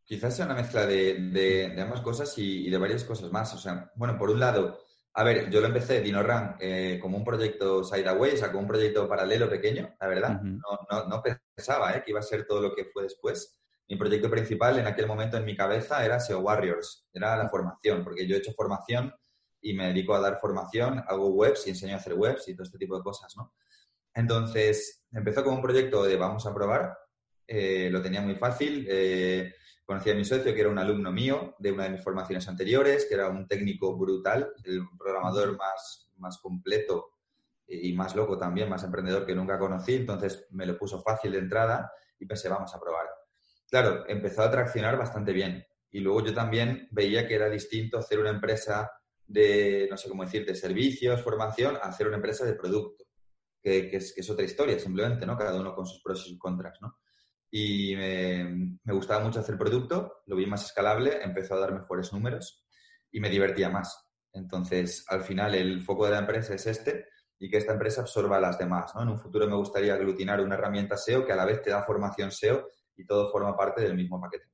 Quizás 0.04 0.36
sea 0.36 0.46
una 0.46 0.56
mezcla 0.56 0.86
de, 0.86 1.76
ambas 1.82 2.02
cosas 2.02 2.38
y, 2.38 2.70
de 2.70 2.78
varias 2.78 3.06
cosas 3.06 3.32
más. 3.32 3.54
O 3.54 3.58
sea, 3.58 3.91
bueno, 3.96 4.18
por 4.18 4.30
un 4.30 4.39
lado, 4.39 4.80
a 5.18 5.24
ver, 5.24 5.49
yo 5.49 5.61
lo 5.61 5.68
empecé, 5.68 6.01
DinoRank, 6.01 6.57
eh, 6.59 6.99
como 7.01 7.18
un 7.18 7.24
proyecto 7.24 7.86
sideaway, 7.86 8.34
o 8.34 8.38
sea, 8.38 8.49
como 8.49 8.63
un 8.63 8.68
proyecto 8.68 9.07
paralelo 9.07 9.49
pequeño, 9.49 9.95
la 9.97 10.07
verdad. 10.07 10.41
no, 10.41 11.07
no, 11.07 11.24
pensaba 11.55 11.95
eh, 11.95 12.03
que 12.03 12.11
iba 12.11 12.20
a 12.20 12.24
ser 12.24 12.45
todo 12.45 12.61
lo 12.61 12.76
que 12.76 12.86
fue 12.86 13.03
después. 13.03 13.57
Mi 13.88 13.95
proyecto 13.95 14.30
principal 14.30 14.78
en 14.78 14.88
aquel 14.88 15.07
momento 15.07 15.38
en 15.38 15.45
mi 15.45 15.55
cabeza 15.55 16.03
era 16.03 16.20
SEO 16.20 16.39
Warriors, 16.39 17.07
era 17.13 17.38
la 17.38 17.47
formación, 17.47 18.03
porque 18.03 18.28
yo 18.28 18.36
he 18.36 18.39
hecho 18.39 18.51
formación 18.51 19.13
y 19.61 19.74
me 19.74 19.88
dedico 19.88 20.13
a 20.16 20.20
dar 20.20 20.39
formación, 20.41 21.01
hago 21.07 21.30
webs 21.30 21.66
y 21.66 21.70
enseño 21.70 21.93
a 21.93 21.97
hacer 21.97 22.16
webs 22.16 22.49
y 22.49 22.53
todo 22.53 22.63
este 22.63 22.78
tipo 22.78 22.97
de 22.97 23.03
cosas, 23.03 23.34
¿no? 23.38 23.53
Entonces, 24.13 25.05
empezó 25.11 25.45
como 25.45 25.55
un 25.55 25.61
proyecto 25.61 26.03
de 26.03 26.18
vamos 26.18 26.45
a 26.45 26.53
probar, 26.53 26.97
eh, 27.47 27.89
lo 27.89 28.01
tenía 28.01 28.22
muy 28.22 28.36
fácil. 28.36 28.86
Eh, 28.89 29.53
Conocí 29.86 30.09
a 30.09 30.15
mi 30.15 30.25
socio, 30.25 30.53
que 30.53 30.61
era 30.61 30.69
un 30.69 30.79
alumno 30.79 31.11
mío 31.11 31.55
de 31.59 31.71
una 31.71 31.83
de 31.83 31.91
mis 31.91 32.03
formaciones 32.03 32.47
anteriores, 32.47 33.05
que 33.05 33.13
era 33.13 33.29
un 33.29 33.47
técnico 33.47 33.95
brutal, 33.95 34.51
el 34.63 34.81
programador 34.97 35.55
más, 35.55 36.09
más 36.17 36.39
completo 36.39 37.11
y 37.67 37.93
más 37.93 38.15
loco 38.15 38.38
también, 38.38 38.67
más 38.67 38.83
emprendedor 38.83 39.27
que 39.27 39.36
nunca 39.36 39.59
conocí. 39.59 39.93
Entonces 39.93 40.47
me 40.49 40.65
lo 40.65 40.75
puso 40.75 41.01
fácil 41.03 41.33
de 41.33 41.38
entrada 41.38 41.91
y 42.19 42.25
pensé, 42.25 42.49
vamos 42.49 42.73
a 42.73 42.79
probar. 42.79 43.05
Claro, 43.69 44.05
empezó 44.07 44.41
a 44.41 44.49
traccionar 44.49 44.97
bastante 44.97 45.31
bien. 45.31 45.63
Y 45.91 45.99
luego 45.99 46.25
yo 46.25 46.33
también 46.33 46.88
veía 46.91 47.27
que 47.27 47.36
era 47.36 47.47
distinto 47.47 47.99
hacer 47.99 48.19
una 48.19 48.31
empresa 48.31 48.91
de, 49.27 49.88
no 49.89 49.97
sé 49.97 50.09
cómo 50.09 50.23
decir, 50.23 50.45
de 50.45 50.55
servicios, 50.55 51.21
formación, 51.21 51.75
a 51.75 51.88
hacer 51.88 52.07
una 52.07 52.17
empresa 52.17 52.43
de 52.43 52.53
producto, 52.53 53.05
que, 53.61 53.88
que, 53.89 53.97
es, 53.97 54.13
que 54.13 54.21
es 54.21 54.29
otra 54.29 54.45
historia 54.45 54.79
simplemente, 54.79 55.25
¿no? 55.25 55.38
Cada 55.38 55.59
uno 55.59 55.75
con 55.75 55.86
sus 55.86 56.01
pros 56.01 56.25
y 56.25 56.29
sus 56.29 56.39
contras, 56.39 56.79
¿no? 56.81 56.97
Y 57.58 57.95
me, 57.95 58.82
gustaba 58.84 59.24
mucho 59.24 59.39
hacer 59.39 59.58
producto, 59.58 60.24
lo 60.26 60.36
vi 60.36 60.45
más 60.45 60.66
escalable, 60.66 61.24
empezó 61.24 61.56
a 61.56 61.62
dar 61.62 61.72
mejores 61.72 62.12
números 62.12 62.66
y 63.10 63.22
me 63.22 63.30
divertía 63.30 63.70
más. 63.70 64.10
Entonces, 64.34 65.06
al 65.08 65.22
final, 65.22 65.56
el 65.56 65.82
foco 65.82 66.03
de 66.03 66.12
la 66.12 66.20
empresa 66.20 66.53
es 66.53 66.68
este 66.68 67.08
y 67.39 67.49
que 67.49 67.56
esta 67.56 67.72
empresa 67.72 68.01
absorba 68.01 68.36
a 68.36 68.41
las 68.41 68.58
demás. 68.58 68.93
¿no? 68.93 69.03
En 69.03 69.08
un 69.08 69.18
futuro 69.18 69.47
me 69.47 69.56
gustaría 69.56 69.93
aglutinar 69.93 70.41
una 70.41 70.56
herramienta 70.56 70.97
SEO 70.97 71.26
que 71.26 71.32
a 71.32 71.38
la 71.38 71.45
vez 71.45 71.62
te 71.62 71.70
da 71.70 71.82
formación 71.84 72.30
SEO 72.30 72.68
y 72.97 73.06
todo 73.06 73.32
forma 73.32 73.56
parte 73.56 73.84
del 73.84 73.95
mismo 73.95 74.20
paquete. 74.20 74.47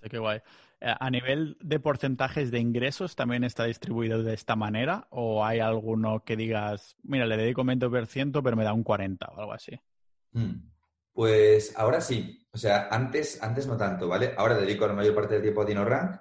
Qué 0.00 0.18
guay. 0.18 0.38
Eh, 0.80 0.94
¿A 0.98 1.10
nivel 1.10 1.58
de 1.60 1.78
porcentajes 1.78 2.50
de 2.50 2.58
ingresos 2.58 3.16
también 3.16 3.44
está 3.44 3.64
distribuido 3.64 4.22
de 4.22 4.32
esta 4.32 4.56
manera? 4.56 5.08
¿O 5.10 5.44
hay 5.44 5.60
alguno 5.60 6.24
que 6.24 6.36
digas, 6.36 6.96
mira, 7.02 7.26
le 7.26 7.36
dedico 7.36 7.60
un 7.60 7.68
20%, 7.68 8.42
pero 8.42 8.56
me 8.56 8.64
da 8.64 8.72
un 8.72 8.82
40% 8.82 9.28
o 9.28 9.40
algo 9.40 9.52
así? 9.52 9.78
Mm. 10.32 10.69
Pues 11.20 11.74
ahora 11.76 12.00
sí. 12.00 12.48
O 12.50 12.56
sea, 12.56 12.88
antes, 12.90 13.42
antes 13.42 13.66
no 13.66 13.76
tanto, 13.76 14.08
¿vale? 14.08 14.32
Ahora 14.38 14.56
dedico 14.56 14.86
la 14.86 14.94
mayor 14.94 15.14
parte 15.14 15.34
del 15.34 15.42
tiempo 15.42 15.60
a 15.60 15.66
DinoRank. 15.66 16.18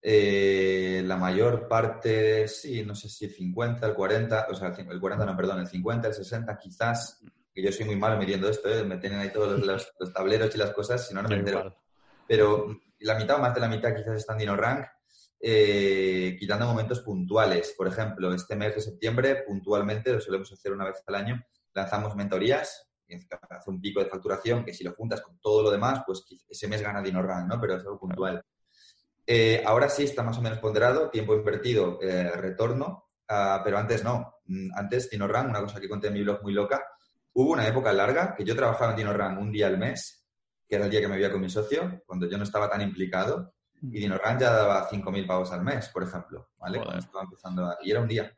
Eh, 0.00 1.02
la 1.04 1.16
mayor 1.16 1.66
parte, 1.66 2.46
sí, 2.46 2.84
no 2.84 2.94
sé 2.94 3.08
si 3.08 3.24
el 3.24 3.32
50, 3.32 3.84
el 3.84 3.94
40, 3.94 4.46
o 4.48 4.54
sea, 4.54 4.68
el 4.78 5.00
40 5.00 5.26
no, 5.26 5.36
perdón, 5.36 5.58
el 5.58 5.66
50, 5.66 6.06
el 6.06 6.14
60 6.14 6.56
quizás, 6.56 7.20
que 7.52 7.64
yo 7.64 7.72
soy 7.72 7.84
muy 7.84 7.96
malo 7.96 8.16
midiendo 8.16 8.48
esto, 8.48 8.68
¿eh? 8.72 8.84
me 8.84 8.98
tienen 8.98 9.18
ahí 9.18 9.32
todos 9.32 9.58
los, 9.58 9.92
tableros 10.14 10.54
y 10.54 10.58
las 10.58 10.70
cosas, 10.70 11.04
si 11.04 11.12
no, 11.14 11.22
no 11.22 11.28
me 11.28 11.38
entero. 11.38 11.76
Pero 12.28 12.80
la 13.00 13.18
mitad 13.18 13.38
o 13.38 13.40
más 13.40 13.52
de 13.56 13.60
la 13.60 13.68
mitad 13.68 13.92
quizás 13.92 14.18
está 14.18 14.34
en 14.34 14.38
DinoRank, 14.38 14.86
eh, 15.40 16.36
quitando 16.38 16.66
momentos 16.66 17.00
puntuales. 17.00 17.74
Por 17.76 17.88
ejemplo, 17.88 18.32
este 18.32 18.54
mes 18.54 18.76
de 18.76 18.82
septiembre, 18.82 19.42
puntualmente, 19.44 20.12
lo 20.12 20.20
solemos 20.20 20.52
hacer 20.52 20.70
una 20.70 20.84
vez 20.84 21.02
al 21.08 21.16
año, 21.16 21.44
lanzamos 21.74 22.14
mentorías 22.14 22.88
hace 23.50 23.70
un 23.70 23.80
pico 23.80 24.00
de 24.00 24.06
facturación 24.06 24.64
que 24.64 24.72
si 24.72 24.84
lo 24.84 24.92
juntas 24.92 25.20
con 25.20 25.38
todo 25.38 25.62
lo 25.62 25.70
demás, 25.70 26.02
pues 26.06 26.24
ese 26.48 26.68
mes 26.68 26.82
gana 26.82 27.02
DinoRank, 27.02 27.48
¿no? 27.48 27.60
Pero 27.60 27.76
es 27.76 27.80
algo 27.80 27.98
puntual. 27.98 28.44
Eh, 29.26 29.62
ahora 29.64 29.88
sí 29.88 30.04
está 30.04 30.22
más 30.22 30.38
o 30.38 30.42
menos 30.42 30.58
ponderado, 30.58 31.10
tiempo 31.10 31.34
invertido, 31.34 31.98
eh, 32.02 32.30
retorno, 32.32 33.10
ah, 33.28 33.60
pero 33.64 33.78
antes 33.78 34.02
no. 34.02 34.40
Mm, 34.46 34.70
antes 34.74 35.10
DinoRank, 35.10 35.48
una 35.48 35.60
cosa 35.60 35.80
que 35.80 35.88
conté 35.88 36.08
en 36.08 36.14
mi 36.14 36.22
blog 36.22 36.42
muy 36.42 36.52
loca, 36.52 36.84
hubo 37.34 37.52
una 37.52 37.66
época 37.66 37.92
larga 37.92 38.34
que 38.34 38.44
yo 38.44 38.56
trabajaba 38.56 38.90
en 38.92 38.96
DinoRank 38.98 39.38
un 39.40 39.52
día 39.52 39.68
al 39.68 39.78
mes, 39.78 40.26
que 40.68 40.76
era 40.76 40.86
el 40.86 40.90
día 40.90 41.00
que 41.00 41.08
me 41.08 41.16
veía 41.16 41.30
con 41.30 41.40
mi 41.40 41.50
socio, 41.50 42.02
cuando 42.06 42.28
yo 42.28 42.36
no 42.36 42.44
estaba 42.44 42.68
tan 42.68 42.80
implicado, 42.80 43.54
y 43.80 43.98
DinoRank 43.98 44.40
ya 44.40 44.52
daba 44.52 44.88
5.000 44.88 45.26
pavos 45.26 45.50
al 45.52 45.62
mes, 45.62 45.88
por 45.88 46.04
ejemplo, 46.04 46.50
¿vale? 46.58 46.78
Cuando 46.78 46.98
estaba 46.98 47.24
empezando 47.24 47.76
Y 47.82 47.90
era 47.90 48.00
un 48.00 48.08
día. 48.08 48.32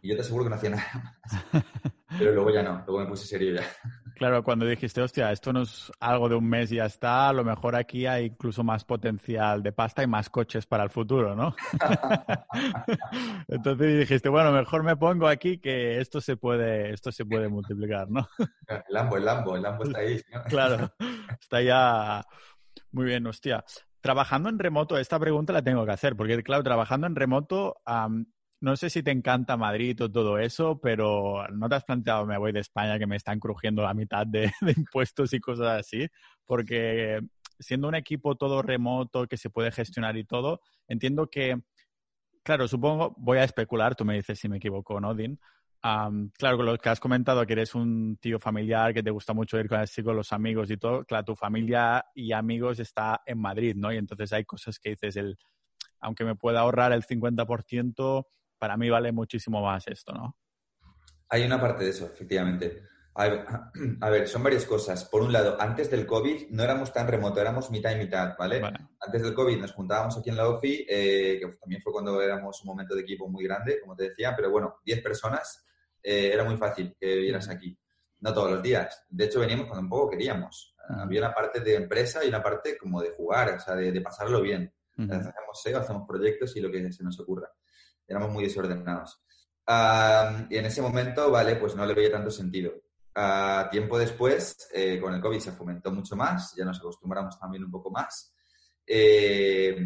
Y 0.00 0.08
yo 0.08 0.14
te 0.14 0.22
aseguro 0.22 0.44
que 0.44 0.50
no 0.50 0.56
hacía 0.56 0.70
nada 0.70 1.14
más. 1.22 1.62
Pero 2.18 2.32
luego 2.32 2.50
ya 2.50 2.62
no, 2.62 2.82
luego 2.86 3.00
me 3.00 3.06
puse 3.06 3.26
serio 3.26 3.54
ya. 3.54 3.62
Claro, 4.14 4.44
cuando 4.44 4.66
dijiste, 4.66 5.00
hostia, 5.00 5.32
esto 5.32 5.52
no 5.52 5.62
es 5.62 5.90
algo 5.98 6.28
de 6.28 6.36
un 6.36 6.46
mes 6.48 6.70
y 6.70 6.76
ya 6.76 6.84
está, 6.84 7.30
a 7.30 7.32
lo 7.32 7.42
mejor 7.42 7.74
aquí 7.74 8.06
hay 8.06 8.26
incluso 8.26 8.62
más 8.62 8.84
potencial 8.84 9.62
de 9.62 9.72
pasta 9.72 10.02
y 10.04 10.06
más 10.06 10.30
coches 10.30 10.64
para 10.66 10.84
el 10.84 10.90
futuro, 10.90 11.34
¿no? 11.34 11.56
Entonces 13.48 13.98
dijiste, 13.98 14.28
bueno, 14.28 14.52
mejor 14.52 14.84
me 14.84 14.96
pongo 14.96 15.26
aquí 15.26 15.58
que 15.58 15.98
esto 15.98 16.20
se 16.20 16.36
puede, 16.36 16.92
esto 16.92 17.10
se 17.10 17.24
puede 17.24 17.48
multiplicar, 17.48 18.10
¿no? 18.10 18.28
El 18.68 18.82
Lambo, 18.90 19.16
el 19.16 19.24
Lambo, 19.24 19.56
el 19.56 19.62
Lambo 19.62 19.84
está 19.84 19.98
ahí. 19.98 20.20
Claro, 20.48 20.92
está 21.40 21.62
ya 21.62 22.24
muy 22.92 23.06
bien, 23.06 23.26
hostia. 23.26 23.64
Trabajando 24.00 24.48
en 24.50 24.58
remoto, 24.58 24.98
esta 24.98 25.18
pregunta 25.18 25.52
la 25.52 25.62
tengo 25.62 25.84
que 25.86 25.92
hacer, 25.92 26.16
porque 26.16 26.42
claro, 26.42 26.62
trabajando 26.62 27.06
en 27.06 27.16
remoto, 27.16 27.80
no 28.62 28.76
sé 28.76 28.90
si 28.90 29.02
te 29.02 29.10
encanta 29.10 29.56
Madrid 29.56 30.00
o 30.02 30.10
todo 30.10 30.38
eso, 30.38 30.80
pero 30.80 31.44
no 31.52 31.68
te 31.68 31.74
has 31.74 31.84
planteado, 31.84 32.24
me 32.26 32.38
voy 32.38 32.52
de 32.52 32.60
España, 32.60 32.96
que 32.96 33.08
me 33.08 33.16
están 33.16 33.40
crujiendo 33.40 33.82
la 33.82 33.92
mitad 33.92 34.24
de, 34.26 34.52
impuestos 34.76 35.32
y 35.32 35.40
cosas 35.40 35.80
así, 35.80 36.06
porque 36.46 37.20
siendo 37.58 37.88
un 37.88 37.96
equipo 37.96 38.36
todo 38.36 38.62
remoto 38.62 39.26
que 39.26 39.36
se 39.36 39.50
puede 39.50 39.72
gestionar 39.72 40.16
y 40.16 40.24
todo, 40.24 40.60
entiendo 40.86 41.28
que, 41.28 41.60
claro, 42.44 42.68
supongo, 42.68 43.14
voy 43.18 43.38
a 43.38 43.44
especular, 43.44 43.96
tú 43.96 44.04
me 44.04 44.14
dices 44.14 44.38
si 44.38 44.48
me 44.48 44.58
equivoco, 44.58 45.00
¿no, 45.00 45.12
Dean? 45.14 45.38
claro, 46.38 46.58
con 46.58 46.66
lo 46.66 46.78
que 46.78 46.88
has 46.88 47.00
comentado, 47.00 47.44
que 47.44 47.54
eres 47.54 47.74
un 47.74 48.16
tío 48.18 48.38
familiar, 48.38 48.94
que 48.94 49.02
te 49.02 49.10
gusta 49.10 49.32
mucho 49.32 49.58
ir 49.58 49.68
con, 49.68 49.84
con 50.04 50.16
los 50.16 50.32
amigos 50.32 50.70
y 50.70 50.76
todo, 50.76 51.04
claro, 51.04 51.24
tu 51.24 51.34
familia 51.34 52.04
y 52.14 52.30
amigos 52.30 52.78
está 52.78 53.22
en 53.26 53.40
Madrid, 53.40 53.74
¿no? 53.76 53.92
Y 53.92 53.96
entonces 53.96 54.32
hay 54.32 54.44
cosas 54.44 54.78
que 54.78 54.90
dices, 54.90 55.16
el, 55.16 55.36
aunque 55.98 56.24
me 56.24 56.36
pueda 56.36 56.60
ahorrar 56.60 56.92
el 56.92 57.02
50%, 57.02 58.26
para 58.62 58.76
mí 58.76 58.88
vale 58.88 59.10
muchísimo 59.10 59.60
más 59.60 59.88
esto, 59.88 60.12
¿no? 60.12 60.36
Hay 61.30 61.42
una 61.42 61.60
parte 61.60 61.82
de 61.82 61.90
eso, 61.90 62.06
efectivamente. 62.06 62.80
A 64.00 64.08
ver, 64.08 64.28
son 64.28 64.40
varias 64.44 64.64
cosas. 64.66 65.04
Por 65.04 65.22
un 65.22 65.32
lado, 65.32 65.60
antes 65.60 65.90
del 65.90 66.06
COVID 66.06 66.50
no 66.50 66.62
éramos 66.62 66.92
tan 66.92 67.08
remoto, 67.08 67.40
éramos 67.40 67.72
mitad 67.72 67.90
y 67.90 67.96
mitad, 67.96 68.36
¿vale? 68.38 68.62
Antes 69.00 69.20
del 69.20 69.34
COVID 69.34 69.58
nos 69.58 69.72
juntábamos 69.72 70.16
aquí 70.16 70.30
en 70.30 70.36
la 70.36 70.48
OFI, 70.48 70.86
eh, 70.88 71.38
que 71.40 71.56
también 71.58 71.82
fue 71.82 71.92
cuando 71.92 72.22
éramos 72.22 72.62
un 72.62 72.68
momento 72.68 72.94
de 72.94 73.00
equipo 73.00 73.28
muy 73.28 73.42
grande, 73.42 73.80
como 73.80 73.96
te 73.96 74.10
decía, 74.10 74.32
pero 74.36 74.48
bueno, 74.52 74.76
10 74.84 75.02
personas, 75.02 75.66
eh, 76.00 76.30
era 76.32 76.44
muy 76.44 76.56
fácil 76.56 76.94
que 76.96 77.16
vivieras 77.16 77.48
aquí. 77.48 77.76
No 78.20 78.32
todos 78.32 78.52
los 78.52 78.62
días. 78.62 79.04
De 79.10 79.24
hecho, 79.24 79.40
veníamos 79.40 79.66
cuando 79.66 79.82
un 79.82 79.90
poco 79.90 80.10
queríamos. 80.10 80.76
Había 80.88 81.22
una 81.22 81.34
parte 81.34 81.58
de 81.58 81.74
empresa 81.74 82.24
y 82.24 82.28
una 82.28 82.40
parte 82.40 82.78
como 82.78 83.02
de 83.02 83.10
jugar, 83.10 83.54
o 83.54 83.58
sea, 83.58 83.74
de, 83.74 84.00
pasarlo 84.00 84.40
bien. 84.40 84.72
Hacemos 84.96 85.60
SEO, 85.60 85.80
hacemos 85.80 86.06
proyectos 86.06 86.54
y 86.56 86.60
lo 86.60 86.70
que 86.70 86.92
se 86.92 87.02
nos 87.02 87.18
ocurra 87.18 87.50
éramos 88.06 88.30
muy 88.30 88.44
desordenados. 88.44 89.22
y 90.50 90.56
en 90.56 90.66
ese 90.66 90.82
momento, 90.82 91.30
vale, 91.30 91.56
pues 91.56 91.74
no 91.74 91.86
le 91.86 91.94
veía 91.94 92.10
tanto 92.12 92.30
sentido. 92.30 92.72
Uh, 93.14 93.68
tiempo 93.70 93.98
después, 93.98 94.68
eh, 94.72 94.98
con 94.98 95.12
el 95.12 95.20
COVID 95.20 95.38
se 95.38 95.52
fomentó 95.52 95.92
mucho 95.92 96.16
más, 96.16 96.54
ya 96.56 96.64
nos 96.64 96.78
acostumbramos 96.78 97.38
también 97.38 97.64
un 97.64 97.70
poco 97.70 97.90
más. 97.90 98.34
Eh, 98.86 99.76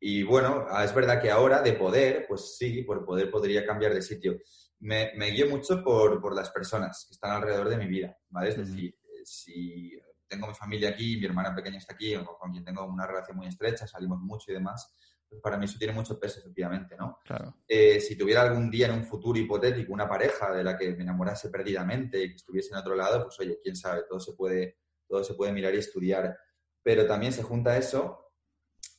y 0.00 0.22
bueno, 0.24 0.66
ah, 0.68 0.84
es 0.84 0.94
verdad 0.94 1.20
que 1.20 1.30
ahora 1.30 1.62
de 1.62 1.74
poder, 1.74 2.26
pues 2.26 2.56
sí, 2.56 2.82
por 2.82 3.04
poder 3.04 3.30
podría 3.30 3.64
cambiar 3.64 3.94
de 3.94 4.02
sitio. 4.02 4.38
Me, 4.80 5.12
me 5.16 5.30
guío 5.30 5.48
mucho 5.48 5.82
por, 5.82 6.20
por, 6.20 6.34
las 6.34 6.50
personas 6.50 7.04
que 7.06 7.14
están 7.14 7.30
alrededor 7.30 7.68
de 7.68 7.76
mi 7.76 7.86
vida, 7.86 8.18
¿vale? 8.30 8.48
Es 8.50 8.56
decir, 8.56 8.96
eh, 9.04 9.22
si 9.24 9.92
tengo 10.26 10.48
mi 10.48 10.54
familia 10.54 10.90
aquí, 10.90 11.16
mi 11.18 11.26
hermana 11.26 11.54
pequeña 11.54 11.78
está 11.78 11.94
aquí, 11.94 12.14
con 12.16 12.50
quien 12.50 12.64
tengo 12.64 12.84
una 12.84 13.06
relación 13.06 13.36
muy 13.36 13.46
estrecha, 13.46 13.86
salimos 13.86 14.18
mucho 14.20 14.50
y 14.50 14.54
demás, 14.54 14.92
para 15.40 15.56
mí 15.56 15.64
eso 15.64 15.78
tiene 15.78 15.92
mucho 15.92 16.18
peso, 16.18 16.40
efectivamente, 16.40 16.96
¿no? 16.96 17.20
Claro. 17.24 17.56
Eh, 17.66 18.00
si 18.00 18.16
tuviera 18.16 18.42
algún 18.42 18.70
día 18.70 18.86
en 18.86 18.94
un 18.94 19.04
futuro 19.04 19.38
hipotético 19.38 19.92
una 19.92 20.08
pareja 20.08 20.52
de 20.52 20.64
la 20.64 20.76
que 20.76 20.94
me 20.94 21.02
enamorase 21.02 21.48
perdidamente 21.48 22.22
y 22.22 22.30
que 22.30 22.36
estuviese 22.36 22.70
en 22.72 22.80
otro 22.80 22.94
lado, 22.94 23.24
pues 23.24 23.38
oye, 23.40 23.58
quién 23.62 23.76
sabe, 23.76 24.02
todo 24.08 24.20
se 24.20 24.32
puede, 24.32 24.78
todo 25.06 25.22
se 25.24 25.34
puede 25.34 25.52
mirar 25.52 25.74
y 25.74 25.78
estudiar. 25.78 26.36
Pero 26.82 27.06
también 27.06 27.32
se 27.32 27.42
junta 27.42 27.76
eso 27.76 28.32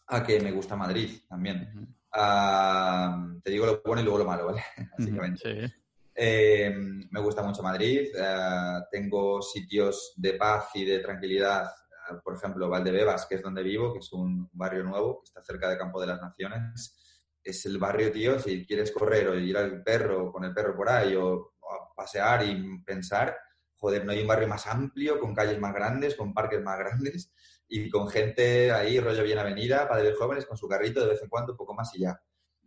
a 0.07 0.23
que 0.23 0.39
me 0.39 0.51
gusta 0.51 0.75
Madrid 0.75 1.19
también. 1.27 1.95
Ah, 2.11 3.27
te 3.43 3.51
digo 3.51 3.65
lo 3.65 3.81
bueno 3.83 4.01
y 4.01 4.05
luego 4.05 4.19
lo 4.19 4.25
malo, 4.25 4.45
¿vale? 4.45 4.63
Básicamente. 4.97 5.73
Eh, 6.15 6.71
me 7.09 7.19
gusta 7.19 7.41
mucho 7.41 7.63
Madrid. 7.63 8.09
Eh, 8.15 8.79
tengo 8.91 9.41
sitios 9.41 10.13
de 10.15 10.33
paz 10.33 10.69
y 10.75 10.85
de 10.85 10.99
tranquilidad. 10.99 11.69
Por 12.23 12.35
ejemplo, 12.35 12.69
Valdebebas, 12.69 13.25
que 13.25 13.35
es 13.35 13.41
donde 13.41 13.63
vivo, 13.63 13.93
que 13.93 13.99
es 13.99 14.11
un 14.13 14.49
barrio 14.53 14.83
nuevo 14.83 15.21
que 15.21 15.25
está 15.25 15.41
cerca 15.43 15.69
de 15.69 15.77
Campo 15.77 16.01
de 16.01 16.07
las 16.07 16.21
Naciones. 16.21 16.99
Es 17.43 17.65
el 17.65 17.77
barrio, 17.77 18.11
tío, 18.11 18.39
si 18.39 18.65
quieres 18.65 18.91
correr 18.91 19.27
o 19.27 19.37
ir 19.37 19.57
al 19.57 19.83
perro, 19.83 20.31
con 20.31 20.45
el 20.45 20.53
perro 20.53 20.75
por 20.75 20.89
ahí, 20.89 21.15
o, 21.15 21.33
o 21.33 21.93
pasear 21.95 22.45
y 22.45 22.79
pensar, 22.83 23.37
joder, 23.75 24.05
no 24.05 24.13
hay 24.13 24.21
un 24.21 24.27
barrio 24.27 24.47
más 24.47 24.65
amplio, 24.67 25.19
con 25.19 25.35
calles 25.35 25.59
más 25.59 25.73
grandes, 25.73 26.15
con 26.15 26.33
parques 26.33 26.61
más 26.61 26.79
grandes 26.79 27.33
y 27.67 27.89
con 27.89 28.07
gente 28.07 28.71
ahí, 28.71 28.99
rollo 28.99 29.23
bien 29.23 29.39
avenida, 29.39 29.87
padres 29.89 30.17
jóvenes 30.17 30.45
con 30.45 30.55
su 30.55 30.67
carrito 30.67 31.01
de 31.01 31.07
vez 31.07 31.21
en 31.21 31.27
cuando, 31.27 31.51
un 31.51 31.57
poco 31.57 31.73
más 31.73 31.93
y 31.95 32.01
ya. 32.01 32.17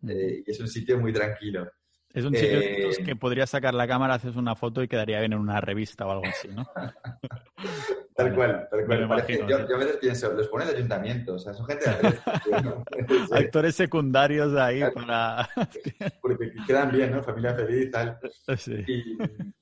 Eh, 0.07 0.43
y 0.47 0.51
es 0.51 0.61
un 0.61 0.69
sitio 0.69 0.99
muy 0.99 1.13
tranquilo. 1.13 1.71
Es 2.13 2.25
un 2.25 2.35
sitio 2.35 2.59
eh, 2.59 2.91
que 3.05 3.17
podrías 3.17 3.49
sacar 3.49 3.73
la 3.73 3.87
cámara, 3.87 4.15
haces 4.15 4.37
una 4.37 4.55
foto 4.57 4.83
y 4.83 4.89
quedaría 4.89 5.21
bien 5.21 5.33
en 5.33 5.39
una 5.39 5.61
revista 5.61 6.07
o 6.07 6.11
algo 6.11 6.27
así, 6.27 6.49
¿no? 6.49 6.67
tal 8.17 8.35
cual, 8.35 8.69
tal 8.71 8.87
cual. 8.87 9.27
yo, 9.49 9.57
a 9.57 9.79
veces 9.79 9.97
pienso, 9.99 10.33
los 10.33 10.49
pone 10.49 10.65
el 10.65 10.77
ayuntamiento, 10.77 11.35
o 11.35 11.39
sea, 11.39 11.55
son 11.55 11.67
gente 11.67 11.85
de 11.89 12.19
Actores 13.33 13.75
secundarios 13.75 14.55
ahí 14.55 14.83
para... 14.95 15.49
Porque 16.23 16.53
quedan 16.67 16.91
bien, 16.91 17.13
¿no? 17.13 17.23
Familia 17.23 17.55
feliz, 17.55 17.91
tal. 17.91 18.19
Sí. 18.57 18.85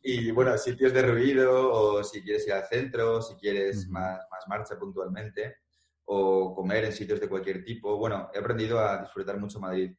Y, 0.03 0.31
bueno, 0.31 0.57
sitios 0.57 0.93
de 0.93 1.03
ruido, 1.03 1.71
o 1.73 2.05
si 2.05 2.23
quieres 2.23 2.47
ir 2.47 2.53
al 2.53 2.65
centro, 2.65 3.21
si 3.21 3.35
quieres 3.35 3.89
más, 3.89 4.21
más 4.31 4.49
marcha 4.49 4.79
puntualmente, 4.79 5.57
o 6.05 6.55
comer 6.55 6.85
en 6.85 6.93
sitios 6.93 7.21
de 7.21 7.29
cualquier 7.29 7.65
tipo. 7.65 7.97
Bueno, 7.97 8.31
he 8.33 8.39
aprendido 8.39 8.79
a 8.79 9.03
disfrutar 9.03 9.39
mucho 9.39 9.61
Madrid 9.61 9.95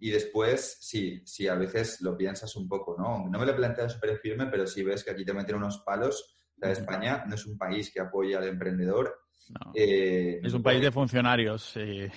y 0.00 0.10
después, 0.10 0.78
sí, 0.80 1.22
sí, 1.24 1.48
a 1.48 1.54
veces 1.54 2.00
lo 2.02 2.16
piensas 2.16 2.54
un 2.56 2.68
poco, 2.68 2.96
¿no? 2.98 3.26
No 3.28 3.38
me 3.38 3.46
lo 3.46 3.56
planteo 3.56 3.88
súper 3.88 4.18
firme, 4.18 4.46
pero 4.46 4.66
si 4.66 4.82
ves 4.82 5.02
que 5.02 5.10
aquí 5.10 5.24
te 5.24 5.32
meten 5.32 5.56
unos 5.56 5.78
palos, 5.78 6.36
España 6.70 7.24
no 7.26 7.34
es 7.34 7.46
un 7.46 7.58
país 7.58 7.92
que 7.92 8.00
apoya 8.00 8.38
al 8.38 8.48
emprendedor. 8.48 9.22
Eh, 9.74 10.40
es 10.42 10.54
un 10.54 10.62
país 10.62 10.80
de 10.80 10.92
funcionarios, 10.92 11.62
sí. 11.74 12.08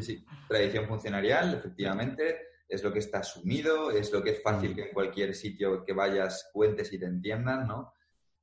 Sí. 0.00 0.24
tradición 0.46 0.86
funcionarial, 0.86 1.54
efectivamente, 1.54 2.36
es 2.68 2.82
lo 2.82 2.92
que 2.92 2.98
está 2.98 3.20
asumido, 3.20 3.90
es 3.90 4.12
lo 4.12 4.22
que 4.22 4.30
es 4.30 4.42
fácil 4.42 4.74
que 4.74 4.88
en 4.88 4.92
cualquier 4.92 5.34
sitio 5.34 5.84
que 5.84 5.92
vayas 5.92 6.50
cuentes 6.52 6.92
y 6.92 6.98
te 6.98 7.06
entiendan, 7.06 7.66
¿no? 7.66 7.94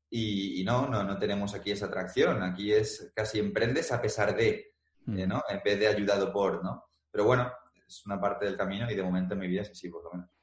Y, 0.09 0.63
no, 0.63 0.88
no, 0.88 1.03
no 1.03 1.18
tenemos 1.18 1.53
aquí 1.53 1.72
esa 1.72 1.88
atracción, 1.88 2.41
aquí 2.41 2.72
es 2.72 3.11
casi 3.13 3.39
emprendes 3.39 3.91
a 3.91 4.01
pesar 4.01 4.36
de, 4.36 4.74
eh, 5.07 5.28
¿no? 5.28 5.43
En 5.49 5.61
vez 5.63 5.80
de 5.80 5.88
ayudado 5.88 6.32
por, 6.32 6.63
¿no? 6.63 6.86
Pero 7.11 7.26
bueno, 7.26 7.51
es 7.88 8.05
una 8.05 8.20
parte 8.20 8.45
del 8.45 8.57
camino 8.57 8.89
y 8.89 8.95
de 8.95 9.03
momento 9.03 9.34
en 9.34 9.41
mi 9.41 9.47
vida 9.47 9.61
es 9.61 9.72
así, 9.72 9.89
por 9.89 10.03
lo 10.03 10.11
menos. 10.11 10.34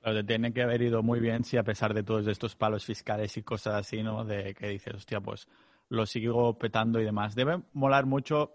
Claro, 0.00 0.18
te 0.20 0.24
tiene 0.24 0.52
que 0.52 0.62
haber 0.62 0.80
ido 0.80 1.02
muy 1.02 1.20
bien 1.20 1.44
si 1.44 1.58
a 1.58 1.62
pesar 1.62 1.92
de 1.92 2.02
todos 2.02 2.26
estos 2.26 2.56
palos 2.56 2.86
fiscales 2.86 3.36
y 3.36 3.42
cosas 3.42 3.74
así, 3.74 4.02
¿no? 4.02 4.24
De 4.24 4.54
que 4.54 4.68
dices, 4.68 4.94
hostia, 4.94 5.20
pues 5.20 5.46
lo 5.90 6.06
sigo 6.06 6.56
petando 6.58 7.00
y 7.00 7.04
demás. 7.04 7.34
Debe 7.34 7.62
molar 7.74 8.06
mucho 8.06 8.52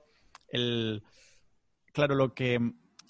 el... 0.48 1.04
Claro, 1.94 2.16
lo 2.16 2.34
que, 2.34 2.60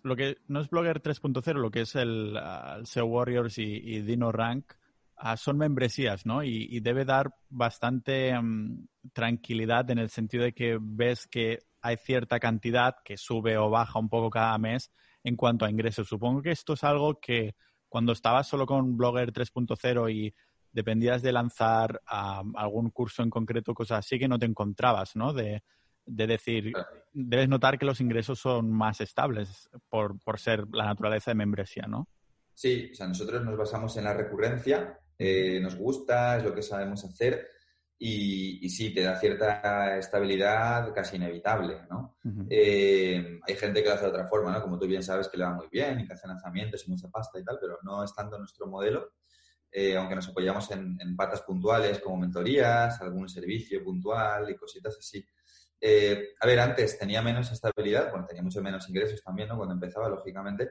lo 0.04 0.16
que 0.16 0.38
no 0.48 0.60
es 0.60 0.70
Blogger 0.70 1.02
3.0, 1.02 1.54
lo 1.54 1.72
que 1.72 1.82
es 1.82 1.96
el, 1.96 2.38
SEO 2.84 3.06
Warriors 3.06 3.58
y, 3.58 4.02
Dino 4.02 4.32
Rank, 4.34 4.74
ah, 5.16 5.38
son 5.38 5.58
membresías, 5.58 6.26
¿no? 6.26 6.44
Y, 6.44 6.80
debe 6.82 7.06
dar 7.06 7.34
bastante 7.50 8.38
mm, 8.40 8.88
tranquilidad 9.14 9.90
en 9.92 10.00
el 10.00 10.10
sentido 10.10 10.44
de 10.44 10.54
que 10.54 10.78
ves 10.80 11.26
que 11.26 11.60
hay 11.82 11.96
cierta 11.98 12.40
cantidad 12.40 12.96
que 13.04 13.16
sube 13.16 13.58
o 13.58 13.70
baja 13.70 13.98
un 13.98 14.10
poco 14.10 14.30
cada 14.30 14.58
mes 14.58 14.92
en 15.24 15.38
cuanto 15.38 15.66
a 15.66 15.70
ingresos. 15.70 16.08
Supongo 16.08 16.42
que 16.42 16.52
esto 16.52 16.74
es 16.74 16.84
algo 16.84 17.20
que 17.20 17.56
cuando 17.96 18.12
estabas 18.12 18.46
solo 18.46 18.66
con 18.66 18.98
Blogger 18.98 19.32
3.0 19.32 20.14
y 20.14 20.36
dependías 20.70 21.22
de 21.22 21.32
lanzar 21.32 22.02
algún 22.06 22.90
curso 22.90 23.24
en 23.24 23.30
concreto, 23.30 23.74
cosas 23.74 24.00
así 24.00 24.20
que 24.20 24.28
no 24.28 24.38
te 24.38 24.46
encontrabas, 24.46 25.16
¿no? 25.16 25.32
De, 25.32 25.64
decir, 26.06 26.74
debes 27.14 27.48
notar 27.48 27.80
que 27.80 27.86
los 27.86 28.02
ingresos 28.02 28.38
son 28.38 28.70
más 28.70 29.00
estables 29.00 29.70
por, 29.88 30.20
ser 30.38 30.66
la 30.74 30.88
naturaleza 30.88 31.32
de 31.32 31.36
membresía, 31.36 31.86
¿no? 31.88 32.10
Sí, 32.54 32.90
o 32.92 32.96
sea, 32.96 33.08
nosotros 33.08 33.46
nos 33.46 33.56
basamos 33.56 33.96
en 33.96 34.04
la 34.04 34.14
recurrencia, 34.14 35.00
eh, 35.18 35.62
nos 35.62 35.78
gusta, 35.78 36.36
es 36.36 36.44
lo 36.44 36.54
que 36.54 36.64
sabemos 36.64 37.06
hacer 37.06 37.48
y, 37.98 38.70
sí, 38.70 38.94
te 38.94 39.04
da 39.04 39.18
cierta 39.18 39.98
estabilidad 39.98 40.94
casi 40.94 41.16
inevitable, 41.16 41.84
¿no? 41.90 42.18
Eh, 42.50 43.40
hay 43.48 43.56
gente 43.56 43.82
que 43.82 43.88
lo 43.88 43.96
hace 43.96 44.06
de 44.06 44.12
otra 44.12 44.28
forma, 44.28 44.52
¿no? 44.52 44.62
Como 44.62 44.78
tú 44.78 44.86
bien 44.86 45.02
sabes 45.02 45.30
que 45.30 45.38
le 45.38 45.46
va 45.46 45.54
muy 45.54 45.68
bien 45.72 46.02
y 46.02 46.08
que 46.08 46.14
hace 46.14 46.28
lanzamientos 46.28 46.86
y 46.86 46.92
mucha 46.92 47.10
pasta 47.10 47.40
y 47.40 47.44
tal, 47.44 47.58
pero 47.60 47.80
no 47.84 48.04
es 48.04 48.14
tanto 48.14 48.38
nuestro 48.38 48.68
modelo, 48.68 49.14
eh, 49.72 49.96
aunque 49.96 50.16
nos 50.16 50.28
apoyamos 50.28 50.70
en, 50.72 51.16
patas 51.16 51.42
puntuales 51.44 52.00
como 52.00 52.18
mentorías, 52.18 53.00
algún 53.02 53.30
servicio 53.30 53.82
puntual 53.84 54.50
y 54.50 54.58
cositas 54.58 54.98
así. 55.00 55.26
Eh, 55.80 56.34
a 56.40 56.48
ver, 56.48 56.60
antes 56.60 57.00
tenía 57.00 57.22
menos 57.22 57.50
estabilidad, 57.52 58.10
bueno, 58.12 58.26
tenía 58.26 58.44
mucho 58.44 58.62
menos 58.62 58.90
ingresos 58.90 59.24
también, 59.24 59.48
¿no? 59.48 59.58
Cuando 59.58 59.74
empezaba, 59.74 60.10
lógicamente, 60.10 60.70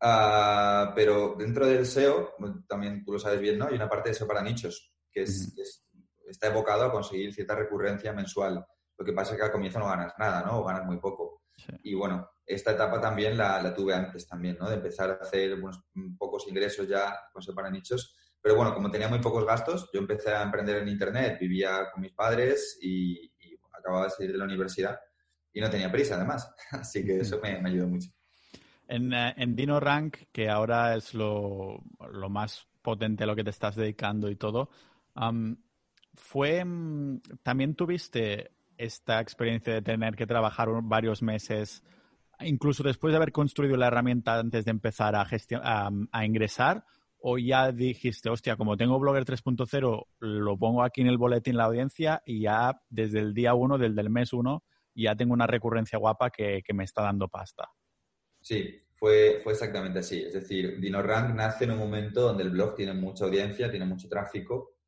ah, 0.00 0.92
pero 0.94 1.34
dentro 1.36 1.66
del 1.66 1.84
SEO, 1.84 2.34
también 2.68 3.04
tú 3.04 3.12
lo 3.12 3.18
sabes 3.18 3.40
bien, 3.40 3.58
¿no? 3.58 3.66
Hay 3.66 3.74
una 3.74 3.88
parte 3.88 4.10
de 4.10 4.14
SEO 4.14 4.28
para 4.28 4.42
nichos, 4.42 4.92
que 5.10 5.22
es 5.22 5.84
está 6.30 6.48
evocado 6.48 6.84
a 6.84 6.92
conseguir 6.92 7.34
cierta 7.34 7.54
recurrencia 7.54 8.12
mensual. 8.12 8.64
Lo 8.96 9.04
que 9.04 9.12
pasa 9.12 9.32
es 9.32 9.38
que 9.38 9.44
al 9.44 9.52
comienzo 9.52 9.78
no 9.78 9.86
ganas 9.86 10.12
nada, 10.18 10.42
¿no? 10.44 10.58
O 10.58 10.64
ganas 10.64 10.84
muy 10.84 10.98
poco. 10.98 11.40
Y 11.82 11.94
bueno, 11.94 12.28
esta 12.46 12.72
etapa 12.72 13.00
también 13.00 13.36
la, 13.36 13.74
tuve 13.74 13.94
antes 13.94 14.26
también, 14.26 14.56
¿no? 14.58 14.68
De 14.68 14.76
empezar 14.76 15.10
a 15.10 15.24
hacer 15.24 15.54
unos 15.54 15.80
pocos 16.18 16.46
ingresos 16.48 16.88
ya 16.88 17.14
con 17.32 17.54
para 17.54 17.70
nichos. 17.70 18.16
Pero 18.40 18.56
bueno, 18.56 18.74
como 18.74 18.90
tenía 18.90 19.08
muy 19.08 19.20
pocos 19.20 19.44
gastos, 19.44 19.90
yo 19.92 20.00
empecé 20.00 20.30
a 20.30 20.42
emprender 20.42 20.78
en 20.78 20.88
Internet, 20.88 21.38
vivía 21.38 21.90
con 21.92 22.00
mis 22.02 22.12
padres 22.12 22.78
y, 22.80 23.30
acababa 23.72 24.04
de 24.04 24.10
salir 24.10 24.32
de 24.32 24.36
la 24.36 24.44
universidad 24.44 25.00
y 25.54 25.60
no 25.60 25.70
tenía 25.70 25.90
prisa 25.90 26.16
además. 26.16 26.52
Así 26.72 27.04
que 27.04 27.20
eso 27.20 27.40
me, 27.42 27.62
ayudó 27.64 27.88
mucho. 27.88 28.10
En, 28.88 29.12
eh, 29.12 29.34
en 29.38 29.56
Dino 29.56 29.80
Rank, 29.80 30.16
que 30.32 30.50
ahora 30.50 30.96
es 30.96 31.14
lo, 31.14 31.82
más 32.28 32.66
potente 32.82 33.24
a 33.24 33.26
lo 33.26 33.36
que 33.36 33.44
te 33.44 33.50
estás 33.50 33.76
dedicando 33.76 34.30
y 34.30 34.36
todo, 34.36 34.68
fue, 36.14 36.64
mm, 36.64 37.20
también 37.42 37.74
tuviste 37.74 38.50
esta 38.76 39.20
experiencia 39.20 39.74
de 39.74 39.82
tener 39.82 40.16
que 40.16 40.26
trabajar 40.26 40.68
varios 40.82 41.22
meses, 41.22 41.82
incluso 42.40 42.82
después 42.82 43.12
de 43.12 43.16
haber 43.16 43.32
construido 43.32 43.76
la 43.76 43.88
herramienta 43.88 44.38
antes 44.38 44.64
de 44.64 44.70
empezar 44.70 45.14
a, 45.14 45.26
a, 46.12 46.24
ingresar, 46.24 46.84
o 47.18 47.36
ya 47.36 47.72
dijiste, 47.72 48.30
hostia, 48.30 48.56
como 48.56 48.78
tengo 48.78 48.98
Blogger 48.98 49.26
3.0, 49.26 50.06
lo 50.20 50.58
pongo 50.58 50.82
aquí 50.82 51.02
en 51.02 51.08
el 51.08 51.18
boletín 51.18 51.58
la 51.58 51.64
audiencia 51.64 52.22
y 52.24 52.40
ya 52.42 52.80
desde 52.88 53.18
el 53.18 53.34
día 53.34 53.52
1, 53.52 53.76
desde 53.76 54.00
el 54.00 54.08
mes 54.08 54.32
1, 54.32 54.62
ya 54.94 55.14
tengo 55.14 55.34
una 55.34 55.46
recurrencia 55.46 55.98
guapa 55.98 56.30
que, 56.30 56.62
me 56.72 56.84
está 56.84 57.02
dando 57.02 57.28
pasta. 57.28 57.68
Sí, 58.40 58.80
fue, 58.94 59.40
fue 59.44 59.52
exactamente 59.52 59.98
así. 59.98 60.22
Es 60.22 60.32
decir, 60.32 60.80
DinoRank 60.80 61.34
nace 61.34 61.64
en 61.64 61.72
un 61.72 61.78
momento 61.78 62.22
donde 62.22 62.44
el 62.44 62.50
blog 62.50 62.74
tiene 62.74 62.94
mucha 62.94 63.26
audiencia, 63.26 63.70
tiene 63.70 63.84
mucho 63.84 64.08
tráfico 64.08 64.79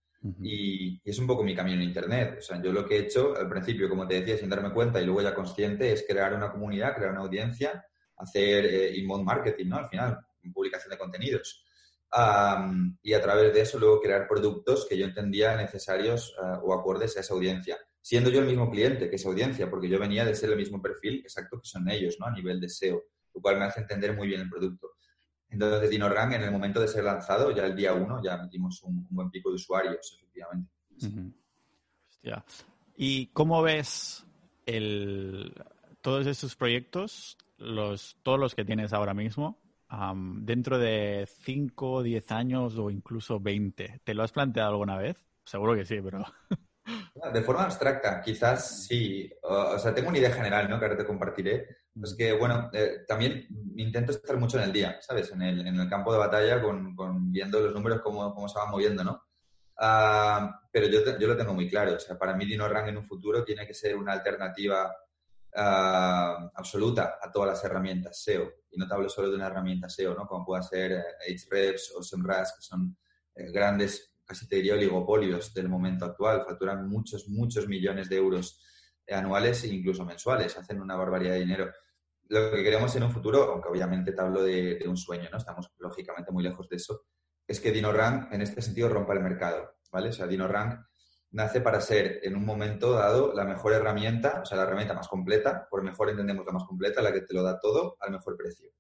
y, 0.42 1.00
es 1.04 1.18
un 1.18 1.26
poco 1.26 1.42
mi 1.42 1.54
camino 1.54 1.76
en 1.76 1.88
Internet. 1.88 2.36
O 2.38 2.42
sea, 2.42 2.62
yo 2.62 2.72
lo 2.72 2.86
que 2.86 2.96
he 2.96 3.00
hecho 3.00 3.36
al 3.36 3.48
principio, 3.48 3.88
como 3.88 4.06
te 4.06 4.20
decía, 4.20 4.38
sin 4.38 4.48
darme 4.48 4.72
cuenta 4.72 5.00
y 5.00 5.04
luego 5.04 5.22
ya 5.22 5.34
consciente, 5.34 5.92
es 5.92 6.04
crear 6.06 6.34
una 6.34 6.50
comunidad, 6.50 6.94
crear 6.94 7.12
una 7.12 7.22
audiencia, 7.22 7.84
hacer 8.16 8.66
eh, 8.66 8.96
inbound 8.96 9.24
marketing, 9.24 9.68
¿no? 9.68 9.78
Al 9.78 9.88
final, 9.88 10.18
publicación 10.52 10.90
de 10.90 10.98
contenidos. 10.98 11.64
y 13.02 13.14
a 13.14 13.20
través 13.20 13.54
de 13.54 13.60
eso 13.62 13.78
luego 13.78 14.00
crear 14.00 14.28
productos 14.28 14.86
que 14.88 14.98
yo 14.98 15.06
entendía 15.06 15.56
necesarios 15.56 16.34
ah, 16.42 16.60
o 16.62 16.74
acordes 16.74 17.16
a 17.16 17.20
esa 17.20 17.34
audiencia. 17.34 17.78
Siendo 18.00 18.30
yo 18.30 18.40
el 18.40 18.46
mismo 18.46 18.70
cliente 18.70 19.08
que 19.08 19.16
esa 19.16 19.28
audiencia, 19.28 19.70
porque 19.70 19.88
yo 19.88 19.98
venía 19.98 20.24
de 20.24 20.34
ser 20.34 20.50
el 20.50 20.56
mismo 20.56 20.82
perfil 20.82 21.20
exacto 21.20 21.60
que 21.60 21.68
son 21.68 21.88
ellos, 21.88 22.16
¿no? 22.18 22.26
A 22.26 22.32
nivel 22.32 22.60
de 22.60 22.68
SEO, 22.68 23.02
lo 23.34 23.40
cual 23.40 23.58
me 23.58 23.64
hace 23.64 23.80
entender 23.80 24.14
muy 24.14 24.28
bien 24.28 24.42
el 24.42 24.50
producto. 24.50 24.90
Entonces, 25.52 25.90
DinoRank, 25.90 26.32
en 26.32 26.42
el 26.42 26.50
momento 26.50 26.80
de 26.80 26.88
ser 26.88 27.04
lanzado, 27.04 27.50
ya 27.50 27.66
el 27.66 27.76
día 27.76 27.92
uno, 27.92 28.22
ya 28.22 28.36
metimos 28.38 28.82
un, 28.82 29.06
buen 29.10 29.30
pico 29.30 29.50
de 29.50 29.56
usuarios, 29.56 30.18
efectivamente. 30.18 30.70
Hostia. 32.08 32.44
¿Y 32.96 33.26
cómo 33.28 33.62
ves 33.62 34.24
el, 34.66 35.54
todos 36.00 36.26
estos 36.26 36.56
proyectos, 36.56 37.36
los, 37.58 38.16
todos 38.22 38.38
los 38.38 38.54
que 38.54 38.64
tienes 38.64 38.92
ahora 38.92 39.14
mismo, 39.14 39.58
dentro 40.40 40.78
de 40.78 41.28
5, 41.42 42.02
10 42.02 42.32
años 42.32 42.78
o 42.78 42.90
incluso 42.90 43.38
20? 43.38 44.00
¿Te 44.04 44.14
lo 44.14 44.22
has 44.22 44.32
planteado 44.32 44.70
alguna 44.70 44.96
vez? 44.96 45.16
Seguro 45.44 45.74
que 45.74 45.84
sí, 45.84 45.96
pero... 46.02 46.24
De 47.32 47.42
forma 47.42 47.64
abstracta, 47.64 48.20
quizás 48.20 48.86
sí. 48.86 49.30
O, 49.42 49.78
sea, 49.78 49.94
tengo 49.94 50.08
una 50.08 50.18
idea 50.18 50.32
general, 50.32 50.68
¿no? 50.68 50.78
Que 50.78 50.86
ahora 50.86 50.96
te 50.96 51.06
compartiré. 51.06 51.82
Es 52.02 52.14
que, 52.14 52.32
bueno, 52.32 52.70
eh, 52.72 53.04
también 53.06 53.46
intento 53.76 54.12
estar 54.12 54.36
mucho 54.36 54.58
en 54.58 54.64
el 54.64 54.72
día, 54.72 54.98
¿sabes? 55.00 55.30
En 55.32 55.42
el, 55.42 55.66
en 55.66 55.80
el 55.80 55.88
campo 55.88 56.12
de 56.12 56.18
batalla 56.18 56.60
con, 56.60 56.94
con, 56.94 57.32
viendo 57.32 57.60
los 57.60 57.74
números, 57.74 58.00
cómo, 58.02 58.34
cómo 58.34 58.48
se 58.48 58.58
van 58.58 58.70
moviendo, 58.70 59.04
¿no? 59.04 59.22
Ah, 59.78 60.60
pero 60.70 60.86
yo, 60.86 61.18
yo 61.18 61.26
lo 61.26 61.36
tengo 61.36 61.54
muy 61.54 61.68
claro. 61.68 61.94
O 61.96 61.98
sea, 61.98 62.18
para 62.18 62.34
mí 62.34 62.46
DinoRank 62.46 62.88
en 62.88 62.98
un 62.98 63.06
futuro 63.06 63.44
tiene 63.44 63.66
que 63.66 63.74
ser 63.74 63.96
una 63.96 64.12
alternativa 64.12 64.94
ah, 65.56 66.50
absoluta 66.54 67.18
a 67.20 67.30
todas 67.30 67.48
las 67.48 67.64
herramientas 67.64 68.22
SEO. 68.22 68.48
Y 68.70 68.78
no 68.78 68.86
te 68.86 68.94
hablo 68.94 69.08
solo 69.08 69.28
de 69.28 69.36
una 69.36 69.48
herramienta 69.48 69.88
SEO, 69.88 70.14
¿no? 70.14 70.26
Como 70.26 70.44
pueda 70.44 70.62
ser 70.62 70.92
eh, 70.92 71.04
Ahrefs 71.50 71.92
o 71.96 72.02
SEMrush, 72.02 72.54
que 72.56 72.62
son 72.62 72.96
eh, 73.34 73.50
grandes, 73.50 74.14
casi 74.24 74.48
te 74.48 74.56
diría, 74.56 74.74
oligopolios 74.74 75.52
del 75.52 75.68
momento 75.68 76.04
actual. 76.04 76.44
Facturan 76.46 76.88
muchos, 76.88 77.28
muchos 77.28 77.66
millones 77.66 78.08
de 78.08 78.16
euros 78.16 78.62
anuales 79.08 79.64
e 79.64 79.68
incluso 79.68 80.04
mensuales. 80.04 80.56
Hacen 80.56 80.80
una 80.80 80.96
barbaridad 80.96 81.32
de 81.32 81.40
dinero. 81.40 81.72
Lo 82.32 82.50
que 82.50 82.62
queremos 82.62 82.96
en 82.96 83.02
un 83.02 83.10
futuro, 83.10 83.52
aunque 83.52 83.68
obviamente 83.68 84.12
te 84.12 84.22
hablo 84.22 84.42
de, 84.42 84.82
un 84.88 84.96
sueño, 84.96 85.28
¿no? 85.30 85.36
Estamos 85.36 85.70
lógicamente 85.76 86.32
muy 86.32 86.42
lejos 86.42 86.66
de 86.66 86.76
eso, 86.76 87.04
es 87.46 87.60
que 87.60 87.70
DinoRank 87.70 88.32
en 88.32 88.40
este 88.40 88.62
sentido 88.62 88.88
rompa 88.88 89.12
el 89.12 89.20
mercado, 89.20 89.74
¿vale? 89.92 90.08
O 90.08 90.12
sea, 90.12 90.26
DinoRank 90.26 90.80
nace 91.32 91.60
para 91.60 91.78
ser 91.82 92.20
en 92.22 92.34
un 92.34 92.46
momento 92.46 92.92
dado 92.92 93.34
la 93.34 93.44
mejor 93.44 93.74
herramienta, 93.74 94.40
o 94.40 94.46
sea, 94.46 94.56
la 94.56 94.62
herramienta 94.62 94.94
más 94.94 95.08
completa, 95.08 95.68
por 95.70 95.82
mejor 95.82 96.08
entendemos 96.08 96.46
la 96.46 96.52
más 96.52 96.64
completa, 96.64 97.02
la 97.02 97.12
que 97.12 97.20
te 97.20 97.34
lo 97.34 97.42
da 97.42 97.60
todo 97.60 97.98
al 98.00 98.12
mejor 98.12 98.34
precio, 98.38 98.70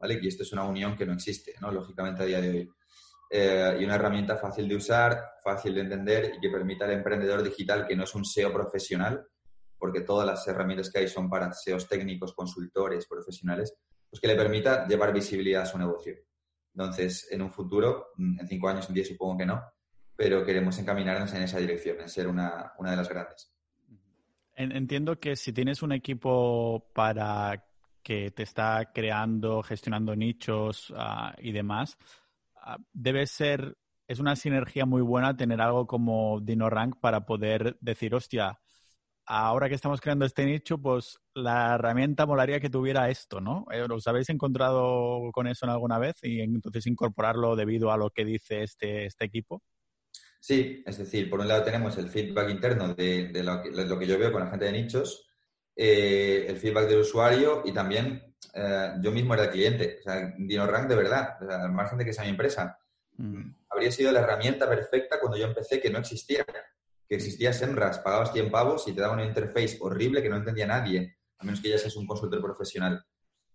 ¿vale? 0.00 0.18
Y 0.20 0.26
esto 0.26 0.42
es 0.42 0.52
una 0.52 0.64
unión 0.64 0.96
que 0.96 1.06
no 1.06 1.12
existe, 1.12 1.54
¿no? 1.60 1.70
Lógicamente 1.70 2.24
a 2.24 2.26
día 2.26 2.40
de 2.40 2.50
hoy. 2.50 2.70
Eh, 3.30 3.76
y 3.78 3.84
una 3.84 3.94
herramienta 3.94 4.36
fácil 4.38 4.68
de 4.68 4.74
usar, 4.74 5.34
fácil 5.44 5.72
de 5.72 5.82
entender 5.82 6.32
y 6.36 6.40
que 6.40 6.50
permita 6.50 6.84
al 6.84 6.94
emprendedor 6.94 7.44
digital 7.44 7.86
que 7.86 7.94
no 7.94 8.02
es 8.02 8.14
un 8.16 8.24
SEO 8.24 8.52
profesional, 8.52 9.24
porque 9.78 10.00
todas 10.00 10.26
las 10.26 10.46
herramientas 10.48 10.90
que 10.90 10.98
hay 10.98 11.08
son 11.08 11.30
para 11.30 11.52
SEOs 11.52 11.88
técnicos, 11.88 12.34
consultores, 12.34 13.06
profesionales, 13.06 13.74
pues 14.10 14.20
que 14.20 14.28
le 14.28 14.36
permita 14.36 14.86
llevar 14.86 15.12
visibilidad 15.12 15.62
a 15.62 15.66
su 15.66 15.78
negocio. 15.78 16.14
Entonces, 16.74 17.28
en 17.30 17.42
un 17.42 17.52
futuro, 17.52 18.08
mm, 18.16 18.40
en 18.40 18.48
cinco 18.48 18.68
años, 18.68 18.88
en 18.88 18.94
diez 18.94 19.08
supongo 19.08 19.38
que 19.38 19.46
no, 19.46 19.62
pero 20.16 20.44
queremos 20.44 20.78
encaminarnos 20.78 21.32
en 21.34 21.42
esa 21.42 21.58
dirección, 21.58 22.00
en 22.00 22.08
ser 22.08 22.26
una, 22.26 22.72
una 22.78 22.90
de 22.90 22.96
las 22.96 23.08
grandes. 23.08 23.52
Entiendo 24.56 25.20
que 25.20 25.36
si 25.36 25.52
tienes 25.52 25.82
un 25.82 25.92
equipo 25.92 26.90
para 26.92 27.64
que 28.02 28.32
te 28.32 28.42
está 28.42 28.90
creando, 28.92 29.62
gestionando 29.62 30.16
nichos 30.16 30.90
uh, 30.90 31.30
y 31.38 31.52
demás, 31.52 31.96
uh, 32.66 32.82
debe 32.92 33.26
ser, 33.26 33.76
es 34.08 34.18
una 34.18 34.34
sinergia 34.34 34.84
muy 34.84 35.02
buena 35.02 35.36
tener 35.36 35.60
algo 35.60 35.86
como 35.86 36.40
DinoRank 36.40 36.98
para 36.98 37.24
poder 37.24 37.76
decir, 37.80 38.14
hostia, 38.16 38.58
ahora 39.28 39.68
que 39.68 39.74
estamos 39.74 40.00
creando 40.00 40.24
este 40.24 40.46
nicho, 40.46 40.78
pues 40.78 41.18
la 41.34 41.74
herramienta 41.74 42.24
molaría 42.24 42.60
que 42.60 42.70
tuviera 42.70 43.10
esto, 43.10 43.40
¿no? 43.40 43.66
Eh, 43.70 43.86
¿Os 43.90 44.06
habéis 44.06 44.30
encontrado 44.30 45.30
con 45.32 45.46
eso 45.46 45.66
en 45.66 45.70
alguna 45.70 45.98
vez 45.98 46.16
y 46.22 46.40
entonces 46.40 46.86
incorporarlo 46.86 47.54
debido 47.54 47.92
a 47.92 47.98
lo 47.98 48.08
que 48.10 48.24
dice 48.24 48.62
este, 48.62 49.04
este 49.04 49.26
equipo? 49.26 49.62
Sí, 50.40 50.82
es 50.86 50.96
decir, 50.96 51.28
por 51.28 51.40
un 51.40 51.48
lado 51.48 51.62
tenemos 51.62 51.98
el 51.98 52.08
feedback 52.08 52.48
interno 52.48 52.94
de, 52.94 53.28
de, 53.28 53.42
lo, 53.42 53.62
que, 53.62 53.70
de 53.70 53.84
lo, 53.84 53.98
que, 53.98 54.06
yo 54.06 54.18
veo 54.18 54.32
con 54.32 54.40
la 54.40 54.50
gente 54.50 54.64
de 54.64 54.72
nichos, 54.72 55.28
eh, 55.76 56.46
el 56.48 56.56
feedback 56.56 56.88
del 56.88 57.00
usuario 57.00 57.62
y 57.66 57.72
también 57.72 58.34
eh, 58.54 58.94
yo 59.02 59.12
mismo 59.12 59.34
era 59.34 59.44
el 59.44 59.50
cliente. 59.50 59.98
O 60.00 60.02
sea, 60.04 60.32
DinoRank 60.38 60.88
de 60.88 60.96
verdad, 60.96 61.36
o 61.42 61.46
sea, 61.46 61.64
al 61.64 61.72
margen 61.72 61.98
de 61.98 62.06
que 62.06 62.14
sea 62.14 62.24
mi 62.24 62.30
empresa, 62.30 62.78
mm. 63.18 63.50
habría 63.68 63.92
sido 63.92 64.10
la 64.10 64.20
herramienta 64.20 64.66
perfecta 64.66 65.20
cuando 65.20 65.36
yo 65.36 65.44
empecé 65.44 65.80
que 65.80 65.90
no 65.90 65.98
existía 65.98 66.46
que 67.08 67.14
existía 67.14 67.52
Semras, 67.52 67.98
pagabas 68.00 68.32
100 68.32 68.50
pavos 68.50 68.86
y 68.86 68.92
te 68.92 69.00
daba 69.00 69.14
una 69.14 69.24
interface 69.24 69.78
horrible 69.80 70.22
que 70.22 70.28
no 70.28 70.36
entendía 70.36 70.66
nadie, 70.66 71.16
a 71.38 71.44
menos 71.44 71.60
que 71.60 71.70
ya 71.70 71.78
seas 71.78 71.96
un 71.96 72.06
consultor 72.06 72.42
profesional. 72.42 73.02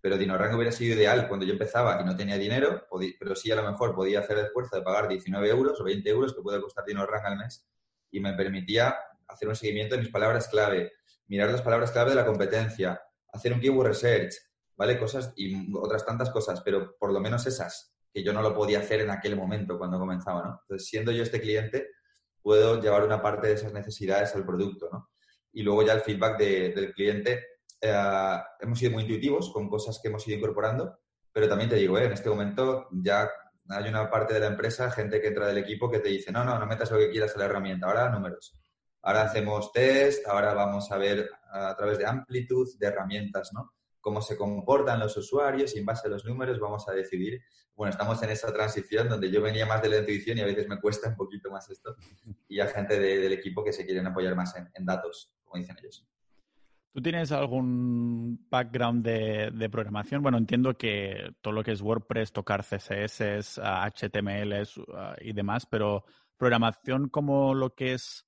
Pero 0.01 0.17
DinoRank 0.17 0.55
hubiera 0.55 0.71
sido 0.71 0.95
ideal 0.95 1.27
cuando 1.27 1.45
yo 1.45 1.53
empezaba 1.53 2.01
y 2.01 2.03
no 2.03 2.15
tenía 2.15 2.37
dinero, 2.37 2.87
pero 3.19 3.35
sí 3.35 3.51
a 3.51 3.55
lo 3.55 3.63
mejor 3.63 3.93
podía 3.95 4.19
hacer 4.19 4.39
el 4.39 4.45
esfuerzo 4.45 4.75
de 4.75 4.81
pagar 4.81 5.07
19 5.07 5.47
euros 5.49 5.79
o 5.79 5.83
20 5.83 6.09
euros 6.09 6.33
que 6.33 6.41
puede 6.41 6.59
costar 6.59 6.83
DinoRank 6.85 7.25
al 7.25 7.37
mes 7.37 7.65
y 8.11 8.19
me 8.19 8.33
permitía 8.33 8.95
hacer 9.27 9.47
un 9.47 9.55
seguimiento 9.55 9.95
de 9.95 10.01
mis 10.01 10.11
palabras 10.11 10.47
clave, 10.47 10.91
mirar 11.27 11.51
las 11.51 11.61
palabras 11.61 11.91
clave 11.91 12.09
de 12.09 12.15
la 12.15 12.25
competencia, 12.25 13.01
hacer 13.31 13.53
un 13.53 13.59
keyword 13.59 13.87
research, 13.87 14.33
¿vale? 14.75 14.97
Cosas 14.99 15.31
y 15.35 15.75
otras 15.77 16.05
tantas 16.05 16.31
cosas, 16.31 16.61
pero 16.61 16.95
por 16.97 17.13
lo 17.13 17.19
menos 17.19 17.45
esas, 17.45 17.95
que 18.11 18.23
yo 18.23 18.33
no 18.33 18.41
lo 18.41 18.53
podía 18.53 18.79
hacer 18.79 19.01
en 19.01 19.09
aquel 19.09 19.35
momento 19.35 19.77
cuando 19.77 19.99
comenzaba, 19.99 20.43
¿no? 20.43 20.59
Entonces, 20.63 20.87
siendo 20.87 21.11
yo 21.11 21.23
este 21.23 21.39
cliente, 21.39 21.89
puedo 22.43 22.79
llevar 22.79 23.03
una 23.03 23.21
parte 23.21 23.47
de 23.47 23.53
esas 23.53 23.73
necesidades 23.73 24.35
al 24.35 24.45
producto, 24.45 24.89
¿no? 24.91 25.09
Y 25.53 25.63
luego 25.63 25.83
ya 25.83 25.93
el 25.93 26.01
feedback 26.01 26.37
de, 26.37 26.73
del 26.73 26.93
cliente. 26.93 27.45
Eh, 27.79 28.37
hemos 28.59 28.77
sido 28.77 28.91
muy 28.91 29.03
intuitivos 29.03 29.51
con 29.51 29.69
cosas 29.69 29.99
que 30.01 30.09
hemos 30.09 30.27
ido 30.27 30.37
incorporando, 30.37 30.99
pero 31.31 31.47
también 31.47 31.69
te 31.69 31.77
digo, 31.77 31.97
eh, 31.97 32.05
en 32.05 32.11
este 32.11 32.29
momento 32.29 32.87
ya 32.91 33.29
hay 33.69 33.87
una 33.87 34.09
parte 34.09 34.33
de 34.33 34.41
la 34.41 34.47
empresa, 34.47 34.91
gente 34.91 35.21
que 35.21 35.27
entra 35.27 35.47
del 35.47 35.57
equipo 35.57 35.89
que 35.89 35.99
te 35.99 36.09
dice, 36.09 36.31
no, 36.31 36.43
no, 36.43 36.59
no 36.59 36.65
metas 36.65 36.91
lo 36.91 36.97
que 36.97 37.09
quieras 37.09 37.33
en 37.33 37.39
la 37.39 37.45
herramienta, 37.45 37.87
ahora 37.87 38.09
números. 38.09 38.59
Ahora 39.01 39.23
hacemos 39.23 39.71
test, 39.71 40.27
ahora 40.27 40.53
vamos 40.53 40.91
a 40.91 40.97
ver 40.97 41.29
a 41.51 41.75
través 41.75 41.97
de 41.97 42.05
amplitud, 42.05 42.67
de 42.77 42.87
herramientas, 42.87 43.51
¿no? 43.53 43.73
Cómo 44.03 44.21
se 44.21 44.37
comportan 44.37 44.99
los 44.99 45.17
usuarios 45.17 45.75
y 45.75 45.79
en 45.79 45.85
base 45.85 46.07
a 46.07 46.11
los 46.11 46.25
números 46.25 46.59
vamos 46.59 46.87
a 46.87 46.91
decidir 46.91 47.41
bueno, 47.75 47.91
estamos 47.91 48.21
en 48.21 48.29
esa 48.29 48.53
transición 48.53 49.09
donde 49.09 49.31
yo 49.31 49.41
venía 49.41 49.65
más 49.65 49.81
de 49.81 49.89
la 49.89 49.97
intuición 49.97 50.37
y 50.37 50.41
a 50.41 50.45
veces 50.45 50.67
me 50.67 50.79
cuesta 50.79 51.09
un 51.09 51.15
poquito 51.15 51.49
más 51.49 51.69
esto. 51.69 51.95
Y 52.47 52.59
hay 52.59 52.67
gente 52.69 52.99
de, 52.99 53.17
del 53.17 53.33
equipo 53.33 53.63
que 53.63 53.73
se 53.73 53.85
quieren 53.85 54.05
apoyar 54.05 54.35
más 54.35 54.55
en, 54.55 54.69
en, 54.75 54.85
datos, 54.85 55.33
como 55.43 55.59
dicen 55.59 55.75
ellos. 55.79 56.05
¿Tú 56.93 57.01
tienes 57.01 57.31
algún 57.31 58.45
background 58.47 59.03
de, 59.03 59.49
de, 59.51 59.69
programación? 59.71 60.21
Bueno, 60.21 60.37
entiendo 60.37 60.77
que 60.77 61.33
todo 61.41 61.51
lo 61.51 61.63
que 61.63 61.71
es 61.71 61.81
WordPress, 61.81 62.31
tocar 62.31 62.63
CSS, 62.63 63.57
HTML 63.57 64.53
uh, 64.77 64.93
y 65.21 65.33
demás, 65.33 65.65
pero 65.65 66.05
programación 66.37 67.09
como 67.09 67.55
lo 67.55 67.73
que 67.73 67.93
es 67.93 68.27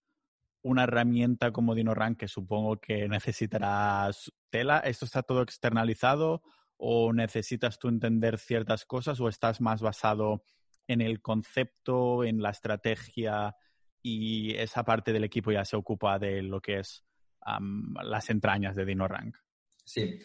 una 0.65 0.83
herramienta 0.85 1.51
como 1.51 1.75
DinoRank, 1.75 2.17
que 2.17 2.27
supongo 2.27 2.77
que 2.81 3.07
necesitarás 3.07 4.33
tela, 4.49 4.79
¿esto 4.79 5.05
está 5.05 5.21
todo 5.21 5.43
externalizado 5.43 6.41
o 6.77 7.13
necesitas 7.13 7.77
tú 7.77 7.87
entender 7.87 8.39
ciertas 8.39 8.83
cosas 8.83 9.19
o 9.19 9.29
estás 9.29 9.61
más 9.61 9.81
basado 9.81 10.43
en 10.87 11.01
el 11.01 11.21
concepto, 11.21 12.23
en 12.23 12.41
la 12.41 12.49
estrategia 12.49 13.55
y 14.01 14.55
esa 14.55 14.83
parte 14.83 15.13
del 15.13 15.23
equipo 15.23 15.51
ya 15.51 15.63
se 15.65 15.75
ocupa 15.75 16.17
de 16.17 16.41
lo 16.41 16.59
que 16.59 16.79
es 16.79 17.05
um, 17.45 17.93
las 18.01 18.31
entrañas 18.31 18.75
de 18.75 18.85
DinoRank? 18.85 19.37
Sí, 19.83 20.19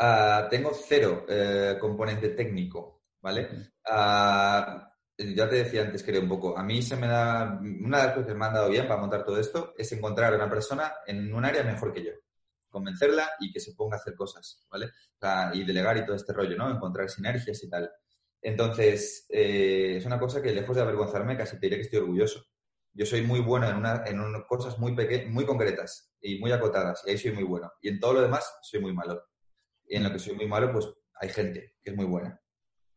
uh, 0.00 0.48
tengo 0.50 0.72
cero 0.74 1.24
uh, 1.28 1.78
componente 1.78 2.30
técnico, 2.30 3.04
¿vale? 3.22 3.48
Uh, 3.88 4.93
ya 5.18 5.48
te 5.48 5.56
decía 5.56 5.82
antes, 5.82 6.02
creo 6.02 6.22
un 6.22 6.28
poco, 6.28 6.58
a 6.58 6.62
mí 6.62 6.82
se 6.82 6.96
me 6.96 7.06
da, 7.06 7.58
una 7.60 7.98
de 7.98 8.04
las 8.06 8.14
cosas 8.14 8.28
que 8.28 8.34
me 8.34 8.46
han 8.46 8.54
dado 8.54 8.70
bien 8.70 8.88
para 8.88 9.00
montar 9.00 9.24
todo 9.24 9.38
esto 9.38 9.74
es 9.76 9.90
encontrar 9.92 10.32
a 10.32 10.36
una 10.36 10.50
persona 10.50 10.92
en 11.06 11.32
un 11.32 11.44
área 11.44 11.62
mejor 11.62 11.92
que 11.92 12.04
yo 12.04 12.12
convencerla 12.74 13.30
y 13.38 13.52
que 13.52 13.60
se 13.60 13.72
ponga 13.72 13.96
a 13.96 14.00
hacer 14.00 14.16
cosas, 14.16 14.66
¿vale? 14.68 14.86
O 14.86 15.18
sea, 15.20 15.52
y 15.54 15.64
delegar 15.64 15.96
y 15.96 16.04
todo 16.04 16.16
este 16.16 16.32
rollo, 16.32 16.56
¿no? 16.56 16.68
Encontrar 16.68 17.08
sinergias 17.08 17.62
y 17.62 17.70
tal. 17.70 17.88
Entonces, 18.42 19.26
eh, 19.30 19.96
es 19.96 20.04
una 20.04 20.18
cosa 20.18 20.42
que 20.42 20.52
lejos 20.52 20.74
de 20.74 20.82
avergonzarme, 20.82 21.36
casi 21.36 21.58
te 21.58 21.66
diré 21.66 21.76
que 21.76 21.82
estoy 21.82 22.00
orgulloso. 22.00 22.44
Yo 22.92 23.06
soy 23.06 23.22
muy 23.22 23.40
bueno 23.40 23.68
en, 23.68 23.76
una, 23.76 24.02
en 24.04 24.20
una, 24.20 24.44
cosas 24.44 24.78
muy 24.78 24.94
pequeñas, 24.94 25.28
muy 25.28 25.46
concretas 25.46 26.12
y 26.20 26.38
muy 26.40 26.50
acotadas, 26.50 27.02
y 27.06 27.10
ahí 27.10 27.18
soy 27.18 27.32
muy 27.32 27.44
bueno. 27.44 27.72
Y 27.80 27.88
en 27.88 28.00
todo 28.00 28.14
lo 28.14 28.22
demás 28.22 28.44
soy 28.62 28.80
muy 28.80 28.92
malo. 28.92 29.24
Y 29.86 29.96
en 29.96 30.02
lo 30.02 30.12
que 30.12 30.18
soy 30.18 30.34
muy 30.34 30.48
malo, 30.48 30.72
pues 30.72 30.88
hay 31.14 31.28
gente 31.28 31.76
que 31.80 31.90
es 31.90 31.96
muy 31.96 32.06
buena. 32.06 32.40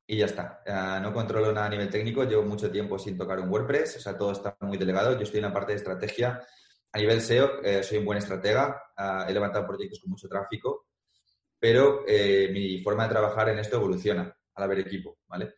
Y 0.09 0.17
ya 0.17 0.25
está. 0.25 0.63
Uh, 0.65 1.03
no 1.03 1.13
controlo 1.13 1.51
nada 1.51 1.67
a 1.67 1.69
nivel 1.69 1.89
técnico, 1.89 2.23
llevo 2.23 2.43
mucho 2.43 2.71
tiempo 2.71 2.97
sin 2.97 3.17
tocar 3.17 3.39
un 3.39 3.49
WordPress, 3.49 3.97
o 3.97 3.99
sea, 3.99 4.17
todo 4.17 4.31
está 4.31 4.55
muy 4.61 4.77
delegado. 4.77 5.13
Yo 5.17 5.23
estoy 5.23 5.39
en 5.39 5.47
la 5.47 5.53
parte 5.53 5.73
de 5.73 5.79
estrategia 5.79 6.41
a 6.93 6.97
nivel 6.97 7.21
SEO, 7.21 7.61
eh, 7.61 7.83
soy 7.83 7.97
un 7.97 8.05
buen 8.05 8.17
estratega, 8.17 8.81
uh, 8.97 9.29
he 9.29 9.33
levantado 9.33 9.67
proyectos 9.67 9.99
con 9.99 10.11
mucho 10.11 10.27
tráfico, 10.29 10.87
pero 11.59 12.05
eh, 12.07 12.49
mi 12.53 12.81
forma 12.81 13.03
de 13.03 13.09
trabajar 13.09 13.49
en 13.49 13.59
esto 13.59 13.75
evoluciona 13.75 14.33
al 14.55 14.63
haber 14.63 14.79
equipo, 14.79 15.19
¿vale? 15.27 15.55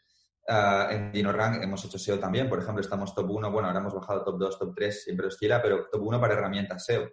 Uh, 0.48 0.92
en 0.92 1.12
DinoRank 1.12 1.62
hemos 1.64 1.86
hecho 1.86 2.00
SEO 2.00 2.18
también, 2.18 2.50
por 2.50 2.60
ejemplo, 2.60 2.82
estamos 2.82 3.14
top 3.14 3.30
1, 3.30 3.52
bueno, 3.52 3.68
ahora 3.68 3.80
hemos 3.80 3.94
bajado 3.94 4.24
top 4.24 4.40
2, 4.40 4.60
top 4.60 4.74
3, 4.76 5.04
siempre 5.04 5.28
oscila, 5.28 5.62
pero 5.62 5.88
top 5.92 6.02
1 6.02 6.20
para 6.20 6.34
herramientas 6.34 6.84
SEO 6.84 7.08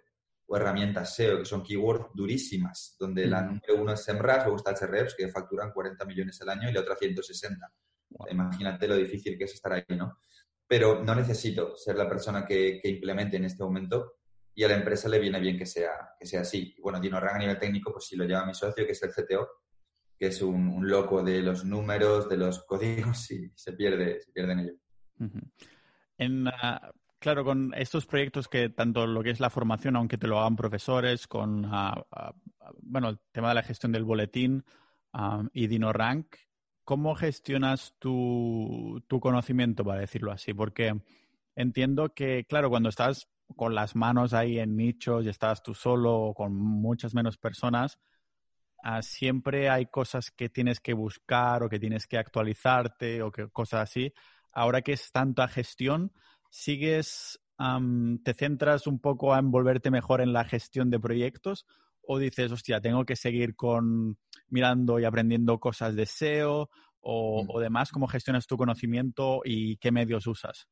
o 0.47 0.57
herramientas 0.57 1.15
SEO, 1.15 1.39
que 1.39 1.45
son 1.45 1.63
keywords 1.63 2.07
durísimas, 2.13 2.95
donde 2.99 3.27
la 3.27 3.41
número 3.41 3.75
uno 3.75 3.93
es 3.93 4.03
SEMrush, 4.03 4.43
luego 4.43 4.55
está 4.55 4.71
HREPS, 4.71 5.15
que 5.15 5.27
facturan 5.27 5.71
40 5.71 6.05
millones 6.05 6.41
al 6.41 6.49
año 6.49 6.69
y 6.69 6.73
la 6.73 6.81
otra 6.81 6.95
160. 6.95 7.71
Wow. 8.09 8.27
Imagínate 8.31 8.87
lo 8.87 8.95
difícil 8.95 9.37
que 9.37 9.43
es 9.43 9.53
estar 9.53 9.73
ahí, 9.73 9.83
¿no? 9.89 10.19
Pero 10.65 11.03
no 11.03 11.13
necesito 11.15 11.75
ser 11.75 11.97
la 11.97 12.07
persona 12.07 12.45
que, 12.45 12.79
que 12.81 12.89
implemente 12.89 13.37
en 13.37 13.45
este 13.45 13.63
momento 13.63 14.17
y 14.53 14.63
a 14.63 14.67
la 14.69 14.75
empresa 14.75 15.07
le 15.07 15.19
viene 15.19 15.39
bien 15.39 15.57
que 15.57 15.65
sea, 15.65 15.91
que 16.19 16.25
sea 16.25 16.41
así. 16.41 16.73
Y 16.77 16.81
bueno, 16.81 16.99
DinoRank 16.99 17.35
a 17.35 17.39
nivel 17.39 17.59
técnico, 17.59 17.91
pues 17.91 18.05
sí 18.05 18.15
lo 18.15 18.25
lleva 18.25 18.45
mi 18.45 18.55
socio, 18.55 18.85
que 18.85 18.93
es 18.93 19.03
el 19.03 19.11
CTO, 19.11 19.47
que 20.17 20.27
es 20.27 20.41
un, 20.41 20.67
un 20.69 20.89
loco 20.89 21.21
de 21.21 21.41
los 21.41 21.63
números, 21.63 22.27
de 22.27 22.37
los 22.37 22.63
códigos 22.63 23.29
y 23.31 23.51
se 23.53 23.73
pierde, 23.73 24.19
se 24.21 24.31
pierde 24.31 24.53
en 24.53 24.59
ello. 24.59 24.73
Uh 25.19 25.25
-huh. 25.25 25.51
en, 26.17 26.47
uh, 26.47 26.51
claro, 27.27 27.43
con 27.43 27.73
estos 27.75 28.05
proyectos 28.05 28.47
que 28.47 28.69
tanto 28.69 29.05
lo 29.05 29.21
que 29.21 29.31
es 29.31 29.41
la 29.41 29.49
formación, 29.49 29.97
aunque 29.97 30.17
te 30.17 30.27
lo 30.27 30.39
hagan 30.39 30.55
profesores, 30.55 31.27
con, 31.27 31.65
uh, 31.65 32.05
bueno, 32.79 33.09
el 33.09 33.19
tema 33.33 33.49
de 33.49 33.55
la 33.55 33.63
gestión 33.63 33.91
del 33.91 34.05
boletín 34.05 34.63
y 35.51 35.67
DinoRank, 35.67 36.37
¿cómo 36.85 37.15
gestionas 37.15 37.95
tu, 37.99 39.03
tu 39.09 39.19
conocimiento, 39.19 39.83
para 39.83 39.99
decirlo 39.99 40.31
así? 40.31 40.53
Porque 40.53 41.01
entiendo 41.53 42.13
que, 42.13 42.45
claro, 42.45 42.69
cuando 42.69 42.87
estás 42.87 43.27
con 43.57 43.75
las 43.75 43.93
manos 43.93 44.33
ahí 44.33 44.57
en 44.59 44.77
nichos 44.77 45.25
y 45.25 45.27
estás 45.27 45.61
tú 45.61 45.73
solo 45.73 46.15
o 46.15 46.33
con 46.33 46.55
muchas 46.55 47.13
menos 47.13 47.37
personas, 47.37 47.99
ah, 48.83 49.01
siempre 49.01 49.67
hay 49.69 49.87
cosas 49.87 50.31
que 50.31 50.47
tienes 50.47 50.79
que 50.79 50.93
buscar 50.93 51.61
o 51.61 51.67
que 51.67 51.77
tienes 51.77 52.07
que 52.07 52.17
actualizarte 52.17 53.21
o 53.21 53.33
que 53.33 53.49
cosas 53.49 53.81
así. 53.81 54.13
Ahora 54.53 54.81
que 54.81 54.93
es 54.93 55.11
tanta 55.11 55.49
gestión, 55.49 56.13
¿sigues, 56.49 57.39
te 58.23 58.33
centras 58.33 58.87
un 58.87 58.99
poco 58.99 59.33
a 59.33 59.39
envolverte 59.39 59.91
mejor 59.91 60.21
en 60.21 60.33
la 60.33 60.45
gestión 60.45 60.89
de 60.89 60.99
proyectos 60.99 61.65
o 62.01 62.19
dices, 62.19 62.51
hostia, 62.51 62.79
tengo 62.79 63.05
que 63.05 63.15
seguir 63.15 63.55
con 63.55 64.17
mirando 64.49 64.99
y 64.99 65.05
aprendiendo 65.05 65.59
cosas 65.59 65.95
de 65.95 66.05
SEO 66.05 66.69
o, 66.99 67.43
mm. 67.43 67.47
o 67.49 67.59
demás? 67.59 67.91
¿Cómo 67.91 68.07
gestionas 68.07 68.47
tu 68.47 68.57
conocimiento 68.57 69.41
y 69.43 69.77
qué 69.77 69.91
medios 69.91 70.27
usas? 70.27 70.67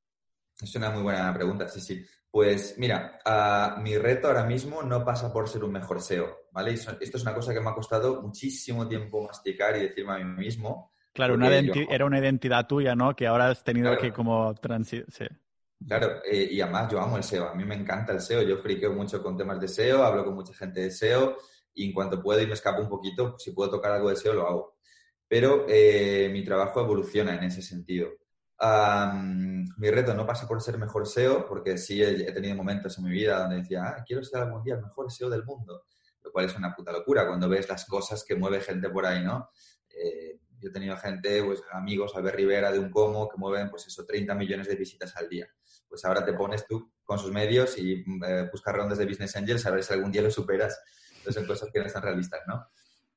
Es 0.61 0.73
una 0.75 0.89
muy 0.89 1.03
buena 1.03 1.33
pregunta, 1.33 1.67
sí, 1.67 1.81
sí. 1.81 2.05
Pues 2.31 2.75
mira, 2.77 3.19
ah, 3.25 3.77
mi 3.81 3.97
reto 3.97 4.27
ahora 4.27 4.43
mismo 4.43 4.83
no 4.83 5.03
pasa 5.05 5.31
por 5.31 5.47
ser 5.47 5.63
un 5.63 5.71
mejor 5.71 6.01
SEO, 6.01 6.49
¿vale? 6.51 6.73
esto 6.73 6.97
es 6.99 7.21
una 7.21 7.33
cosa 7.33 7.53
que 7.53 7.61
me 7.61 7.69
ha 7.69 7.73
costado 7.73 8.21
muchísimo 8.21 8.87
tiempo 8.87 9.23
masticar 9.23 9.77
y 9.77 9.81
decirme 9.81 10.13
a 10.13 10.17
mí 10.17 10.25
mismo. 10.43 10.93
Claro, 11.13 11.35
una 11.35 11.47
era 11.47 12.05
una 12.05 12.19
identidad 12.19 12.67
tuya, 12.67 12.93
¿no? 12.93 13.15
Que 13.15 13.25
ahora 13.25 13.49
has 13.49 13.63
tenido 13.63 13.97
que 13.97 14.11
como. 14.11 14.53
Sí. 14.83 15.25
Claro, 15.87 16.21
eh, 16.23 16.47
y 16.51 16.61
además 16.61 16.91
yo 16.91 16.99
amo 16.99 17.17
el 17.17 17.23
SEO, 17.23 17.49
a 17.49 17.55
mí 17.55 17.63
me 17.65 17.75
encanta 17.75 18.13
el 18.13 18.21
SEO, 18.21 18.41
yo 18.41 18.57
friqueo 18.57 18.93
mucho 18.93 19.21
con 19.21 19.37
temas 19.37 19.59
de 19.59 19.67
SEO, 19.67 20.03
hablo 20.03 20.25
con 20.25 20.33
mucha 20.33 20.53
gente 20.53 20.81
de 20.81 20.91
SEO 20.91 21.37
y 21.73 21.87
en 21.87 21.93
cuanto 21.93 22.21
puedo 22.21 22.41
y 22.41 22.47
me 22.47 22.53
escapo 22.53 22.81
un 22.81 22.89
poquito, 22.89 23.35
si 23.37 23.51
puedo 23.51 23.69
tocar 23.69 23.91
algo 23.91 24.09
de 24.09 24.15
SEO 24.15 24.33
lo 24.33 24.47
hago. 24.47 24.77
Pero 25.27 25.65
eh, 25.67 26.29
mi 26.31 26.43
trabajo 26.43 26.81
evoluciona 26.81 27.35
en 27.35 27.43
ese 27.43 27.61
sentido 27.61 28.09
mi 29.77 29.91
reto 29.91 30.13
no 30.13 30.25
pasa 30.25 30.47
por 30.47 30.61
ser 30.61 30.77
mejor 30.77 31.07
SEO, 31.07 31.45
porque 31.45 31.77
sí 31.77 32.01
he, 32.01 32.31
tenido 32.31 32.55
momentos 32.55 32.97
en 32.97 33.03
mi 33.03 33.11
vida 33.11 33.39
donde 33.39 33.57
decía, 33.57 33.83
ah, 33.83 34.03
quiero 34.05 34.23
ser 34.23 34.41
algún 34.41 34.63
día 34.63 34.75
el 34.75 34.81
mejor 34.81 35.11
SEO 35.11 35.29
del 35.29 35.43
mundo, 35.43 35.87
lo 36.23 36.31
cual 36.31 36.45
es 36.45 36.55
una 36.55 36.73
puta 36.73 36.91
locura 36.91 37.27
cuando 37.27 37.49
ves 37.49 37.67
las 37.67 37.85
cosas 37.85 38.23
que 38.23 38.35
mueve 38.35 38.61
gente 38.61 38.89
por 38.89 39.05
ahí, 39.05 39.23
¿no? 39.23 39.49
Eh, 39.89 40.39
yo 40.57 40.69
he 40.69 40.71
tenido 40.71 40.95
gente, 40.97 41.43
pues 41.43 41.61
amigos, 41.71 42.15
Albert 42.15 42.37
Rivera 42.37 42.71
de 42.71 42.79
un 42.79 42.89
Como, 42.89 43.27
que 43.27 43.37
mueven, 43.37 43.69
pues 43.69 43.87
eso, 43.87 44.05
30 44.05 44.33
millones 44.35 44.67
de 44.67 44.75
visitas 44.75 45.15
al 45.17 45.27
día. 45.27 45.47
Pues 45.95 46.03
ahora 46.03 46.25
te 46.25 46.33
pones 46.33 46.67
tú 46.67 46.91
con 47.05 47.17
sus 47.17 47.31
medios 47.31 47.77
y 47.77 48.03
eh, 48.27 48.49
buscas 48.51 48.75
rondas 48.75 48.97
de 48.97 49.05
Business 49.05 49.33
Angels 49.37 49.65
a 49.65 49.71
ver 49.71 49.81
si 49.81 49.93
algún 49.93 50.11
día 50.11 50.21
lo 50.21 50.29
superas. 50.29 50.77
Entonces 51.19 51.35
son 51.35 51.47
cosas 51.47 51.69
que 51.71 51.79
no 51.79 51.85
están 51.85 52.03
realistas, 52.03 52.41
¿no? 52.45 52.67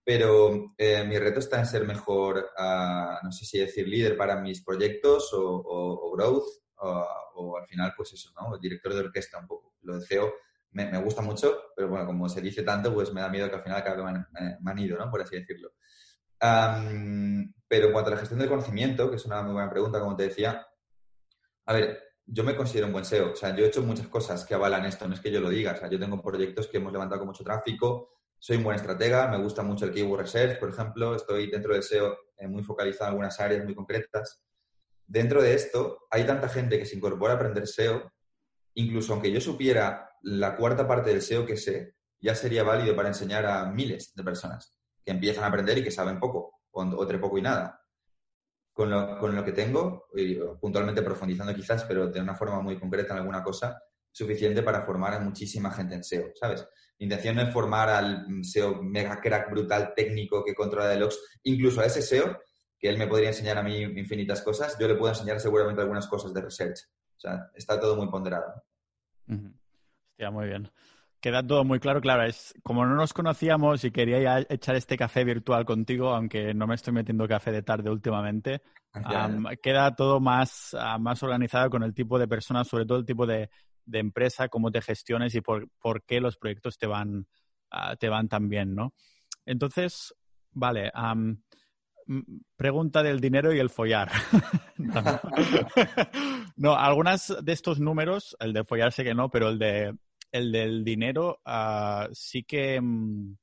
pero 0.04 0.72
eh, 0.78 1.04
mi 1.04 1.18
reto 1.18 1.40
está 1.40 1.58
en 1.58 1.66
ser 1.66 1.84
mejor, 1.84 2.48
ah, 2.56 3.20
no 3.22 3.30
sé 3.30 3.44
si 3.44 3.58
decir 3.58 3.86
líder 3.86 4.16
para 4.16 4.40
mis 4.40 4.64
proyectos 4.64 5.28
o, 5.34 6.16
growth, 6.16 6.46
o, 6.76 7.58
al 7.58 7.66
final, 7.66 7.92
pues 7.94 8.14
eso, 8.14 8.30
¿no? 8.40 8.56
Director 8.56 8.94
de 8.94 9.00
orquesta 9.00 9.38
un 9.38 9.46
poco. 9.46 9.74
Lo 9.82 9.98
deseo, 9.98 10.32
me, 10.70 10.90
me, 10.90 10.96
gusta 11.02 11.20
mucho, 11.20 11.72
pero 11.76 11.88
bueno, 11.88 12.06
como 12.06 12.26
se 12.30 12.40
dice 12.40 12.62
tanto, 12.62 12.94
pues 12.94 13.12
me 13.12 13.20
da 13.20 13.28
miedo 13.28 13.50
que 13.50 13.56
al 13.56 13.62
final 13.62 13.80
acabe 13.80 14.02
man, 14.02 14.26
manido, 14.60 14.96
¿no? 14.96 15.10
Por 15.10 15.20
así 15.20 15.36
decirlo. 15.36 15.72
pero 16.40 17.86
en 17.88 17.92
cuanto 17.92 18.10
a 18.10 18.14
la 18.14 18.20
gestión 18.20 18.40
del 18.40 18.48
conocimiento, 18.48 19.10
que 19.10 19.16
es 19.16 19.26
una 19.26 19.42
muy 19.42 19.52
buena 19.52 19.68
pregunta, 19.68 20.00
como 20.00 20.16
te 20.16 20.22
decía, 20.22 20.66
a 21.66 21.72
ver, 21.74 22.07
yo 22.30 22.44
me 22.44 22.54
considero 22.54 22.86
un 22.86 22.92
buen 22.92 23.04
SEO. 23.04 23.32
O 23.32 23.36
sea, 23.36 23.56
yo 23.56 23.64
he 23.64 23.68
hecho 23.68 23.82
muchas 23.82 24.06
cosas 24.08 24.44
que 24.44 24.54
avalan 24.54 24.84
esto, 24.84 25.08
no 25.08 25.14
es 25.14 25.20
que 25.20 25.30
yo 25.30 25.40
lo 25.40 25.48
diga. 25.48 25.72
O 25.72 25.76
sea, 25.76 25.88
yo 25.88 25.98
tengo 25.98 26.22
proyectos 26.22 26.68
que 26.68 26.76
hemos 26.76 26.92
levantado 26.92 27.20
con 27.20 27.28
mucho 27.28 27.42
tráfico, 27.42 28.10
soy 28.38 28.58
un 28.58 28.64
buen 28.64 28.76
estratega, 28.76 29.26
me 29.28 29.38
gusta 29.38 29.62
mucho 29.62 29.86
el 29.86 29.92
keyword 29.92 30.20
research, 30.20 30.60
por 30.60 30.70
ejemplo, 30.70 31.16
estoy 31.16 31.50
dentro 31.50 31.72
del 31.72 31.82
SEO 31.82 32.16
eh, 32.36 32.46
muy 32.46 32.62
focalizado 32.62 33.08
en 33.08 33.12
algunas 33.12 33.40
áreas 33.40 33.64
muy 33.64 33.74
concretas. 33.74 34.42
Dentro 35.06 35.42
de 35.42 35.54
esto, 35.54 36.06
hay 36.10 36.24
tanta 36.24 36.48
gente 36.48 36.78
que 36.78 36.84
se 36.84 36.96
incorpora 36.96 37.32
a 37.32 37.36
aprender 37.36 37.66
SEO, 37.66 38.12
incluso 38.74 39.14
aunque 39.14 39.32
yo 39.32 39.40
supiera 39.40 40.10
la 40.22 40.54
cuarta 40.56 40.86
parte 40.86 41.10
del 41.10 41.22
SEO 41.22 41.46
que 41.46 41.56
sé, 41.56 41.94
ya 42.20 42.34
sería 42.34 42.62
válido 42.62 42.94
para 42.94 43.08
enseñar 43.08 43.46
a 43.46 43.64
miles 43.66 44.14
de 44.14 44.22
personas 44.22 44.76
que 45.04 45.12
empiezan 45.12 45.44
a 45.44 45.48
aprender 45.48 45.78
y 45.78 45.84
que 45.84 45.90
saben 45.90 46.20
poco, 46.20 46.60
o 46.70 46.82
entre 46.82 47.18
poco 47.18 47.38
y 47.38 47.42
nada. 47.42 47.80
Con 48.78 48.90
lo, 48.90 49.18
con 49.18 49.34
lo 49.34 49.44
que 49.44 49.50
tengo, 49.50 50.06
y 50.14 50.36
puntualmente 50.60 51.02
profundizando 51.02 51.52
quizás, 51.52 51.82
pero 51.82 52.06
de 52.06 52.20
una 52.20 52.36
forma 52.36 52.60
muy 52.60 52.78
concreta 52.78 53.12
en 53.12 53.18
alguna 53.18 53.42
cosa, 53.42 53.82
suficiente 54.12 54.62
para 54.62 54.82
formar 54.82 55.14
a 55.14 55.18
muchísima 55.18 55.72
gente 55.72 55.96
en 55.96 56.04
SEO, 56.04 56.30
¿sabes? 56.36 56.64
Mi 56.96 57.06
intención 57.06 57.34
no 57.34 57.42
es 57.42 57.52
formar 57.52 57.88
al 57.88 58.24
SEO 58.42 58.80
mega 58.80 59.20
crack 59.20 59.50
brutal 59.50 59.94
técnico 59.96 60.44
que 60.44 60.54
controla 60.54 60.86
de 60.86 61.00
logs, 61.00 61.18
incluso 61.42 61.80
a 61.80 61.86
ese 61.86 62.02
SEO, 62.02 62.38
que 62.78 62.88
él 62.88 62.98
me 62.98 63.08
podría 63.08 63.30
enseñar 63.30 63.58
a 63.58 63.64
mí 63.64 63.82
infinitas 63.82 64.42
cosas, 64.42 64.78
yo 64.78 64.86
le 64.86 64.94
puedo 64.94 65.12
enseñar 65.12 65.40
seguramente 65.40 65.82
algunas 65.82 66.06
cosas 66.06 66.32
de 66.32 66.40
research. 66.40 66.78
O 67.16 67.20
sea, 67.20 67.50
está 67.56 67.80
todo 67.80 67.96
muy 67.96 68.08
ponderado. 68.08 68.62
Hostia, 69.28 70.30
muy 70.30 70.46
bien. 70.46 70.70
Queda 71.20 71.44
todo 71.44 71.64
muy 71.64 71.80
claro, 71.80 72.00
claro, 72.00 72.22
es 72.22 72.54
como 72.62 72.86
no 72.86 72.94
nos 72.94 73.12
conocíamos 73.12 73.82
y 73.84 73.90
quería 73.90 74.20
ya 74.20 74.46
echar 74.48 74.76
este 74.76 74.96
café 74.96 75.24
virtual 75.24 75.64
contigo, 75.64 76.10
aunque 76.10 76.54
no 76.54 76.68
me 76.68 76.76
estoy 76.76 76.92
metiendo 76.92 77.26
café 77.26 77.50
de 77.50 77.62
tarde 77.62 77.90
últimamente, 77.90 78.62
queda 79.60 79.96
todo 79.96 80.20
más, 80.20 80.76
ah, 80.78 80.96
más 80.98 81.20
organizado 81.24 81.70
con 81.70 81.82
el 81.82 81.92
tipo 81.92 82.20
de 82.20 82.28
personas, 82.28 82.68
sobre 82.68 82.86
todo 82.86 82.98
el 82.98 83.04
tipo 83.04 83.26
de, 83.26 83.50
de 83.84 83.98
empresa, 83.98 84.48
cómo 84.48 84.70
te 84.70 84.80
gestiones 84.80 85.34
y 85.34 85.40
por, 85.40 85.68
por 85.80 86.04
qué 86.04 86.20
los 86.20 86.36
proyectos 86.36 86.78
te 86.78 86.86
van, 86.86 87.26
uh, 87.72 87.96
te 87.98 88.08
van 88.08 88.28
tan 88.28 88.48
bien, 88.48 88.74
¿no? 88.74 88.94
Entonces, 89.44 90.14
vale, 90.52 90.92
um, 90.94 91.36
pregunta 92.56 93.02
del 93.02 93.20
dinero 93.20 93.52
y 93.52 93.58
el 93.58 93.70
follar. 93.70 94.10
no, 96.56 96.76
algunas 96.76 97.34
de 97.42 97.52
estos 97.52 97.80
números, 97.80 98.36
el 98.38 98.52
de 98.52 98.64
follar 98.64 98.92
sé 98.92 99.04
que 99.04 99.14
no, 99.14 99.30
pero 99.30 99.48
el 99.48 99.58
de 99.58 99.96
el 100.32 100.52
del 100.52 100.84
dinero 100.84 101.40
uh, 101.46 102.12
sí 102.12 102.42
que 102.42 102.78
um, 102.78 103.36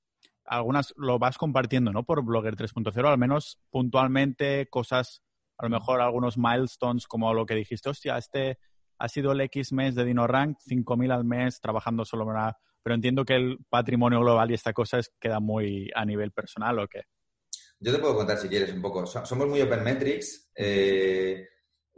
algunas 0.46 0.94
lo 0.98 1.18
vas 1.20 1.38
compartiendo, 1.38 1.92
¿no? 1.92 2.04
Por 2.04 2.24
Blogger 2.24 2.56
3.0, 2.56 3.08
al 3.08 3.18
menos 3.18 3.60
puntualmente 3.70 4.68
cosas, 4.70 5.24
a 5.58 5.66
lo 5.66 5.70
mejor 5.70 6.02
algunos 6.02 6.38
milestones 6.38 7.08
como 7.08 7.34
lo 7.34 7.46
que 7.46 7.56
dijiste, 7.56 7.90
hostia, 7.90 8.18
este 8.18 8.60
ha 8.98 9.10
sido 9.10 9.32
el 9.32 9.42
X 9.42 9.74
mes 9.74 9.96
de 9.96 10.06
DinoRank, 10.06 10.58
5.000 10.60 11.14
al 11.14 11.26
mes 11.26 11.60
trabajando 11.60 12.06
solo 12.06 12.26
una... 12.26 12.56
Pero 12.82 12.96
entiendo 12.96 13.26
que 13.26 13.36
el 13.36 13.58
patrimonio 13.68 14.20
global 14.20 14.52
y 14.52 14.54
esta 14.54 14.72
cosa 14.72 15.00
es, 15.00 15.12
queda 15.20 15.40
muy 15.40 15.90
a 15.96 16.06
nivel 16.06 16.32
personal 16.32 16.78
o 16.80 16.88
qué. 16.88 17.02
Yo 17.80 17.92
te 17.92 17.98
puedo 17.98 18.16
contar 18.16 18.38
si 18.38 18.48
quieres 18.48 18.72
un 18.72 18.82
poco. 18.82 19.06
Somos 19.08 19.48
muy 19.48 19.60
open 19.62 19.84
metrics. 19.84 20.52
Eh, 20.56 21.48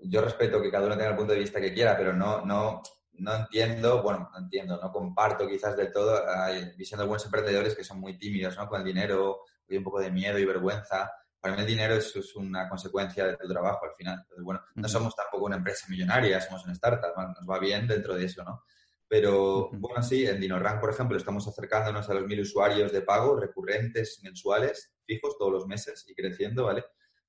yo 0.01 0.21
respeto 0.21 0.61
que 0.61 0.71
cada 0.71 0.85
uno 0.85 0.95
tenga 0.95 1.11
el 1.11 1.17
punto 1.17 1.33
de 1.33 1.39
vista 1.39 1.59
que 1.59 1.73
quiera, 1.73 1.97
pero 1.97 2.13
no, 2.13 2.45
no, 2.45 2.81
no 3.19 3.35
entiendo, 3.35 4.01
bueno, 4.03 4.29
no 4.31 4.39
entiendo, 4.39 4.79
no 4.81 4.91
comparto 4.91 5.47
quizás 5.47 5.75
del 5.75 5.91
todo. 5.91 6.21
Hay 6.27 6.73
visión 6.75 6.99
de 6.99 7.05
buenos 7.05 7.25
emprendedores 7.25 7.75
que 7.75 7.83
son 7.83 7.99
muy 7.99 8.17
tímidos 8.17 8.57
¿no? 8.57 8.67
con 8.67 8.81
el 8.81 8.85
dinero, 8.85 9.41
hay 9.69 9.77
un 9.77 9.83
poco 9.83 9.99
de 9.99 10.11
miedo 10.11 10.37
y 10.39 10.45
vergüenza 10.45 11.11
para 11.39 11.55
mí 11.55 11.61
el 11.61 11.67
dinero 11.67 11.95
es, 11.95 12.35
una 12.35 12.67
consecuencia 12.67 13.25
de 13.25 13.37
tu 13.37 13.47
trabajo 13.47 13.85
al 13.85 13.93
final. 13.95 14.19
Entonces, 14.21 14.43
bueno, 14.43 14.61
no 14.75 14.89
somos 14.89 15.15
tampoco 15.15 15.45
una 15.45 15.57
empresa 15.57 15.87
millonaria, 15.89 16.41
somos 16.41 16.63
una 16.63 16.73
startup, 16.73 17.15
nos 17.15 17.49
va 17.49 17.59
bien 17.59 17.87
dentro 17.87 18.15
de 18.15 18.25
eso, 18.25 18.43
¿no? 18.43 18.63
Pero, 19.07 19.69
bueno, 19.71 20.03
sí, 20.03 20.25
en 20.25 20.39
DinoRank, 20.41 20.81
por 20.81 20.89
ejemplo, 20.89 21.15
estamos 21.15 21.47
acercándonos 21.47 22.09
a 22.09 22.13
los 22.13 22.25
mil 22.25 22.41
usuarios 22.41 22.91
de 22.91 23.01
pago 23.01 23.39
recurrentes, 23.39 24.19
mensuales, 24.23 24.93
fijos, 25.05 25.37
todos 25.37 25.53
los 25.53 25.67
meses 25.67 26.05
y 26.09 26.13
creciendo, 26.13 26.65
¿vale? 26.65 26.83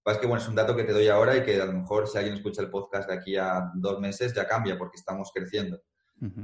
Pues 0.08 0.16
que, 0.16 0.26
bueno, 0.26 0.42
es 0.42 0.48
un 0.48 0.54
dato 0.54 0.74
que 0.74 0.84
te 0.84 0.94
doy 0.94 1.06
ahora 1.08 1.36
y 1.36 1.42
que 1.42 1.60
a 1.60 1.66
lo 1.66 1.74
mejor 1.74 2.08
si 2.08 2.16
alguien 2.16 2.34
escucha 2.34 2.62
el 2.62 2.70
podcast 2.70 3.10
de 3.10 3.14
aquí 3.14 3.36
a 3.36 3.70
dos 3.74 4.00
meses 4.00 4.32
ya 4.32 4.48
cambia 4.48 4.78
porque 4.78 4.96
estamos 4.96 5.30
creciendo. 5.34 5.82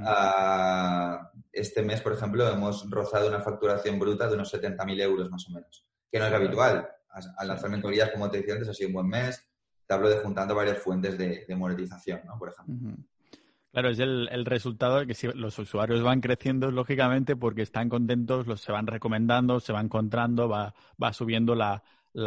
Ah, 0.01 1.31
este 1.51 1.81
mes, 1.81 1.99
por 1.99 2.13
ejemplo, 2.13 2.47
hemos 2.47 2.87
rozado 2.91 3.27
una 3.27 3.41
facturación 3.41 3.97
bruta 3.97 4.27
de 4.27 4.35
unos 4.35 4.53
70.000 4.53 5.01
euros 5.01 5.31
más 5.31 5.47
o 5.49 5.53
menos, 5.53 5.83
que 6.11 6.19
no 6.19 6.27
es 6.27 6.33
habitual 6.33 6.87
al 7.09 7.47
lanzar 7.47 7.71
mentorías, 7.71 8.11
como 8.11 8.29
te 8.29 8.37
decía 8.37 8.53
antes, 8.53 8.69
ha 8.69 8.73
sido 8.75 8.89
un 8.89 8.93
buen 8.93 9.07
mes. 9.07 9.43
Te 9.87 9.95
hablo 9.95 10.09
de 10.09 10.17
juntando 10.17 10.53
varias 10.53 10.77
fuentes 10.77 11.17
de, 11.17 11.47
monetización, 11.57 12.21
¿no? 12.23 12.37
Por 12.37 12.49
ejemplo. 12.49 12.93
Claro, 13.71 13.89
es 13.89 13.97
el, 13.97 14.45
resultado 14.45 14.99
de 14.99 15.07
que 15.07 15.15
si 15.15 15.27
los 15.33 15.57
usuarios 15.57 16.03
van 16.03 16.21
creciendo, 16.21 16.69
lógicamente, 16.69 17.35
porque 17.35 17.63
están 17.63 17.89
contentos, 17.89 18.45
los 18.45 18.61
se 18.61 18.71
van 18.71 18.85
recomendando, 18.85 19.59
se 19.59 19.73
va 19.73 19.81
encontrando, 19.81 20.47
va, 20.47 20.75
va 21.01 21.11
subiendo 21.11 21.55
la, 21.55 21.83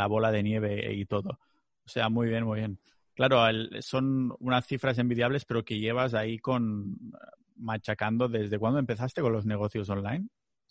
bola 0.07 0.30
de 0.30 0.43
nieve 0.43 0.93
y 0.95 1.05
todo. 1.05 1.39
O 1.84 1.89
sea, 1.89 2.09
muy 2.09 2.28
bien, 2.28 2.45
muy 2.45 2.59
bien. 2.61 2.78
Claro, 3.14 3.43
son 3.80 4.34
unas 4.39 4.66
cifras 4.66 4.99
envidiables, 4.99 5.45
pero 5.45 5.64
que 5.64 5.78
llevas 5.78 6.14
ahí 6.14 6.39
con 6.39 6.97
machacando 7.57 8.28
desde 8.28 8.59
cuándo 8.59 8.78
empezaste 8.78 9.20
con 9.20 9.32
los 9.32 9.47
negocios 9.47 9.89
online. 9.89 10.28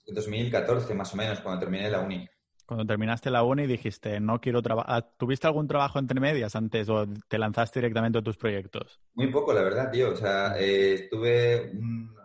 2014, 0.08 0.94
más 0.94 1.14
o 1.14 1.18
menos, 1.18 1.42
cuando 1.42 1.60
terminé 1.60 1.90
la 1.90 2.00
uni. 2.00 2.28
Cuando 2.66 2.86
terminaste 2.86 3.30
la 3.30 3.44
uni 3.44 3.66
dijiste, 3.66 4.20
no 4.20 4.42
quiero 4.42 4.62
trabajar. 4.62 4.94
Ah, 4.94 5.02
¿Tuviste 5.18 5.48
algún 5.48 5.68
trabajo 5.68 6.00
entre 6.00 6.20
medias 6.20 6.56
antes 6.56 6.90
o 6.90 7.06
te 7.28 7.38
lanzaste 7.38 7.80
directamente 7.80 8.20
a 8.20 8.22
tus 8.22 8.38
proyectos? 8.38 9.00
Muy 9.14 9.32
poco, 9.32 9.54
la 9.54 9.62
verdad, 9.62 9.90
tío. 9.90 10.12
O 10.12 10.16
sea, 10.16 10.60
eh, 10.60 10.96
estuve 10.96 11.72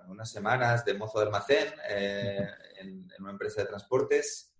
unas 0.09 0.31
semanas 0.31 0.85
de 0.85 0.95
mozo 0.95 1.21
de 1.21 1.27
almacén 1.27 1.69
eh, 1.89 2.45
en, 2.81 3.09
una 3.21 3.31
empresa 3.31 3.63
de 3.63 3.69
transportes. 3.69 4.52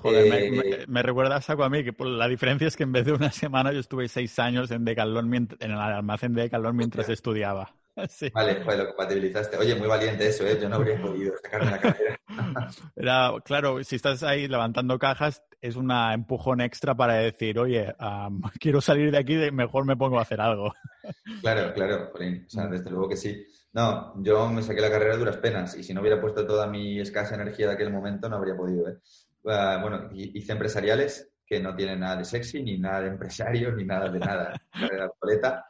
Joder, 0.00 0.30
me, 0.30 0.60
eh, 0.60 0.84
me, 0.86 1.02
recuerda 1.02 1.40
algo 1.44 1.64
a 1.64 1.68
mí, 1.68 1.82
que 1.82 1.92
la 2.04 2.28
diferencia 2.28 2.68
es 2.68 2.76
que 2.76 2.84
en 2.84 2.92
vez 2.92 3.04
de 3.04 3.12
una 3.12 3.32
semana 3.32 3.72
yo 3.72 3.80
estuve 3.80 4.06
seis 4.08 4.38
años 4.38 4.70
en 4.70 4.84
Decathlon, 4.84 5.34
en 5.34 5.48
el 5.60 5.78
almacén 5.78 6.34
de 6.34 6.42
Decathlon 6.42 6.76
mientras 6.76 7.08
estudiaba. 7.08 7.74
Vale, 8.32 8.56
pues 8.64 8.78
lo 8.78 8.86
compatibilizaste. 8.86 9.56
Oye, 9.56 9.74
muy 9.74 9.88
valiente 9.88 10.28
eso, 10.28 10.46
¿eh? 10.46 10.58
Yo 10.60 10.68
no 10.68 10.76
habría 10.76 11.00
podido 11.00 11.34
sacarme 11.42 11.70
la 11.72 11.80
carrera. 11.80 12.20
Era, 12.96 13.32
claro, 13.44 13.82
si 13.82 13.96
estás 13.96 14.22
ahí 14.22 14.46
levantando 14.46 14.98
cajas, 14.98 15.42
es 15.60 15.74
un 15.74 15.90
empujón 15.90 16.60
extra 16.60 16.94
para 16.94 17.14
decir, 17.14 17.58
oye, 17.58 17.92
quiero 18.60 18.80
salir 18.80 19.10
de 19.10 19.18
aquí, 19.18 19.36
mejor 19.52 19.84
me 19.84 19.96
pongo 19.96 20.18
a 20.18 20.22
hacer 20.22 20.40
algo. 20.40 20.72
Claro, 21.40 21.72
claro, 21.74 22.12
O 22.14 22.50
sea, 22.50 22.66
desde 22.66 22.90
luego 22.90 23.08
que 23.08 23.16
sí. 23.16 23.44
No, 23.72 24.14
yo 24.22 24.48
me 24.50 24.62
saqué 24.62 24.80
la 24.80 24.90
carrera 24.90 25.14
de 25.14 25.18
duras 25.18 25.36
penas 25.36 25.76
y 25.76 25.82
si 25.82 25.92
no 25.92 26.00
hubiera 26.00 26.20
puesto 26.20 26.46
toda 26.46 26.66
mi 26.66 27.00
escasa 27.00 27.34
energía 27.34 27.68
de 27.68 27.74
aquel 27.74 27.92
momento 27.92 28.28
no 28.28 28.36
habría 28.36 28.56
podido. 28.56 28.88
¿eh? 28.88 28.98
Ah, 29.50 29.78
bueno, 29.80 30.10
hice 30.12 30.52
empresariales 30.52 31.30
que 31.46 31.60
no 31.60 31.74
tienen 31.74 32.00
nada 32.00 32.16
de 32.16 32.24
sexy, 32.24 32.62
ni 32.62 32.78
nada 32.78 33.00
de 33.00 33.08
empresario, 33.08 33.72
ni 33.72 33.84
nada 33.84 34.10
de 34.10 34.18
nada. 34.18 34.52
Carrera 34.72 35.10
poleta, 35.18 35.64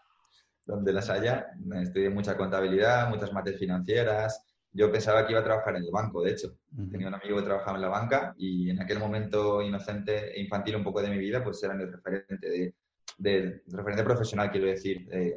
donde 0.67 0.93
las 0.93 1.09
haya. 1.09 1.47
Estudié 1.81 2.11
mucha 2.11 2.37
contabilidad, 2.37 3.09
muchas 3.09 3.33
mates 3.33 3.59
financieras. 3.59 4.45
Yo 4.73 4.91
pensaba 4.91 5.25
que 5.25 5.33
iba 5.33 5.41
a 5.41 5.45
trabajar 5.45 5.77
en 5.77 5.85
el 5.85 5.91
banco, 5.91 6.23
de 6.23 6.33
hecho. 6.33 6.59
Tenía 6.91 7.09
un 7.09 7.15
amigo 7.15 7.39
que 7.39 7.45
trabajaba 7.45 7.77
en 7.77 7.83
la 7.83 7.89
banca 7.89 8.35
y 8.37 8.71
en 8.71 8.81
aquel 8.83 8.99
momento 8.99 9.63
inocente 9.63 10.37
e 10.37 10.43
infantil 10.43 10.77
un 10.77 10.85
poco 10.85 11.01
de 11.01 11.11
mi 11.11 11.19
vida, 11.19 11.43
pues 11.43 11.63
era 11.63 11.75
el 11.75 11.93
referente 11.93 12.51
de, 12.51 12.75
de 13.17 13.63
referente 13.69 14.03
profesional, 14.03 14.51
quiero 14.51 14.67
decir. 14.67 15.09
Eh, 15.13 15.35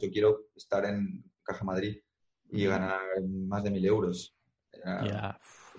yo 0.00 0.10
quiero 0.10 0.46
estar 0.56 0.84
en 0.84 1.24
Caja 1.42 1.64
Madrid 1.64 1.98
y 2.50 2.66
ganar 2.66 3.00
más 3.46 3.62
de 3.62 3.70
mil 3.70 3.84
euros. 3.86 4.36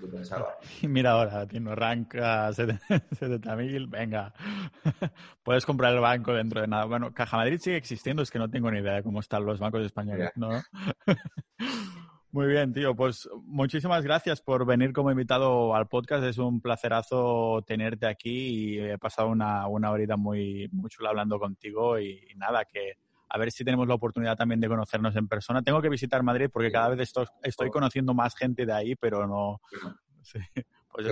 Ya. 0.01 0.45
Y 0.81 0.87
mira 0.87 1.11
ahora, 1.11 1.47
tiene 1.47 1.71
arranca 1.71 2.49
70.000, 2.49 3.89
venga, 3.89 4.33
puedes 5.43 5.65
comprar 5.65 5.93
el 5.93 5.99
banco 5.99 6.33
dentro 6.33 6.61
de 6.61 6.67
nada. 6.67 6.85
Bueno, 6.85 7.13
Caja 7.13 7.37
Madrid 7.37 7.59
sigue 7.59 7.77
existiendo, 7.77 8.21
es 8.21 8.31
que 8.31 8.39
no 8.39 8.49
tengo 8.49 8.71
ni 8.71 8.79
idea 8.79 8.95
de 8.95 9.03
cómo 9.03 9.19
están 9.19 9.45
los 9.45 9.59
bancos 9.59 9.85
españoles, 9.85 10.31
¿no? 10.35 10.49
Muy 12.31 12.47
bien, 12.47 12.73
tío. 12.73 12.93
Pues 12.95 13.29
muchísimas 13.43 14.03
gracias 14.03 14.41
por 14.41 14.65
venir 14.65 14.91
como 14.91 15.09
invitado 15.09 15.73
al 15.73 15.87
podcast. 15.87 16.25
Es 16.25 16.37
un 16.37 16.59
placerazo 16.59 17.63
tenerte 17.65 18.07
aquí 18.07 18.75
y 18.75 18.79
he 18.79 18.97
pasado 18.97 19.29
una, 19.29 19.67
una 19.67 19.91
horita 19.91 20.17
muy, 20.17 20.67
muy 20.73 20.89
chula 20.89 21.11
hablando 21.11 21.39
contigo 21.39 21.97
y 21.97 22.27
nada, 22.35 22.65
que 22.65 22.97
a 23.30 23.38
ver 23.38 23.51
si 23.51 23.63
tenemos 23.63 23.88
la 23.88 23.95
oportunidad 23.95 24.36
también 24.36 24.59
de 24.59 24.67
conocernos 24.67 25.15
en 25.15 25.28
persona. 25.28 25.61
Tengo 25.61 25.82
que 25.82 25.89
visitar 25.89 26.21
Madrid 26.23 26.49
porque 26.51 26.71
cada 26.71 26.89
vez 26.89 27.11
estoy, 27.43 27.69
conociendo 27.69 28.13
más 28.13 28.36
gente 28.36 28.65
de 28.65 28.73
ahí, 28.73 28.95
pero 28.95 29.28
no. 29.28 29.61
Pues 30.91 31.11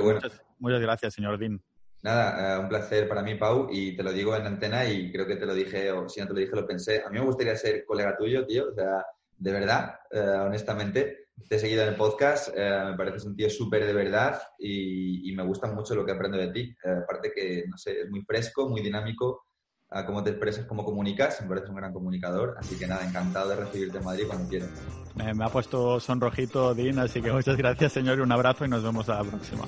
muchas, 0.60 0.82
gracias, 0.82 1.14
señor 1.14 1.38
Dean. 1.38 1.62
Nada, 2.02 2.56
eh, 2.56 2.60
un 2.60 2.70
placer 2.70 3.08
para 3.08 3.22
mí, 3.22 3.36
Pau, 3.36 3.68
y 3.72 3.96
te 3.96 4.04
lo 4.04 4.12
digo 4.12 4.36
en 4.36 4.46
antena 4.46 4.86
y 4.86 5.12
creo 5.12 5.26
que 5.26 5.36
te 5.36 5.46
lo 5.46 5.54
dije, 5.54 5.92
o 5.92 6.08
si 6.08 6.20
no 6.20 6.28
te 6.28 6.34
lo 6.34 6.40
dije, 6.40 6.56
lo 6.56 6.66
pensé. 6.66 7.04
A 7.06 7.10
mí 7.10 7.20
me 7.20 7.26
gustaría 7.26 7.56
ser 7.56 7.86
colega 7.86 8.18
tuyo, 8.18 8.46
tío, 8.46 8.70
o 8.70 8.74
sea, 8.74 9.06
de 9.38 9.52
verdad, 9.52 9.96
eh, 10.12 10.20
honestamente. 10.20 11.20
Te 11.50 11.56
he 11.56 11.60
seguido 11.60 11.82
en 11.82 11.90
el 11.90 11.96
podcast, 11.96 12.50
eh, 12.56 12.84
me 12.92 12.96
pareces 12.96 13.26
un 13.26 13.36
tío 13.36 13.50
súper 13.50 13.86
de 13.86 13.94
verdad 13.94 14.40
y, 14.60 15.30
y, 15.30 15.36
me 15.36 15.44
gusta 15.44 15.68
mucho 15.68 15.96
lo 15.96 16.06
que 16.06 16.12
aprendo 16.12 16.38
de 16.38 16.50
ti. 16.50 16.76
aparte 16.86 17.32
que, 17.34 17.66
no 17.68 17.76
sé, 17.76 18.02
es 18.02 18.10
muy 18.10 18.22
fresco, 18.22 18.70
muy 18.70 18.82
dinámico 18.82 19.48
a 19.94 20.06
cómo 20.06 20.24
te 20.24 20.32
expresas, 20.32 20.66
cómo 20.66 20.84
comunicas. 20.84 21.42
Me 21.42 21.48
parece 21.48 21.70
un 21.70 21.76
gran 21.76 21.94
comunicador. 21.94 22.56
Así 22.60 22.78
que 22.78 22.88
nada, 22.88 23.06
encantado 23.06 23.50
de 23.50 23.56
recibirte 23.56 24.00
en 24.00 24.04
Madrid 24.04 24.26
cuando 24.28 24.50
quieras. 24.50 24.70
Me, 25.16 25.44
ha 25.44 25.50
puesto 25.50 26.00
sonrojito, 26.00 26.74
Dean, 26.74 27.00
así 27.00 27.22
que 27.22 27.32
muchas 27.32 27.56
gracias, 27.56 27.94
señor, 27.94 28.20
un 28.20 28.32
abrazo 28.32 28.66
y 28.66 28.70
nos 28.70 28.84
vemos 28.84 29.08
a 29.10 29.22
la 29.22 29.30
próxima. 29.30 29.68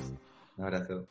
Un 0.56 0.64
abrazo. 0.64 1.06